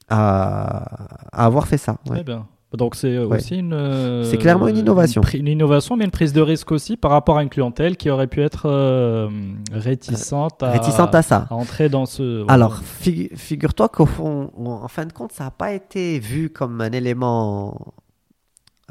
[0.10, 1.98] à, à avoir fait ça.
[2.08, 2.16] ouais.
[2.18, 2.48] Très bien.
[2.74, 3.38] Donc c'est euh, Ouais.
[3.38, 3.72] aussi une.
[3.74, 5.22] euh, C'est clairement une innovation.
[5.34, 8.28] Une, innovation, mais une prise de risque aussi par rapport à une clientèle qui aurait
[8.28, 9.30] pu être euh,
[9.72, 11.48] réticente à, Réticente à ça.
[11.50, 12.46] à entrer dans ce.
[12.50, 16.82] Alors, figu- figure-toi qu'au fond, en fin de compte, ça n'a pas été vu comme
[16.82, 17.94] un élément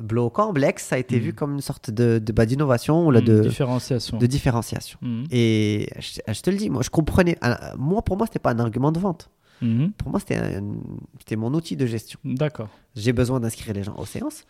[0.01, 0.52] bloquant.
[0.55, 1.22] Blex, ça a été Mhm.
[1.22, 4.18] vu comme une sorte de, de- bah, d'innovation ou là, Hmm, de, différenciation.
[4.18, 4.98] de différenciation.
[5.02, 5.24] Mhm.
[5.30, 7.36] Et je, je te le dis, moi, je comprenais.
[7.78, 9.28] Moi, pour moi, c'était pas un argument de vente.
[9.62, 9.93] Mhm.
[9.93, 12.19] Pour moi, c'était mon outil de gestion.
[12.24, 12.69] D'accord.
[12.95, 14.45] J'ai besoin d'inscrire les gens aux séances.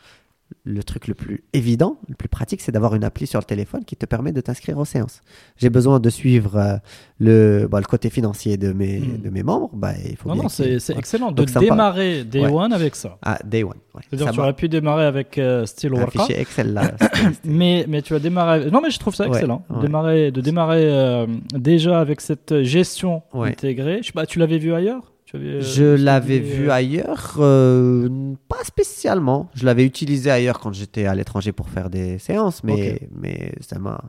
[0.64, 3.85] Le truc le plus évident, le plus pratique, c'est d'avoir une appli sur le téléphone
[3.85, 5.20] qui te permet de t'inscrire aux séances.
[5.56, 6.77] J'ai besoin de suivre euh,
[7.18, 9.23] le, bah, le côté financier de mes, Mm.
[9.23, 9.70] de mes membres.
[9.73, 12.52] Bah, il faut Non, bien non, c'est excellent de Donc, démarrer Day Ouais.
[12.52, 13.18] One avec ça.
[13.23, 13.74] Ah, day one.
[13.94, 14.02] ouais.
[14.09, 16.93] C'est-à-dire tu aurais pu démarrer avec euh, Steel un fichier Excel là.
[17.44, 18.70] mais, mais tu as démarré.
[18.70, 19.64] Non, mais je trouve ça excellent.
[19.70, 19.81] ouais.
[19.82, 23.98] Démarrer, de démarrer euh, déjà avec cette gestion intégrée.
[24.02, 25.12] Je sais pas, tu l'avais vu ailleurs?
[25.27, 28.09] Tu avais, euh, Je l'avais vu euh, ailleurs, euh,
[28.48, 29.51] pas spécialement.
[29.55, 33.78] Je l'avais utilisé ailleurs quand j'étais à l'étranger pour faire des séances, mais, mais ça
[33.78, 34.01] m'a.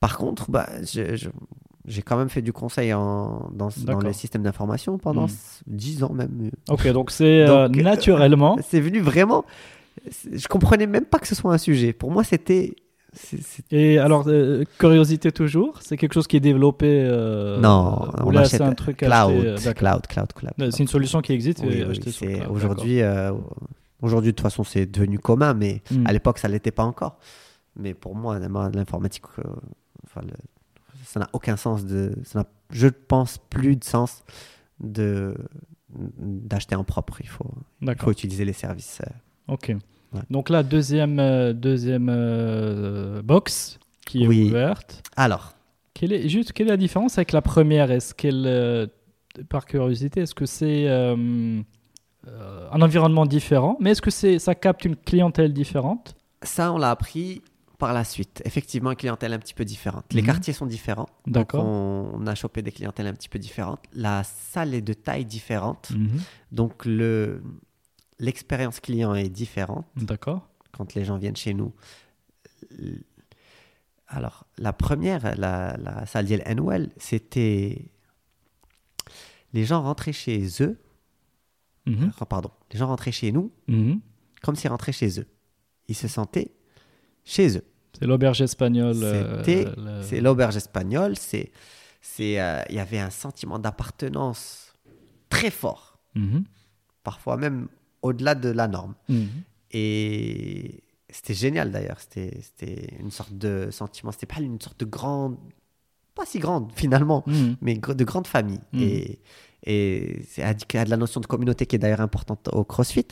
[0.00, 0.68] Par contre, bah,
[1.88, 3.68] j'ai quand même fait du conseil en, dans,
[4.00, 5.30] les systèmes d'information pendant Hmm.
[5.66, 6.50] 10 ans même.
[6.70, 8.56] Ok, donc c'est euh, naturellement.
[8.68, 9.44] C'est venu vraiment.
[10.32, 11.92] Je comprenais même pas que ce soit un sujet.
[11.92, 12.74] Pour moi, c'était.
[13.70, 18.30] Et alors, euh, curiosité toujours, c'est quelque chose qui est développé euh, Non, euh, on
[18.30, 19.74] là achète un truc cloud, acheté, euh, d'accord.
[19.74, 21.60] cloud, cloud, cloud, C'est une solution qui existe.
[21.62, 23.00] Oui, oui, acheté Aujourd'hui,
[24.02, 25.82] aujourd'hui, de toute façon, c'est devenu commun, mais.
[25.90, 26.06] Hmm.
[26.06, 27.18] à l'époque, ça l'était pas encore.
[27.76, 29.24] Mais pour moi, l'informatique,
[30.06, 30.32] enfin, le-
[31.04, 32.12] ça n'a aucun sens de.
[32.24, 34.22] Ça je pense plus de sens
[34.80, 35.34] de
[36.18, 37.20] d'acheter en propre.
[37.22, 39.00] Il faut, il faut utiliser les services.
[39.48, 39.74] Ok.
[40.12, 40.20] Ouais.
[40.30, 44.48] Donc là, deuxième, euh, deuxième euh, box qui est Oui.
[44.48, 45.02] ouverte.
[45.16, 45.54] Alors,
[45.94, 47.90] Quelle est, juste, quelle est la différence avec la première?
[47.90, 48.86] Est-ce qu'elle, euh,
[49.48, 53.76] par curiosité, est-ce que c'est un environnement différent?
[53.80, 56.14] Mais est-ce que c'est, ça capte une clientèle différente?
[56.42, 57.42] Ça, on l'a appris
[57.78, 58.42] par la suite.
[58.44, 60.04] Effectivement, une clientèle un petit peu différente.
[60.12, 60.26] Les Mhm.
[60.26, 61.08] quartiers sont différents.
[61.26, 61.64] D'accord.
[61.64, 63.80] on, on a chopé des clientèles un petit peu différentes.
[63.94, 65.90] La salle est de taille différente.
[65.92, 66.20] Mhm.
[66.52, 67.40] Donc, le,
[68.18, 69.86] l'expérience client est différente.
[69.96, 70.48] D'accord.
[70.72, 71.72] quand les gens viennent chez nous.
[74.06, 76.42] Alors, la première, la, la salle d'Yel
[76.96, 77.90] c'était.
[79.52, 80.78] Les gens rentraient chez eux,
[81.86, 82.12] Mhm.
[82.28, 84.00] pardon, les gens rentraient chez nous Mhm.
[84.42, 85.26] comme s'ils rentraient chez eux.
[85.88, 86.52] Ils se sentaient
[87.24, 87.64] chez eux.
[87.98, 88.96] C'est l'auberge espagnole.
[89.02, 89.42] euh,
[89.76, 91.50] le- C'est l'auberge espagnole, c'est.
[92.00, 94.74] c'est, euh, Il y avait un sentiment d'appartenance
[95.30, 96.44] très fort, Mhm.
[97.02, 97.68] parfois même
[98.02, 98.94] au-delà de la norme.
[99.08, 99.26] Mhm.
[99.72, 102.00] Et c'était génial d'ailleurs.
[102.00, 104.12] C'était, c'était une sorte de sentiment.
[104.12, 105.36] C'était pas une sorte de grande.
[106.14, 107.56] Pas si grande finalement, Mhm.
[107.60, 108.60] mais de grande famille.
[108.72, 108.82] Mhm.
[108.82, 109.18] Et,
[109.64, 113.06] et c'est à à de la notion de communauté qui est d'ailleurs importante au CrossFit.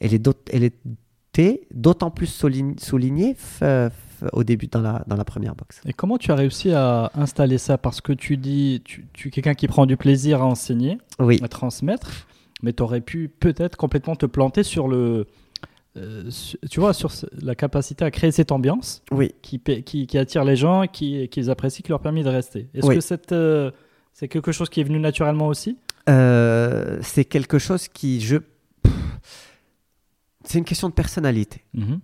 [0.00, 3.36] Elle, est elle était d'autant plus soulignée
[4.32, 5.80] au début dans la, dans la première box.
[5.86, 7.78] Et comment tu as réussi à installer ça?
[7.78, 11.38] Parce que tu dis, tu, tu es quelqu'un qui prend du plaisir à enseigner, Oui,
[11.42, 12.26] à transmettre,
[12.62, 15.26] mais tu aurais pu peut-être complètement te planter sur le.
[15.96, 19.32] euh, su- tu vois, sur ce- la capacité à créer cette ambiance oui.
[19.42, 22.22] qui, pa- qui, qui attire les gens, et qui, qui les apprécient, qui leur permet
[22.22, 22.68] de rester.
[22.74, 22.98] Est-ce Oui.
[22.98, 23.70] que euh,
[24.12, 25.78] c'est quelque chose qui est venu naturellement aussi?
[26.08, 28.36] Euh, c'est quelque chose qui, je.
[30.44, 31.64] C'est une question de personnalité.
[31.74, 32.00] Mhm.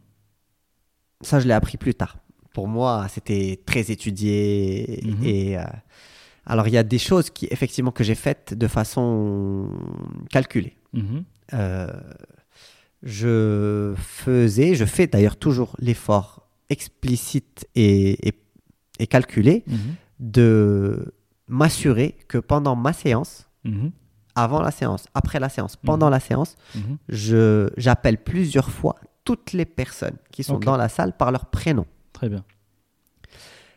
[1.20, 2.18] Ça, je l'ai appris plus tard.
[2.52, 5.00] Pour moi, c'était très étudié.
[5.04, 5.24] Mhm.
[5.24, 5.56] Et
[6.46, 9.70] alors, il y a des choses qui, effectivement, que j'ai faites de façon
[10.30, 10.76] calculée.
[10.92, 11.24] Mhm.
[11.54, 11.88] Euh,
[13.02, 18.34] je faisais, je fais d'ailleurs toujours l'effort explicite et, et-
[18.98, 19.76] et calculé Mhm.
[20.20, 21.14] de
[21.48, 23.90] m'assurer que pendant ma séance, Mhm.
[24.34, 26.56] avant la séance, après la séance, pendant la séance,
[27.08, 31.86] je j'appelle plusieurs fois toutes les personnes qui sont dans la salle par leur prénom.
[32.12, 32.44] Très bien.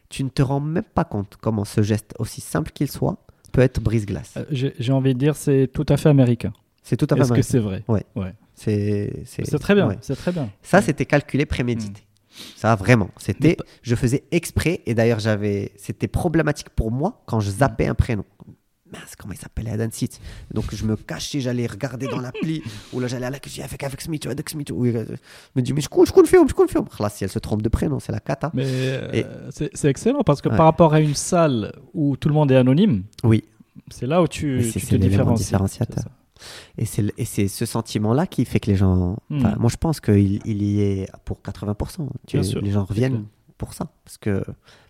[0.10, 3.18] Tu ne te rends même pas compte comment ce geste, aussi simple qu'il soit,
[3.52, 4.36] peut être brise-glace.
[4.38, 6.54] Euh, J'ai envie de dire, c'est tout à fait américain.
[6.84, 8.06] c'est tout à fait Est-ce que c'est vrai Ouais.
[8.16, 8.34] Ouais.
[8.56, 9.26] C'est
[9.60, 9.88] très bien.
[9.88, 9.98] ouais.
[10.02, 10.50] C'est très bien.
[10.62, 12.02] Ça, c'était calculé, prémédité.
[12.56, 13.10] Ça, vraiment.
[13.18, 17.96] C'était, je faisais exprès, et d'ailleurs, j'avais, c'était problématique pour moi quand je zappais un
[17.96, 18.26] prénom.
[18.92, 20.20] Mince, comment il s'appelait Adam Seat
[20.54, 23.84] Donc, je me cachais, j'allais regarder dans l'appli, ou là, j'allais à la cuisine avec,
[23.84, 24.72] avec Smith, avec Smith.
[24.74, 25.14] Oui, euh, je
[25.56, 26.86] me dis, mais je coule, je coule le film, je coule le film.
[27.00, 28.50] Là, si elle se trompe de prénom, c'est la cata.
[28.54, 30.56] Mais euh, Et- c'est c'est excellent parce que Ouais.
[30.58, 33.44] par rapport à une salle où tout le monde est anonyme, Oui.
[33.90, 35.44] c'est là où tu, c'est- tu c'est te différencies.
[35.44, 36.06] C'est.
[36.78, 39.18] Et c'est, c'est ce sentiment-là qui fait que les gens.
[39.30, 39.56] Hmm.
[39.58, 42.08] Moi, je pense qu'il il y est pour 80%.
[42.28, 43.26] Tu- Bien sûr, les gens c'est reviennent
[43.58, 43.88] pour ça.
[44.06, 44.44] Parce que,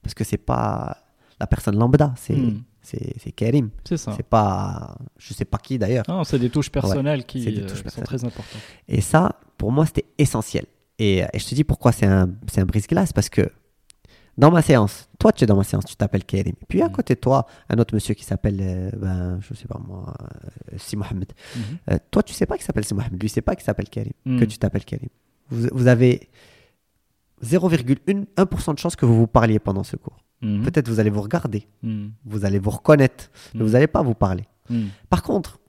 [0.03, 0.97] parce que c'est pas
[1.39, 2.13] la personne lambda.
[2.17, 2.61] C'est, Hmm.
[2.81, 3.69] C'est Karim.
[3.83, 4.13] C'est ça.
[4.15, 6.05] C'est pas, je sais pas qui d'ailleurs.
[6.07, 8.61] Non, c'est des touches personnelles qui euh, sont très importantes.
[8.87, 10.65] Et ça, pour moi, c'était essentiel.
[10.99, 13.49] Et, et je te dis pourquoi c'est un, un brise-glace parce que
[14.37, 16.53] dans ma séance, toi tu es dans ma séance, tu t'appelles Karim.
[16.67, 16.91] Puis à Mhm.
[16.91, 20.77] côté de toi, un autre monsieur qui s'appelle, euh, ben, je sais pas moi, euh,
[20.77, 21.31] Si Mohamed.
[21.55, 21.61] Mhm.
[21.91, 23.21] Euh, toi, tu sais pas qu'il s'appelle Si Mohamed.
[23.21, 24.13] Lui, sait pas qu'il s'appelle Karim.
[24.25, 24.39] Mhm.
[24.39, 25.09] Que tu t'appelles Karim.
[25.49, 26.29] Vous, vous avez
[27.41, 30.17] 0,1% de chance que vous vous parliez pendant ce cours.
[30.41, 30.63] Mhm.
[30.63, 32.11] Peut-être vous allez vous regarder, Mhm.
[32.25, 33.65] vous allez vous reconnaître, mais Mhm.
[33.67, 34.43] vous n'allez pas vous parler.
[34.69, 34.89] Mhm.
[35.09, 35.59] Par contre,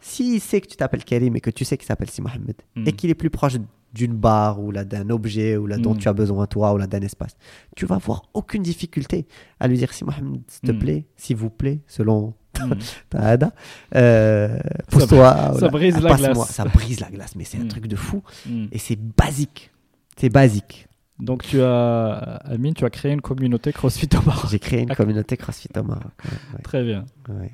[0.00, 2.86] s'il sait que tu t'appelles Karim et que tu sais qu'il s'appelle Si Mohamed Mhm.
[2.88, 3.56] et qu'il est plus proche
[3.92, 5.98] d'une barre ou là d'un objet ou là dont Mhm.
[6.00, 7.36] tu as besoin toi ou là d'un espace,
[7.76, 9.26] tu vas avoir aucune difficulté
[9.60, 10.78] à lui dire Si Mohamed, s'il te Mhm.
[10.78, 12.78] plaît, s'il vous plaît, selon Mhm.
[13.10, 13.52] ta hada,
[13.94, 14.58] euh,
[14.90, 15.52] pousse-toi.
[15.54, 16.50] ou ça brise la glace.
[16.50, 17.68] Ça brise la glace, mais c'est un Mhm.
[17.68, 18.68] truc de fou Mhm.
[18.72, 19.70] et c'est basique.
[20.16, 20.86] C'est basique.
[21.20, 24.50] Donc tu as, Amine, tu as créé une communauté CrossFit au Maroc.
[24.50, 26.02] J'ai créé une communauté CrossFit au Maroc.
[26.24, 27.50] ouais, Très bien, ouais,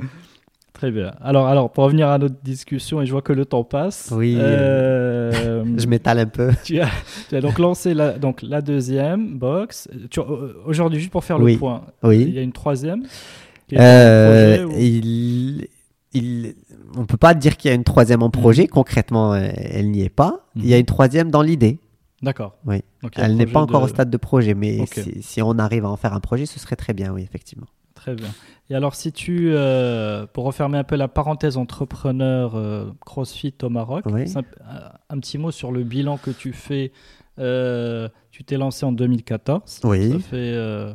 [0.73, 1.13] très bien.
[1.21, 4.09] Alors, alors pour revenir à notre discussion, et je vois que le temps passe.
[4.17, 4.35] Oui.
[4.39, 6.51] euh, Je m'étale un peu.
[6.65, 6.89] tu, as,
[7.29, 9.89] tu as donc lancé la, donc la deuxième box.
[10.19, 11.53] Euh, Aujourd'hui, juste pour faire Oui.
[11.55, 12.31] le point, il Oui.
[12.31, 13.03] y a une troisième.
[13.75, 15.69] Euh, projet, ou- il,
[16.13, 16.55] il,
[16.97, 18.67] on peut pas dire qu'il y a une troisième en projet.
[18.67, 20.47] Concrètement, euh, elle n'y est pas.
[20.57, 20.81] Il y a Mhm.
[20.81, 21.79] une troisième dans l'idée.
[22.23, 22.57] D'accord.
[22.67, 22.83] Oui.
[23.03, 25.85] Donc, Elle n'est pas encore de- au stade de projet, mais si, si on arrive
[25.87, 27.67] à en faire un projet, ce serait très bien, oui, effectivement.
[27.95, 28.29] Très bien.
[28.71, 33.69] Et alors, si tu, euh, pour refermer un peu la parenthèse entrepreneur euh, CrossFit au
[33.69, 34.29] Maroc, Oui.
[34.29, 34.45] c'est un,
[35.09, 36.93] un petit mot sur le bilan que tu fais.
[37.39, 39.81] Euh, tu t'es lancé en 2014.
[39.85, 40.13] Oui.
[40.13, 40.95] Ça fait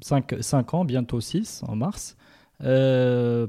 [0.00, 2.16] 5 ans, bientôt 6 en mars.
[2.62, 3.46] Euh,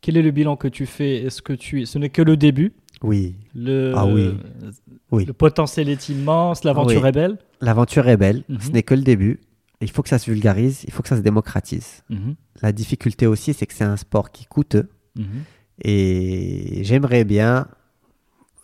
[0.00, 1.22] quel est le bilan que tu fais?
[1.24, 2.74] Est-ce que tu, ce n'est que le début?
[3.04, 3.36] Oui.
[3.54, 4.34] le, Ah oui.
[5.10, 5.24] Oui.
[5.26, 7.08] le potentiel est immense, l'aventure Oui.
[7.08, 7.38] est belle.
[7.60, 8.42] L'aventure est belle.
[8.48, 8.60] Mhm.
[8.60, 9.40] Ce n'est que le début.
[9.80, 10.82] Il faut que ça se vulgarise.
[10.86, 12.02] Il faut que ça se démocratise.
[12.08, 14.76] Mhm, La difficulté aussi, c'est que c'est un sport qui coûte.
[15.16, 15.24] mhm.
[15.82, 17.66] Et j'aimerais bien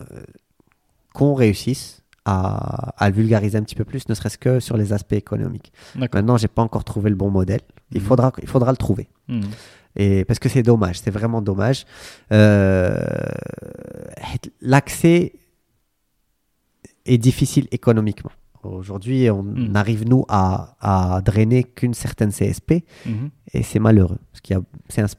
[0.01, 0.05] euh,
[1.12, 4.93] qu'on réussisse à, à le vulgariser un petit peu plus, ne serait-ce que sur les
[4.93, 5.73] aspects économiques.
[5.97, 7.61] Maintenant, j'ai pas encore trouvé le bon modèle.
[7.93, 9.09] Il faudra, il faudra le trouver.
[9.97, 11.85] Et parce que c'est dommage, c'est vraiment dommage.
[12.33, 12.97] Euh,
[14.61, 15.33] L'accès
[17.07, 18.31] est difficile économiquement.
[18.62, 19.75] Aujourd'hui, on Mhm.
[19.75, 23.31] arrive nous à, à drainer qu'une certaine CSP Mhm.
[23.55, 24.19] et c'est malheureux.
[24.31, 25.17] Parce qu'il y a, c'est, un sp-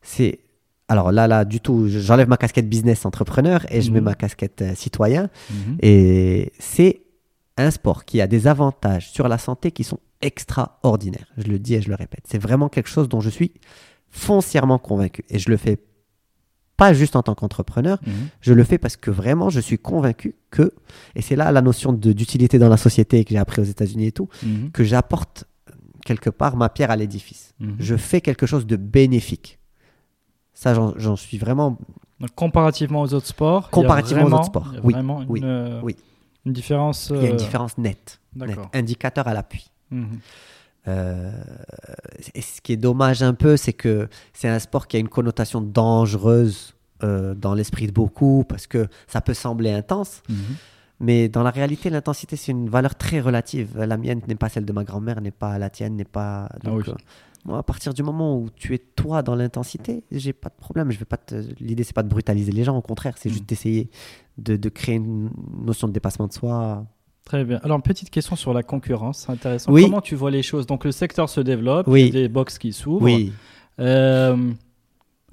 [0.00, 0.40] c'est,
[0.88, 4.04] alors là, là, du tout, j'enlève ma casquette business entrepreneur et je mets Mhm.
[4.06, 5.28] ma casquette euh, citoyen.
[5.50, 5.76] Mhm.
[5.82, 7.02] Et c'est
[7.56, 11.26] un sport qui a des avantages sur la santé qui sont extraordinaires.
[11.36, 12.24] Je le dis et je le répète.
[12.26, 13.52] C'est vraiment quelque chose dont je suis
[14.10, 15.24] foncièrement convaincu.
[15.28, 15.78] Et je le fais
[16.76, 18.12] pas juste en tant qu'entrepreneur, Mhm.
[18.40, 20.72] je le fais parce que vraiment je suis convaincu que,
[21.14, 24.12] et c'est là la notion d'utilité dans la société que j'ai appris aux États-Unis et
[24.12, 24.72] tout, Mhm.
[24.72, 25.44] que j'apporte
[26.04, 27.54] quelque part ma pierre à l'édifice.
[27.60, 27.76] Mhm.
[27.78, 29.58] Je fais quelque chose de bénéfique.
[30.52, 31.78] Ça, j'en suis vraiment.
[32.20, 35.40] Donc, comparativement aux autres sports, Comparativement aux autres sports, oui, vraiment une, oui,
[35.82, 35.96] oui.
[36.46, 37.10] Une différence.
[37.14, 38.48] Il y a une euh, différence nette, nette.
[38.48, 38.70] D'accord.
[38.72, 39.70] indicateur à l'appui.
[39.90, 40.18] Mhm.
[40.86, 41.30] Euh,
[42.34, 45.08] et ce qui est dommage un peu, c'est que c'est un sport qui a une
[45.08, 50.36] connotation dangereuse euh, dans l'esprit de beaucoup parce que ça peut sembler intense, Mhm.
[51.00, 53.78] mais dans la réalité, l'intensité c'est une valeur très relative.
[53.78, 56.48] La mienne n'est pas celle de ma grand-mère, n'est pas la tienne, n'est pas.
[56.62, 56.92] Donc, oui.
[57.44, 60.90] Moi, à partir du moment où tu es toi dans l'intensité, j'ai pas de problème.
[60.90, 61.34] Je vais pas te...
[61.60, 63.90] L'idée c'est pas de brutaliser les gens, au contraire, c'est juste d'essayer
[64.38, 65.30] de, de créer une
[65.64, 66.84] notion de dépassement de soi.
[67.24, 67.58] Très bien.
[67.62, 69.72] Alors, une petite question sur la concurrence, c'est intéressant.
[69.72, 69.82] Oui.
[69.84, 70.66] Comment tu vois les choses?
[70.66, 72.02] Donc, le secteur se développe, Oui.
[72.02, 73.02] il y a des box qui s'ouvrent.
[73.02, 73.32] Oui,
[73.80, 74.52] Euh,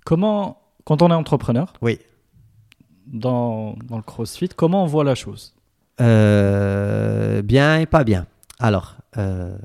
[0.06, 2.00] comment, quand on est entrepreneur oui.
[3.08, 5.54] dans, dans le CrossFit, comment on voit la chose?
[6.00, 8.26] Euh, bien et pas bien.
[8.60, 9.58] Alors, euh,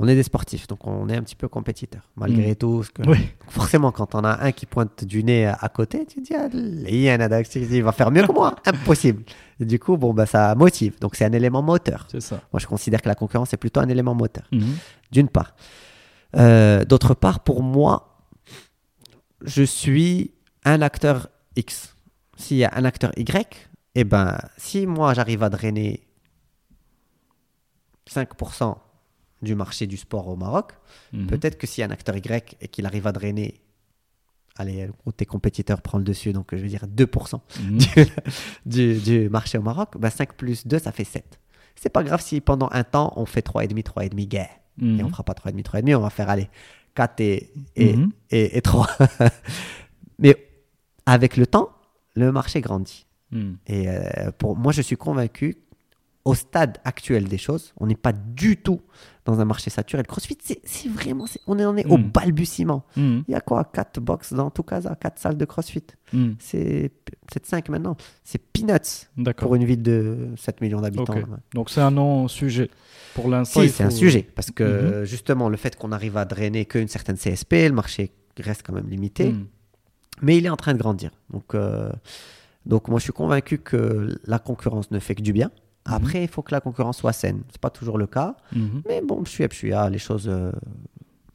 [0.00, 2.56] on est des sportifs, donc on est un petit peu compétiteurs, malgré Mm.
[2.56, 2.82] tout.
[2.84, 3.18] ce que- Oui.
[3.48, 6.48] Forcément, quand on a un qui pointe du nez à, côté, tu te dis, ah,
[6.52, 8.54] il y a un il va faire mieux que moi.
[8.66, 9.24] Impossible.
[9.60, 10.98] Et du coup, bon, bah, ça motive.
[11.00, 12.06] Donc, c'est un élément moteur.
[12.10, 12.40] C'est ça.
[12.52, 14.76] Moi, je considère que la concurrence est plutôt un élément moteur, Mhm.
[15.10, 15.54] d'une part.
[16.36, 18.20] Euh, D'autre part, pour moi,
[19.42, 20.32] je suis
[20.64, 21.94] un acteur X.
[22.36, 26.06] S'il y a un acteur Y, eh ben, si moi j'arrive à drainer
[28.06, 28.78] 5%
[29.42, 30.72] du marché du sport au Maroc,
[31.12, 31.26] Mhm.
[31.28, 33.60] peut-être que s'il y a un acteur Y et qu'il arrive à drainer,
[34.56, 37.78] allez, gros, tes compétiteurs prennent le dessus, donc je vais dire 2% Mhm.
[38.66, 41.38] du, du marché au Maroc, ben 5 plus 2, ça fait 7.
[41.76, 44.50] C'est pas grave si pendant un temps on fait 3,5, 3,5 guerre.
[44.78, 45.00] Mhm.
[45.00, 46.48] Et on fera pas 3,5, 3,5, on va faire aller
[46.94, 48.10] 4 et, et, Mhm.
[48.30, 48.88] et, 3.
[50.18, 50.48] Mais
[51.06, 51.70] avec le temps,
[52.16, 53.06] le marché grandit.
[53.66, 55.58] Et euh, pour moi, je suis convaincu,
[56.24, 58.80] au stade actuel des choses, on n'est pas du tout
[59.28, 60.02] dans un marché saturé.
[60.02, 61.26] Le crossfit, c'est vraiment.
[61.46, 62.10] on en est au Mm.
[62.10, 62.84] balbutiement.
[62.96, 63.24] Mhm.
[63.28, 63.62] Il y a quoi?
[63.64, 65.84] 4 box dans tout Casa, 4 salles de crossfit.
[66.14, 66.36] Mhm.
[66.38, 67.96] C'est peut-être 5 maintenant.
[68.24, 69.06] C'est peanuts
[69.36, 71.14] pour une ville de 7 millions d'habitants.
[71.54, 72.70] Donc c'est un non-sujet.
[73.14, 74.22] Pour l'instant, Si, c'est un sujet.
[74.34, 75.04] Parce que Mhm.
[75.04, 78.88] justement, le fait qu'on arrive à drainer qu'une certaine CSP, le marché reste quand même
[78.88, 79.32] limité.
[79.32, 79.46] Mhm.
[80.22, 81.10] Mais il est en train de grandir.
[81.30, 81.90] Donc, euh,
[82.66, 85.50] donc moi, je suis convaincu que la concurrence ne fait que du bien.
[85.88, 85.94] Mhm.
[85.94, 87.42] Après, il faut que la concurrence soit saine.
[87.50, 88.36] C'est pas toujours le cas.
[88.54, 88.82] Mhm.
[88.88, 90.28] Mais bon, je suis je suis ah, les choses.
[90.28, 90.52] euh,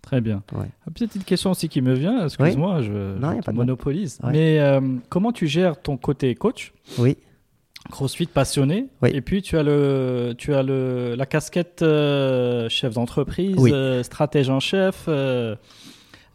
[0.02, 0.44] Très bien.
[0.54, 0.68] Ouais.
[0.88, 4.20] Une petite question aussi qui me vient, excuse-moi, je, Non, te monopolise.
[4.22, 4.32] Ouais.
[4.34, 7.16] Mais euh, comment tu gères ton côté coach, Oui.
[7.90, 9.10] CrossFit passionné, Oui.
[9.14, 13.72] et puis tu as, le, tu as le, la casquette euh, chef d'entreprise, Oui.
[13.74, 15.08] euh, stratège en chef.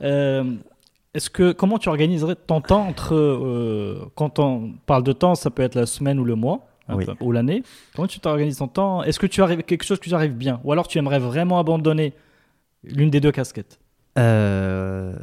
[0.03, 5.63] est-ce que comment tu organiserais ton temps entre quand on parle de temps, ça peut
[5.63, 6.68] être la semaine ou le mois?
[6.97, 7.05] Oui.
[7.21, 7.63] ou l'année.
[7.95, 9.03] Comment tu t'organises ton temps?
[9.03, 11.59] Est-ce que tu arrives quelque chose que tu arrives bien, ou alors tu aimerais vraiment
[11.59, 12.15] abandonner
[12.85, 13.79] l'une des deux casquettes?
[14.19, 15.17] Euh,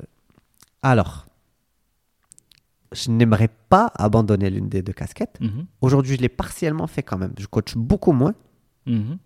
[0.84, 1.26] alors,
[2.92, 5.38] je n'aimerais pas abandonner l'une des deux casquettes.
[5.42, 5.66] Mhm.
[5.82, 7.34] Aujourd'hui, je l'ai partiellement fait quand même.
[7.38, 8.36] Je coach beaucoup moins,
[8.86, 9.18] Mhm.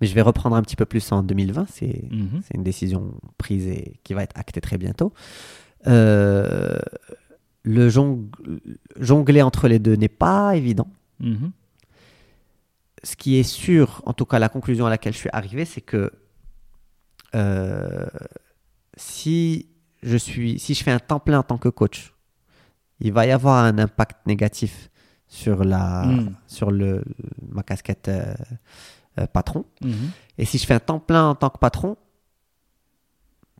[0.00, 1.66] mais je vais reprendre un petit peu plus en 2020.
[1.70, 2.42] C'est Mhm.
[2.44, 5.12] c'est une décision prise et qui va être actée très bientôt.
[5.86, 6.78] Euh,
[7.62, 8.28] le jong-
[8.98, 10.88] jongler entre les deux n'est pas évident.
[13.02, 15.80] Ce qui est sûr, en tout cas la conclusion à laquelle je suis arrivé, c'est
[15.80, 16.12] que
[17.34, 18.06] euh,
[18.96, 19.68] si
[20.02, 22.12] je suis, si je fais un temps plein en tant que coach,
[23.00, 24.90] il va y avoir un impact négatif
[25.26, 26.34] sur la, Mm.
[26.46, 27.04] sur le,
[27.50, 28.34] ma casquette euh,
[29.18, 29.64] euh, patron.
[29.82, 30.10] Mhm.
[30.38, 31.96] Et si je fais un temps plein en tant que patron,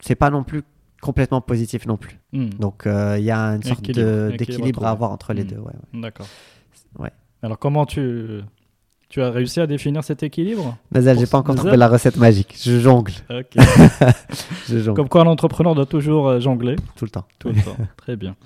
[0.01, 0.63] c'est pas non plus
[1.01, 2.19] complètement positif non plus.
[2.33, 2.51] Mhm.
[2.55, 5.57] Donc il y a une sorte d'équilibre à avoir entre les deux.
[5.59, 6.01] ouais, ouais.
[6.01, 6.27] D'accord.
[6.99, 7.13] Ouais.
[7.43, 8.41] Alors comment tu
[9.11, 12.57] tu as réussi à définir cet équilibre Nazel, j'ai pas encore trouvé la recette magique.
[12.63, 13.57] Je jongle, Ok.
[14.69, 17.27] je jongle Comme quoi un entrepreneur doit toujours euh, jongler tout le temps.
[17.39, 17.77] tout le temps.
[17.97, 18.37] Très bien.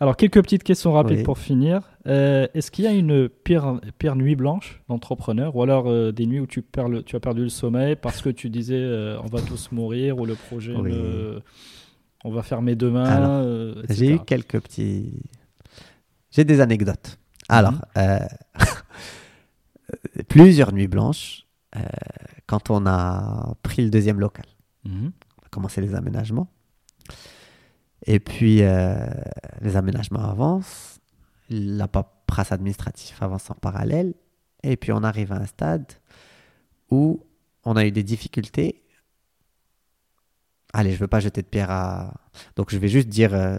[0.00, 1.22] Alors quelques petites questions rapides Oui.
[1.24, 1.82] pour finir.
[2.06, 6.26] Euh, Est-ce qu'il y a une pire pire nuit blanche d'entrepreneur ou alors euh, des
[6.26, 9.18] nuits où tu perds le, tu as perdu le sommeil parce que tu disais euh,
[9.22, 10.90] on va tous mourir ou le projet Oui.
[10.92, 11.38] ne-
[12.24, 13.74] on va fermer demain.
[13.90, 15.12] J'ai eu quelques petits.
[16.30, 17.18] J'ai des anecdotes.
[17.50, 18.18] Alors, Mhm.
[20.28, 21.46] plusieurs nuits blanches
[21.76, 21.80] euh,
[22.46, 24.46] quand on a pris le deuxième local.
[24.84, 25.12] Mhm.
[25.40, 26.48] On a commencé les aménagements.
[28.06, 28.96] Et puis, euh,
[29.60, 31.00] les aménagements avancent.
[31.50, 34.14] La paperasse administrative avance en parallèle.
[34.62, 35.86] Et puis, on arrive à un stade
[36.90, 37.24] où
[37.64, 38.82] on a eu des difficultés.
[40.72, 42.14] Allez, je veux pas jeter de pierre à.
[42.56, 43.58] Donc, je vais juste dire, euh,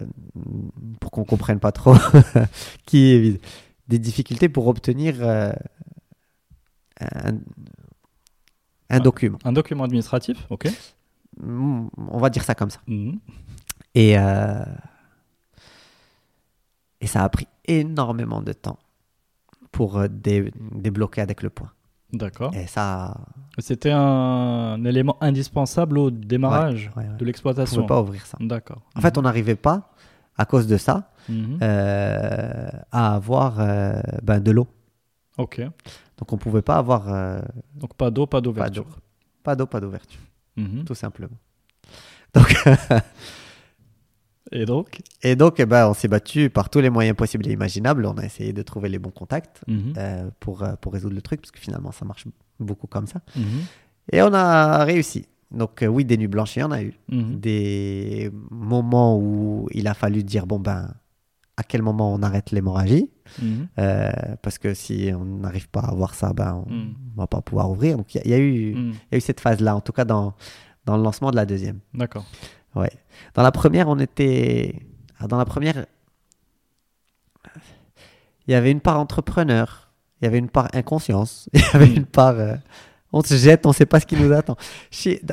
[1.00, 1.94] pour qu'on comprenne pas trop,
[2.86, 3.40] qui est
[3.88, 5.16] des difficultés pour obtenir
[7.00, 7.38] un,
[8.90, 9.38] un document.
[9.44, 10.68] Un document administratif, ok.
[11.40, 12.80] Mm, On va dire ça comme ça.
[12.86, 13.18] Mhm.
[13.94, 14.64] Et, euh,
[17.00, 18.78] et ça a pris énormément de temps
[19.72, 21.70] pour euh, dé- débloquer avec le point.
[22.12, 22.54] D'accord.
[22.54, 23.16] Et ça,
[23.58, 27.08] C'était un élément indispensable au démarrage ouais, ouais.
[27.08, 27.76] de on ne l'exploitation.
[27.76, 28.38] pouvait pas ouvrir ça.
[28.40, 28.80] D'accord.
[28.94, 29.92] En fait, on n'arrivait pas,
[30.38, 31.58] à cause de ça, Mhm.
[31.62, 34.68] euh, à avoir euh, ben, de l'eau.
[35.38, 35.60] Ok.
[36.18, 37.40] Donc on pouvait pas avoir euh,
[37.74, 38.86] Donc pas d'eau, pas d'ouverture.
[39.42, 40.20] pas d'eau, pas d'ouverture,
[40.56, 40.84] Mhm.
[40.84, 41.36] tout simplement.
[42.34, 42.54] Donc,
[44.52, 47.52] Et donc et donc, eh ben, on s'est battu par tous les moyens possibles et
[47.52, 48.06] imaginables.
[48.06, 49.94] On a essayé de trouver les bons contacts Mhm.
[49.96, 52.26] euh, pour, euh, pour résoudre le truc, parce que finalement, ça marche
[52.60, 53.20] beaucoup comme ça.
[53.36, 53.44] Mhm.
[54.12, 55.26] Et on a réussi.
[55.50, 56.94] Donc euh, oui, des nuits blanches, il y en a eu.
[57.10, 57.40] Mhm.
[57.40, 60.92] Des moments où il a fallu dire, bon ben,
[61.56, 63.10] à quel moment on arrête l'hémorragie
[63.42, 63.68] Mhm.
[63.78, 64.10] Euh,
[64.42, 66.94] Parce que si on n'arrive pas à voir ça, ben, on Mm.
[67.16, 67.96] va pas pouvoir ouvrir.
[67.96, 68.90] Donc il y, a- il y a eu, Mhm.
[68.92, 70.34] il y a eu cette phase-là, en tout cas dans,
[70.84, 71.80] dans le lancement de la deuxième.
[71.94, 72.24] D'accord.
[72.76, 72.90] Ouais.
[73.34, 74.80] Dans la première, on était...
[75.18, 75.86] ah, Dans la première,
[78.46, 81.86] il y avait une part entrepreneur, il y avait une part inconscience, il y avait
[81.88, 81.96] Mm.
[81.96, 82.38] une part...
[82.38, 82.54] euh,
[83.12, 84.56] on se jette, on ne sait pas ce qui nous attend.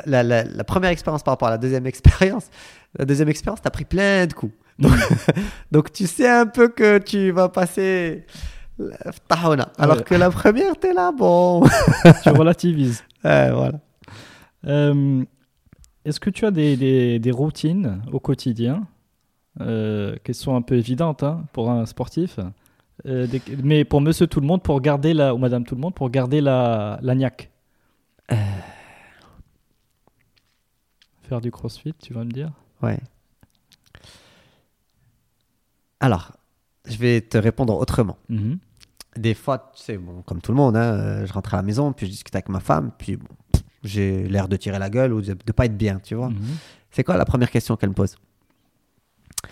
[0.06, 2.50] La, la- la première expérience par rapport à la deuxième expérience,
[2.98, 4.54] la deuxième expérience, tu as pris plein de coups.
[4.84, 4.94] Donc,
[5.72, 8.26] donc tu sais un peu que tu vas passer
[9.28, 9.70] tahona.
[9.78, 10.04] Alors Ouais.
[10.04, 11.64] que la première, tu es là, bon.
[12.24, 13.04] tu relativises.
[13.24, 13.80] Ouais, voilà.
[14.68, 15.24] Euh,
[16.04, 18.84] Est-ce que tu as des, des- des routines au quotidien
[19.62, 22.40] euh, qui sont un peu évidentes hein, pour un sportif
[23.06, 25.82] euh, des- mais pour monsieur tout le monde, pour garder la, ou madame tout le
[25.82, 27.50] monde, pour garder la, la niaque?
[31.24, 32.52] Faire du crossfit, tu vas me dire?
[32.82, 33.00] Ouais.
[36.04, 36.32] Alors,
[36.88, 38.18] je vais te répondre autrement.
[38.30, 38.58] Mhm.
[39.18, 41.64] Des fois, tu sais, bon, comme tout le monde, hein, euh, je rentre à la
[41.64, 43.28] maison, puis je discute avec ma femme, puis bon,
[43.84, 46.30] j'ai l'air de tirer la gueule ou de, de pas être bien, tu vois.
[46.30, 46.38] Mhm.
[46.92, 48.16] C'est quoi la première question qu'elle me pose?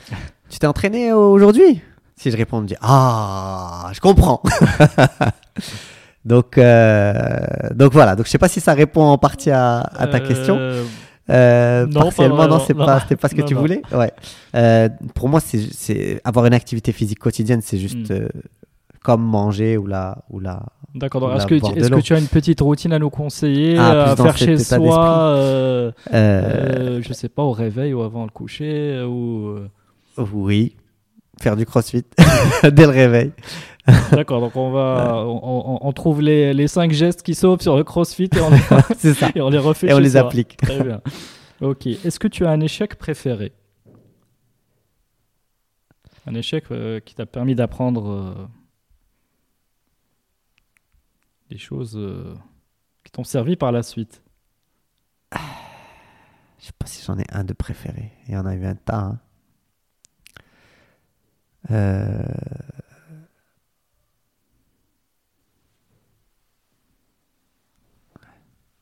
[0.49, 1.81] Tu t'es entraîné aujourd'hui?
[2.17, 4.41] Si je réponds, elle me dit Ah, je comprends.
[6.25, 7.39] donc, euh,
[7.73, 8.15] donc voilà.
[8.17, 10.57] Donc je sais pas si ça répond en partie à, à ta Euh, question.
[11.31, 13.61] Euh, non, pas partiellement, non, c'est pas, c'était pas ce que Non, tu non.
[13.61, 13.81] voulais.
[13.93, 14.11] Ouais.
[14.55, 18.13] Euh, pour moi, c'est, avoir une activité physique quotidienne, c'est juste Mm.
[18.13, 18.27] euh,
[19.03, 20.61] comme manger ou la, ou la.
[20.93, 21.33] D'accord.
[21.35, 24.37] Est-ce que, est-ce que tu as une petite routine à nous conseiller Ah, à faire
[24.37, 29.55] chez soi Je sais pas, au réveil ou avant le coucher ou...
[30.33, 30.75] Oui.
[31.41, 32.03] Faire du crossfit
[32.63, 33.31] dès le réveil.
[34.11, 37.75] D'accord, donc on va, on, on- on trouve les, les cinq gestes qui sauvent sur
[37.77, 38.57] le CrossFit et on les,
[38.97, 39.29] c'est ça.
[39.35, 40.21] et on les refait Et on les soi.
[40.21, 40.57] applique.
[40.57, 41.01] Très bien.
[41.61, 41.87] Ok.
[41.87, 43.53] Est-ce que tu as un échec préféré?
[46.27, 48.33] Un échec euh, qui t'a permis d'apprendre euh,
[51.49, 52.35] des choses euh,
[53.03, 54.21] qui t'ont servi par la suite?
[55.33, 58.11] Je sais pas si j'en ai un de préféré.
[58.27, 58.97] Il y en a eu un tas.
[58.99, 59.19] hein.
[61.71, 62.23] Euh,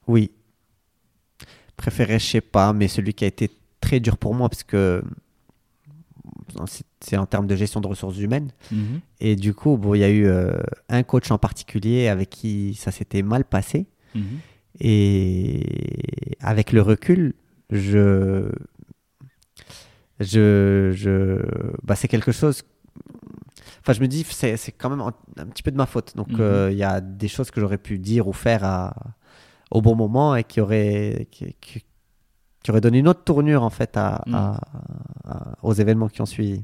[0.09, 0.31] Oui.
[1.77, 3.49] Préféré, je sais pas, mais celui qui a été
[3.79, 5.01] très dur pour moi parce que
[6.99, 8.51] c'est- en termes de gestion de ressources humaines.
[9.19, 10.57] Et du coup, bon, il y a eu euh,
[10.89, 13.85] un coach en particulier avec qui ça s'était mal passé.
[14.15, 14.39] Mhm.
[14.81, 17.33] Et avec le recul,
[17.69, 18.49] je,
[20.19, 21.41] je, je,
[21.83, 22.63] bah, c'est quelque chose.
[23.81, 26.15] Enfin, je me dis, c'est, quand même un, un petit peu de ma faute.
[26.15, 26.37] Donc, Mhm.
[26.41, 28.93] euh, il y a des choses que j'aurais pu dire ou faire à,
[29.71, 31.83] au bon moment et qui auraient, qui, qui-
[32.61, 34.59] qui auraient donné une autre tournure en fait à, à-
[35.25, 36.63] à- aux événements qui ont suivi.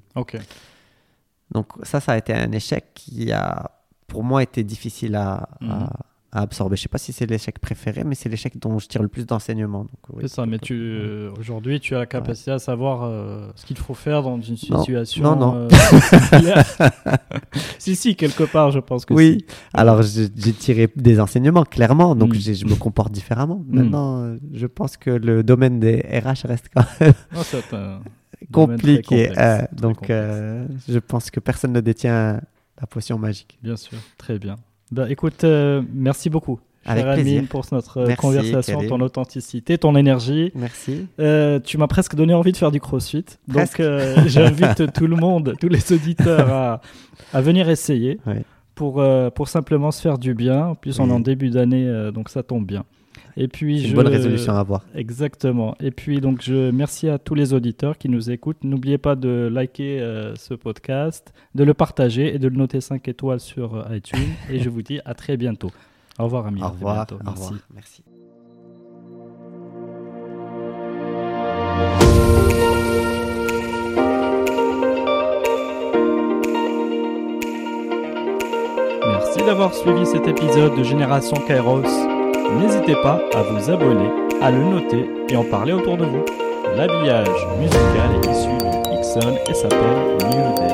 [1.52, 3.72] Donc ça, ça a été un échec qui a,
[4.08, 5.88] pour moi, été difficile à, Mhm.
[6.36, 6.76] À- absorber.
[6.76, 9.26] Je sais pas si c'est l'échec préféré, mais c'est l'échec dont je tire le plus
[9.26, 9.88] d'enseignements.
[10.14, 10.20] Oui.
[10.22, 13.78] C'est ça, mais tu, euh, aujourd'hui, tu as la capacité à savoir euh, ce qu'il
[13.78, 14.80] faut faire dans une Non.
[14.80, 15.24] situation.
[15.24, 15.56] Non, non.
[15.56, 15.70] euh,
[16.30, 16.66] similaire.
[17.80, 22.34] si, si, quelque part, je pense que Oui, alors j'ai tiré des enseignements, clairement, donc
[22.34, 23.64] j'ai- je me comporte différemment.
[23.68, 29.02] Maintenant, euh, je pense que le domaine des RH reste quand même Non, très compliqué.
[29.28, 32.42] complexe, euh, donc, euh, je pense que personne ne détient
[32.80, 33.58] la potion magique.
[33.64, 34.56] Bien sûr, très bien.
[34.92, 36.60] Bah, écoute, euh, merci beaucoup.
[36.88, 37.04] Avec.
[37.06, 38.90] Amine, pour notre euh, Merci, conversation, Karim.
[38.90, 40.52] ton authenticité, ton énergie.
[40.54, 41.08] Merci.
[41.20, 43.26] Euh, tu m'as presque donné envie de faire du crossfit.
[43.48, 46.82] Donc, euh, j'invite tout le monde, tous les auditeurs à,
[47.34, 48.44] à venir essayer Ouais.
[48.76, 50.68] pour, euh, pour simplement se faire du bien.
[50.68, 52.84] En plus, on est en début d'année, donc ça tombe bien.
[53.38, 53.90] Et puis, je...
[53.90, 54.86] une bonne résolution à avoir.
[54.96, 55.76] Exactement.
[55.80, 58.64] Et puis, donc, je merci à tous les auditeurs qui nous écoutent.
[58.64, 63.08] N'oubliez pas de liker euh, ce podcast, de le partager et de le noter 5
[63.08, 64.20] étoiles sur euh, iTunes.
[64.50, 65.72] et je vous dis à très bientôt.
[66.18, 66.64] Au revoir, Amine.
[66.64, 67.14] Au Merci.
[67.14, 67.54] revoir.
[67.74, 68.04] Merci.
[79.06, 82.15] Merci d'avoir suivi cet épisode de Génération Kairos.
[82.60, 84.10] N'hésitez pas à vous abonner,
[84.42, 86.24] à le noter et en parler autour de vous.
[86.76, 90.65] L'habillage musical est issu de Ixon et s'appelle New